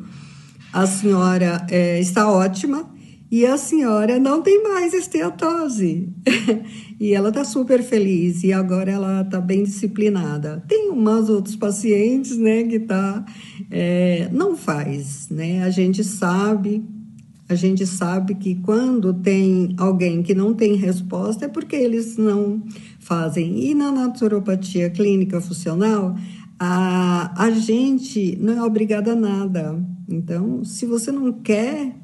[0.72, 2.90] a senhora é, está ótima,
[3.30, 6.08] e a senhora não tem mais esteatose.
[6.98, 10.62] e ela está super feliz e agora ela está bem disciplinada.
[10.66, 13.24] Tem umas outros pacientes, né, que tá
[13.70, 15.62] é, não faz, né?
[15.62, 16.82] A gente sabe
[17.48, 22.62] a gente sabe que quando tem alguém que não tem resposta é porque eles não
[23.00, 23.70] fazem.
[23.70, 26.14] E na naturopatia clínica funcional,
[26.58, 29.82] a, a gente não é obrigada a nada.
[30.06, 31.96] Então, se você não quer,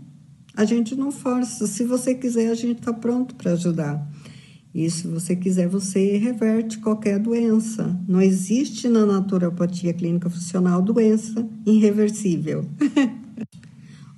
[0.56, 1.66] a gente não força.
[1.66, 4.10] Se você quiser, a gente está pronto para ajudar.
[4.74, 8.00] E se você quiser, você reverte qualquer doença.
[8.08, 12.64] Não existe na naturopatia clínica funcional doença irreversível.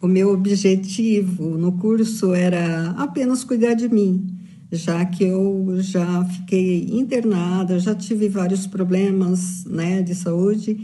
[0.00, 4.26] O meu objetivo no curso era apenas cuidar de mim,
[4.70, 10.76] já que eu já fiquei internada, já tive vários problemas né, de saúde.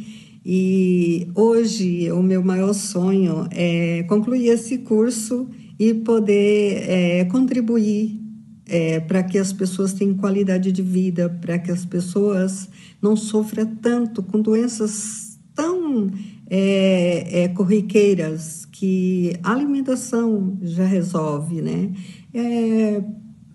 [0.45, 5.47] E hoje o meu maior sonho é concluir esse curso
[5.79, 8.19] e poder é, contribuir
[8.67, 12.69] é, para que as pessoas tenham qualidade de vida, para que as pessoas
[13.01, 16.11] não sofram tanto com doenças tão
[16.49, 21.93] é, é, corriqueiras que a alimentação já resolve, né?
[22.35, 23.05] É,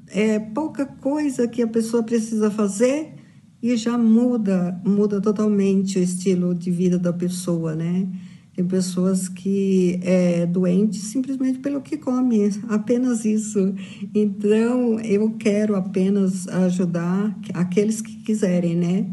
[0.08, 3.14] é pouca coisa que a pessoa precisa fazer
[3.62, 8.08] e já muda, muda totalmente o estilo de vida da pessoa, né?
[8.56, 13.76] Tem pessoas que é doentes simplesmente pelo que come, apenas isso.
[14.16, 19.06] Então, eu quero apenas ajudar aqueles que quiserem, né?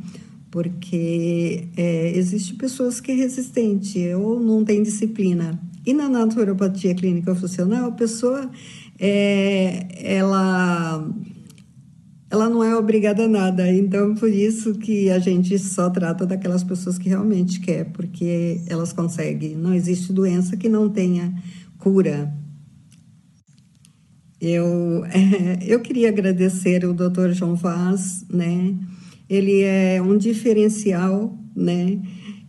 [0.49, 5.61] Porque é, existe pessoas que é resistente ou não tem disciplina.
[5.86, 8.51] E na naturopatia clínica funcional, a pessoa
[8.98, 9.86] é,
[10.16, 11.06] ela,
[12.31, 13.70] ela não é obrigada a nada.
[13.70, 18.93] Então, por isso que a gente só trata daquelas pessoas que realmente quer, porque elas
[18.93, 19.56] conseguem.
[19.56, 21.35] Não existe doença que não tenha
[21.78, 22.32] cura.
[24.40, 27.32] Eu, é, eu queria agradecer o Dr.
[27.32, 28.74] João Vaz, né?
[29.28, 32.01] Ele é um diferencial, né?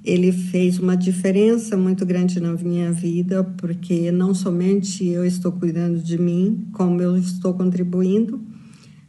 [0.06, 6.00] Ele fez uma diferença muito grande na minha vida, porque não somente eu estou cuidando
[6.00, 8.40] de mim, como eu estou contribuindo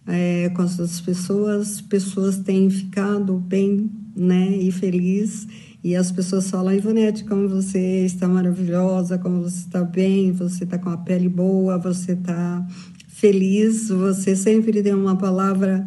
[0.06, 5.47] é, com as pessoas, pessoas têm ficado bem né, e felizes,
[5.85, 10.78] E as pessoas falam, Ivonete, como você está maravilhosa, como você está bem, você está
[10.78, 12.66] com a pele boa, você está
[13.06, 15.86] feliz, você sempre tem uma palavra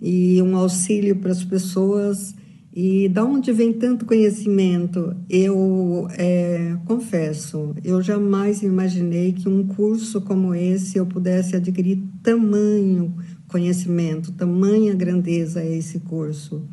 [0.00, 2.34] e um auxílio para as pessoas.
[2.74, 5.14] E da onde vem tanto conhecimento?
[5.28, 13.14] Eu é, confesso, eu jamais imaginei que um curso como esse eu pudesse adquirir tamanho
[13.46, 16.66] conhecimento, tamanha grandeza é esse curso.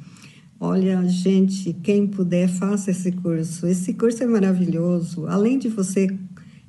[0.58, 3.68] Olha, gente, quem puder, faça esse curso.
[3.68, 5.28] Esse curso é maravilhoso.
[5.28, 6.08] Além de você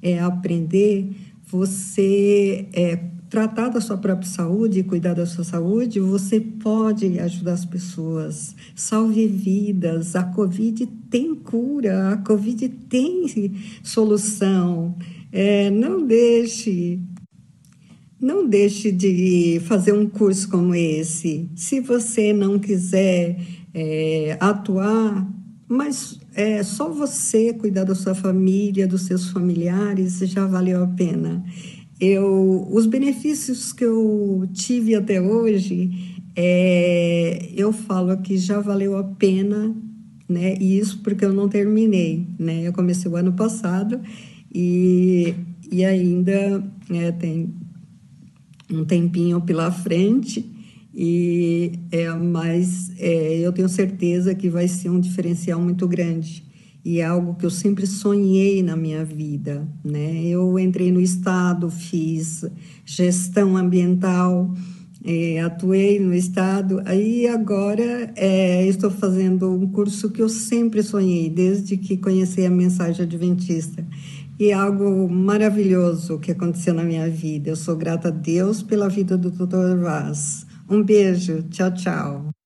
[0.02, 1.10] é, aprender,
[1.44, 3.00] você é,
[3.30, 8.56] tratar da sua própria saúde cuidar da sua saúde, você pode ajudar as pessoas.
[8.74, 10.16] Salve vidas.
[10.16, 13.54] A Covid tem cura, a Covid tem
[13.84, 14.96] solução.
[15.30, 16.98] É, não deixe
[18.20, 21.48] não deixe de fazer um curso como esse.
[21.54, 23.40] Se você não quiser
[23.72, 25.26] é, atuar,
[25.66, 31.42] mas é, só você cuidar da sua família, dos seus familiares, já valeu a pena.
[32.00, 35.90] Eu, os benefícios que eu tive até hoje,
[36.34, 39.74] é, eu falo que já valeu a pena,
[40.26, 40.54] né?
[40.58, 42.62] E isso porque eu não terminei, né?
[42.66, 44.00] Eu comecei o ano passado
[44.54, 45.34] e,
[45.70, 47.52] e ainda é, tem
[48.72, 50.50] um tempinho pela frente
[50.94, 56.49] e é, mas é, eu tenho certeza que vai ser um diferencial muito grande
[56.84, 60.24] e é algo que eu sempre sonhei na minha vida, né?
[60.24, 62.44] Eu entrei no estado, fiz
[62.84, 64.54] gestão ambiental,
[65.04, 71.28] é, atuei no estado, aí agora é, estou fazendo um curso que eu sempre sonhei
[71.28, 73.86] desde que conheci a mensagem adventista
[74.40, 77.50] e é algo maravilhoso que aconteceu na minha vida.
[77.50, 79.78] Eu sou grata a Deus pela vida do Dr.
[79.82, 80.46] Vaz.
[80.68, 82.39] Um beijo, tchau, tchau.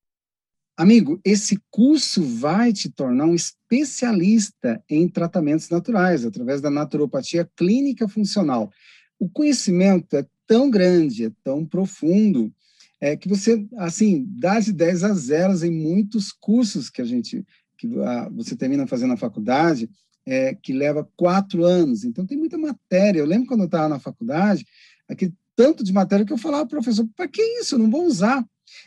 [0.76, 8.09] Amigo, esse curso vai te tornar um especialista em tratamentos naturais, através da naturopatia clínica
[8.09, 8.72] funcional.
[9.16, 12.52] O conhecimento é tão grande, é tão profundo,
[13.01, 17.44] é que você, assim, dá de 10 a 0 em muitos cursos que a gente,
[17.78, 19.88] que a, você termina fazendo na faculdade,
[20.26, 22.02] é, que leva quatro anos.
[22.02, 23.20] Então, tem muita matéria.
[23.20, 24.66] Eu lembro quando eu estava na faculdade,
[25.09, 27.76] aquele tanto de matéria que eu falava, professor, para que isso?
[27.76, 28.44] Eu não vou usar.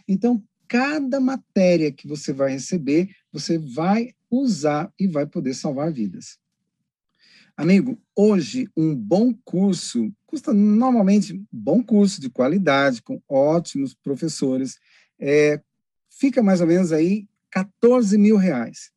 [0.08, 6.38] Então, cada matéria que você vai receber, você vai usar e vai poder salvar vidas.
[7.56, 14.78] Amigo, hoje um bom curso custa normalmente bom curso de qualidade, com ótimos professores,
[15.18, 15.62] é,
[16.10, 18.92] fica mais ou menos aí 14 mil reais.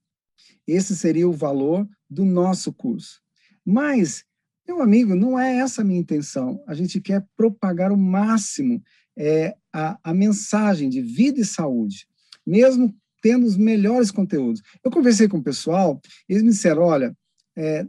[0.67, 3.23] Esse seria o valor do nosso curso.
[3.65, 4.25] Mas
[4.71, 6.63] meu amigo, não é essa a minha intenção.
[6.65, 8.81] A gente quer propagar o máximo
[9.21, 12.07] é, a, a mensagem de vida e saúde,
[12.47, 14.63] mesmo tendo os melhores conteúdos.
[14.83, 17.15] Eu conversei com o pessoal, eles me disseram: olha,
[17.55, 17.87] é,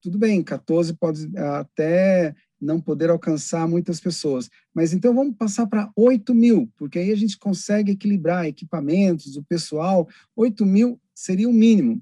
[0.00, 5.90] tudo bem, 14 pode até não poder alcançar muitas pessoas, mas então vamos passar para
[5.96, 11.52] 8 mil, porque aí a gente consegue equilibrar equipamentos, o pessoal, 8 mil seria o
[11.52, 12.00] mínimo.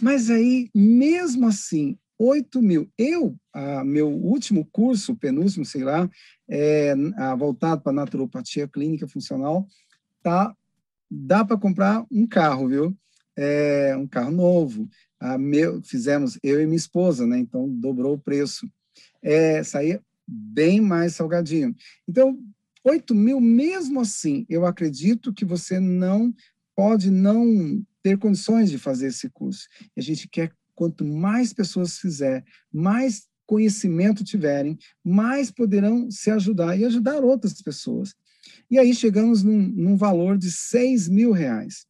[0.00, 2.88] Mas aí, mesmo assim, 8 mil.
[2.96, 6.08] Eu, a, meu último curso, penúltimo, sei lá,
[6.48, 9.66] é, a, voltado para naturopatia clínica funcional,
[10.22, 10.54] tá,
[11.10, 12.96] dá para comprar um carro, viu?
[13.36, 14.88] É, um carro novo.
[15.18, 17.38] A meu, fizemos, eu e minha esposa, né?
[17.38, 18.70] Então, dobrou o preço.
[19.20, 21.74] É, saía bem mais salgadinho.
[22.08, 22.38] Então,
[22.84, 26.32] 8 mil, mesmo assim, eu acredito que você não
[26.76, 29.66] pode não ter condições de fazer esse curso.
[29.96, 36.84] A gente quer quanto mais pessoas fizer, mais conhecimento tiverem, mais poderão se ajudar e
[36.84, 38.16] ajudar outras pessoas.
[38.68, 41.86] E aí chegamos num, num valor de 6 mil reais.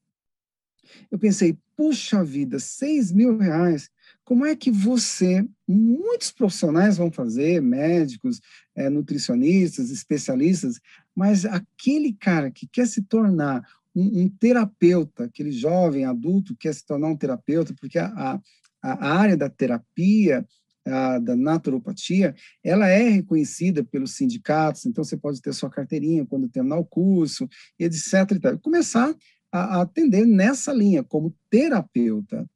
[1.11, 3.89] Eu pensei, puxa vida, 6 mil reais,
[4.25, 8.43] como é que você, muitos profissionais vão fazer, médicos,
[8.77, 10.79] é, nutricionistas, especialistas,
[11.17, 16.75] mas aquele cara que quer se tornar um, um, terapeuta, aquele jovem adulto que quer
[16.75, 18.41] se tornar um terapeuta, porque a, a,
[18.83, 20.45] a área da terapia,
[20.87, 26.49] a, da naturopatia, ela é reconhecida pelos sindicatos, então você pode ter sua carteirinha quando
[26.49, 27.49] terminar o curso,
[27.79, 28.33] etc.
[28.33, 29.15] E Começar
[29.53, 32.49] a, a, atender nessa linha, como terapeuta.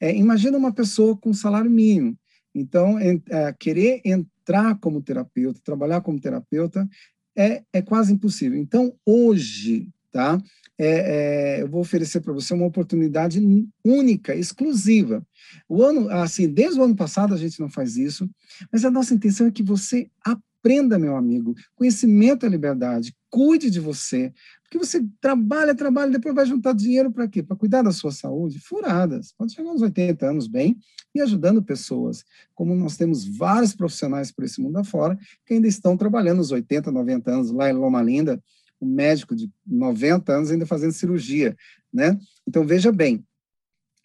[0.00, 2.16] É, imagina uma pessoa com salário mínimo,
[2.54, 6.88] então é, querer entrar como terapeuta, trabalhar como terapeuta,
[7.36, 8.58] é, é quase impossível.
[8.58, 10.40] Então, hoje, tá?
[10.78, 13.42] É, é, eu vou oferecer para você uma oportunidade
[13.84, 15.26] única, exclusiva.
[15.68, 18.30] O ano, assim, desde o ano passado a gente não faz isso,
[18.72, 21.54] mas a nossa intenção é que você aprenda, meu amigo.
[21.74, 23.12] Conhecimento é liberdade.
[23.28, 24.32] Cuide de você,
[24.62, 27.42] Porque você trabalha, trabalha, depois vai juntar dinheiro para quê?
[27.42, 28.60] Para cuidar da sua saúde?
[28.60, 29.34] Furadas.
[29.36, 30.76] Pode chegar aos 80 anos bem
[31.12, 32.24] e ajudando pessoas.
[32.54, 36.92] Como nós temos vários profissionais por esse mundo afora que ainda estão trabalhando os 80,
[36.92, 38.40] 90 anos lá em Loma Linda,
[38.80, 41.56] um médico de 90 anos ainda fazendo cirurgia,
[41.92, 42.18] né?
[42.46, 43.24] Então, veja bem,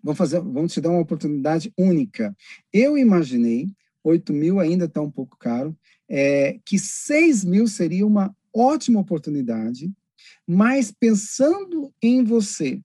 [0.03, 2.35] vamos, fazer, vamos te dar uma oportunidade única.
[2.71, 3.67] Eu imaginei,
[4.03, 5.77] 8 mil ainda está um pouco caro,
[6.07, 9.91] é, que 6 mil seria uma ótima oportunidade,
[10.47, 12.81] mas pensando em você,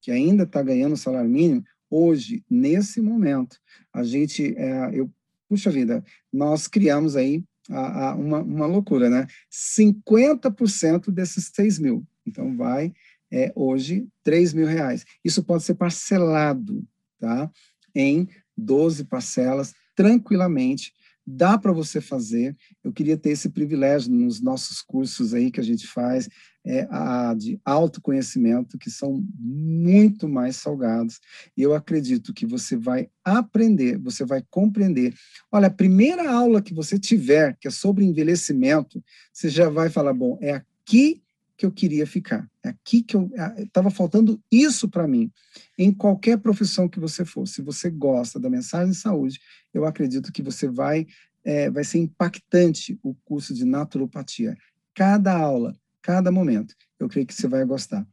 [0.00, 3.58] que ainda está ganhando salário mínimo, hoje, nesse momento,
[3.92, 5.10] a gente, é, eu,
[5.48, 9.26] puxa vida, nós criamos aí a, a, uma, uma loucura, né?
[9.50, 12.06] 50% desses 6 mil.
[12.26, 12.92] Então, vai
[13.30, 15.04] é, hoje 3 mil reais.
[15.24, 16.84] Isso pode ser parcelado,
[17.18, 17.50] tá?
[17.94, 20.92] Em 12 parcelas, tranquilamente
[21.26, 22.56] dá para você fazer.
[22.82, 26.28] Eu queria ter esse privilégio nos nossos cursos aí que a gente faz
[26.64, 31.20] é, a, de autoconhecimento, que são muito mais salgados.
[31.56, 35.14] E eu acredito que você vai aprender, você vai compreender.
[35.50, 40.12] Olha, a primeira aula que você tiver, que é sobre envelhecimento, você já vai falar:
[40.12, 41.22] bom, é aqui
[41.56, 42.48] que eu queria ficar.
[42.64, 45.30] É aqui que eu estava faltando isso para mim.
[45.78, 49.40] Em qualquer profissão que você for, se você gosta da mensagem de saúde,
[49.72, 51.06] eu acredito que você vai
[51.44, 54.56] é, vai ser impactante o curso de naturopatia.
[54.94, 58.06] Cada aula, cada momento, eu creio que você vai gostar.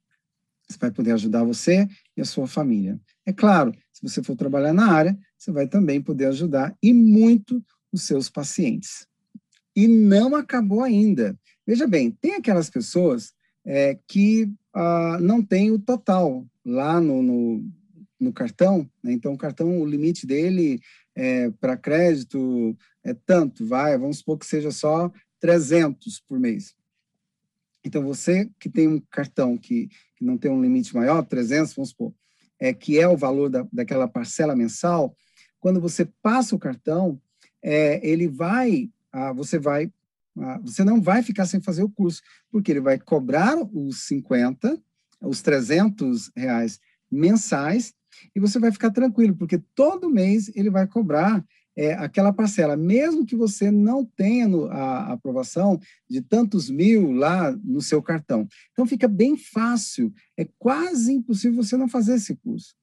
[0.67, 2.99] Você vai poder ajudar você e a sua família.
[3.25, 7.63] É claro, se você for trabalhar na área, você vai também poder ajudar e muito
[7.91, 9.07] os seus pacientes.
[9.75, 11.38] E não acabou ainda.
[11.69, 13.31] Veja bem, tem aquelas pessoas
[13.63, 17.71] é, que ah, não tem o total lá no, no,
[18.19, 18.89] no cartão.
[19.03, 19.13] Né?
[19.13, 20.81] Então, o cartão, o limite dele
[21.13, 26.73] é, para crédito é tanto, vai, vamos supor que seja só 300 por mês.
[27.85, 31.89] Então, você que tem um cartão que, que não tem um limite maior, 300, vamos
[31.89, 32.11] supor,
[32.59, 35.15] é, que é o valor da, daquela parcela mensal,
[35.59, 37.21] quando você passa o cartão,
[37.61, 39.91] é, ele vai, ah, você vai
[40.61, 44.81] você não vai ficar sem fazer o curso, porque ele vai cobrar os 50,
[45.21, 46.79] os 300 reais
[47.11, 47.93] mensais,
[48.35, 51.43] e você vai ficar tranquilo, porque todo mês ele vai cobrar
[51.75, 55.79] é, aquela parcela, mesmo que você não tenha no, a, a aprovação
[56.09, 58.47] de tantos mil lá no seu cartão.
[58.71, 62.75] Então fica bem fácil, é quase impossível você não fazer esse curso.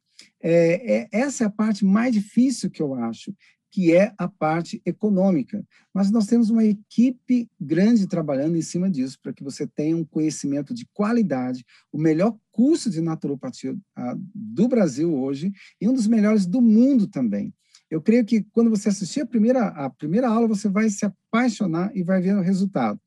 [0.42, 3.34] É, é, essa é a parte mais difícil que eu acho,
[3.76, 5.62] que é a parte econômica.
[5.92, 10.02] Mas nós temos uma equipe grande trabalhando em cima disso, para que você tenha um
[10.02, 11.62] conhecimento de qualidade,
[11.92, 17.06] o melhor curso de naturopatia ah, do Brasil hoje e um dos melhores do mundo
[17.06, 17.52] também.
[17.90, 21.94] Eu creio que quando você assistir a primeira, a primeira aula, você vai se apaixonar
[21.94, 22.98] e vai ver o resultado.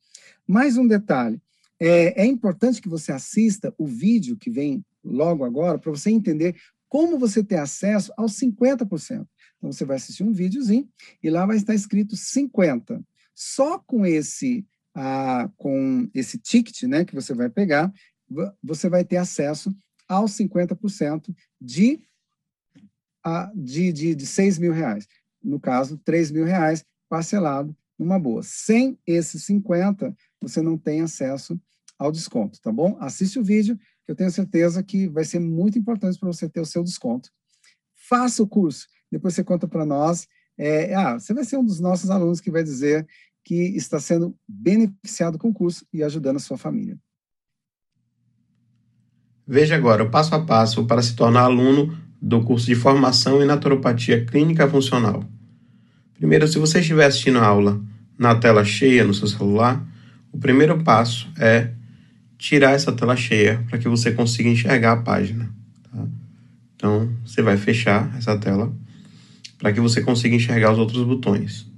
[0.46, 1.42] Mais um detalhe:
[1.80, 6.54] é, é importante que você assista o vídeo que vem logo agora, para você entender
[6.88, 9.26] como você ter acesso aos 50%.
[9.60, 10.88] Então, você vai assistir um videozinho
[11.22, 13.04] e lá vai estar escrito 50.
[13.34, 17.92] Só com esse, ah, com esse ticket né, que você vai pegar,
[18.62, 19.74] você vai ter acesso
[20.08, 22.02] aos 50% de,
[23.22, 25.06] ah, de, de, de 6 mil reais.
[25.42, 28.42] No caso, 3 mil reais parcelado numa boa.
[28.42, 31.60] Sem esses 50, você não tem acesso
[31.98, 32.96] ao desconto, tá bom?
[32.98, 33.76] Assiste o vídeo,
[34.06, 37.30] que eu tenho certeza que vai ser muito importante para você ter o seu desconto.
[37.94, 40.26] Faça o curso depois você conta para nós.
[40.56, 43.06] É, ah, você vai ser um dos nossos alunos que vai dizer
[43.44, 46.98] que está sendo beneficiado com o curso e ajudando a sua família.
[49.46, 53.46] Veja agora o passo a passo para se tornar aluno do curso de formação em
[53.46, 55.24] naturopatia clínica funcional.
[56.14, 57.80] Primeiro, se você estiver assistindo a aula
[58.18, 59.84] na tela cheia no seu celular,
[60.30, 61.72] o primeiro passo é
[62.36, 65.50] tirar essa tela cheia para que você consiga enxergar a página.
[65.90, 66.06] Tá?
[66.76, 68.72] Então, você vai fechar essa tela
[69.60, 71.70] para que você consiga enxergar os outros botões.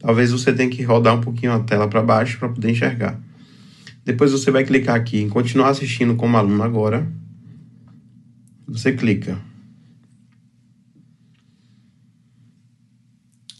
[0.00, 3.20] Talvez você tenha que rodar um pouquinho a tela para baixo para poder enxergar.
[4.04, 7.06] Depois você vai clicar aqui em continuar assistindo como aluno agora.
[8.66, 9.38] Você clica.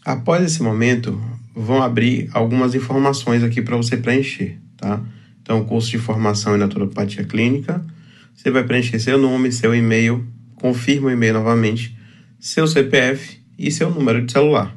[0.03, 1.21] Após esse momento,
[1.55, 5.01] vão abrir algumas informações aqui para você preencher, tá?
[5.41, 7.85] Então, curso de formação em naturopatia clínica.
[8.35, 10.25] Você vai preencher seu nome, seu e-mail,
[10.55, 11.95] confirma o e-mail novamente,
[12.39, 14.75] seu CPF e seu número de celular.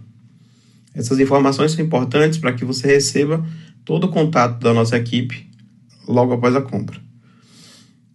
[0.94, 3.44] Essas informações são importantes para que você receba
[3.84, 5.48] todo o contato da nossa equipe
[6.06, 7.00] logo após a compra.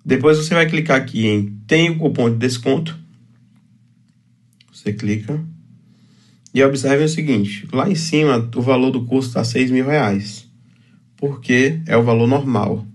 [0.05, 2.97] Depois você vai clicar aqui em Tem o cupom de desconto.
[4.71, 5.43] Você clica.
[6.53, 10.47] E observe o seguinte: lá em cima o valor do curso está R$ mil reais,
[11.17, 12.85] porque é o valor normal.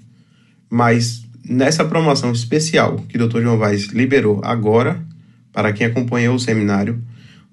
[0.68, 3.42] Mas nessa promoção especial que o Dr.
[3.42, 5.04] João Vaz liberou agora,
[5.52, 7.00] para quem acompanhou o seminário,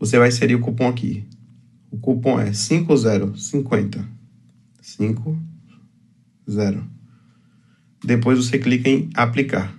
[0.02, 1.28] você vai inserir o cupom aqui.
[1.92, 4.10] O cupom é 5050.
[4.82, 6.84] 50.
[8.04, 9.78] Depois você clica em aplicar.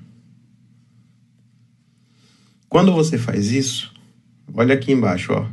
[2.68, 3.92] Quando você faz isso,
[4.54, 5.50] olha aqui embaixo, ó.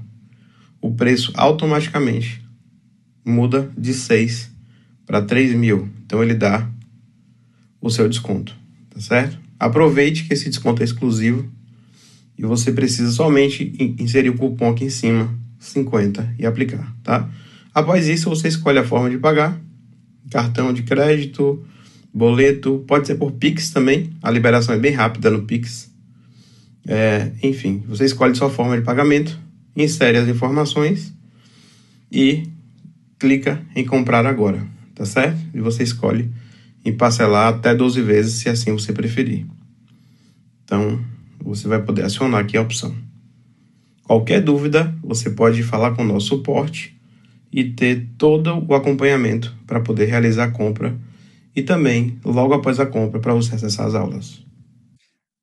[0.80, 2.48] O preço automaticamente
[3.26, 4.52] muda de 6
[5.04, 5.90] para 3 mil.
[6.06, 6.70] Então ele dá
[7.82, 8.56] o seu desconto,
[8.92, 9.40] tá certo?
[9.60, 11.52] Aproveite que esse desconto é exclusivo
[12.40, 17.30] e você precisa somente inserir o cupom aqui em cima, 50, e aplicar, tá?
[17.76, 19.60] Após isso, você escolhe a forma de pagar,
[20.32, 21.62] cartão de crédito,
[22.14, 25.92] boleto, pode ser por Pix também, a liberação é bem rápida no Pix.
[26.88, 29.38] É, enfim, você escolhe sua forma de pagamento,
[29.76, 31.14] insere as informações
[32.10, 32.44] e
[33.20, 35.38] clica em comprar agora, tá certo?
[35.54, 36.32] E você escolhe
[36.86, 39.46] em parcelar até 12 vezes, se assim você preferir.
[40.64, 41.04] Então,
[41.44, 42.96] você vai poder acionar aqui a opção.
[44.04, 47.00] Qualquer dúvida, você pode falar com o nosso suporte
[47.52, 51.00] e ter todo o acompanhamento para poder realizar a compra
[51.56, 54.46] e também, logo após a compra, para você acessar as aulas.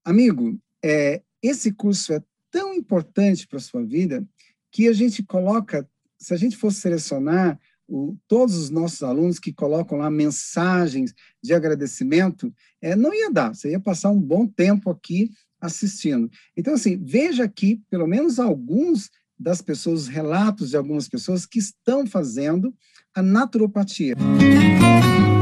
[0.05, 4.27] Amigo, é, esse curso é tão importante para a sua vida
[4.73, 7.59] que a gente coloca, se a gente fosse selecionar
[7.89, 13.55] o, todos os nossos alunos que colocam lá mensagens de agradecimento, é, não ia dar,
[13.55, 15.31] você ia passar um bom tempo aqui
[15.67, 16.31] assistindo.
[16.57, 21.59] Então, assim, veja aqui, pelo menos alguns das pessoas, os relatos de algumas pessoas que
[21.59, 22.75] estão fazendo
[23.15, 24.15] a naturopatia.
[24.17, 25.36] Música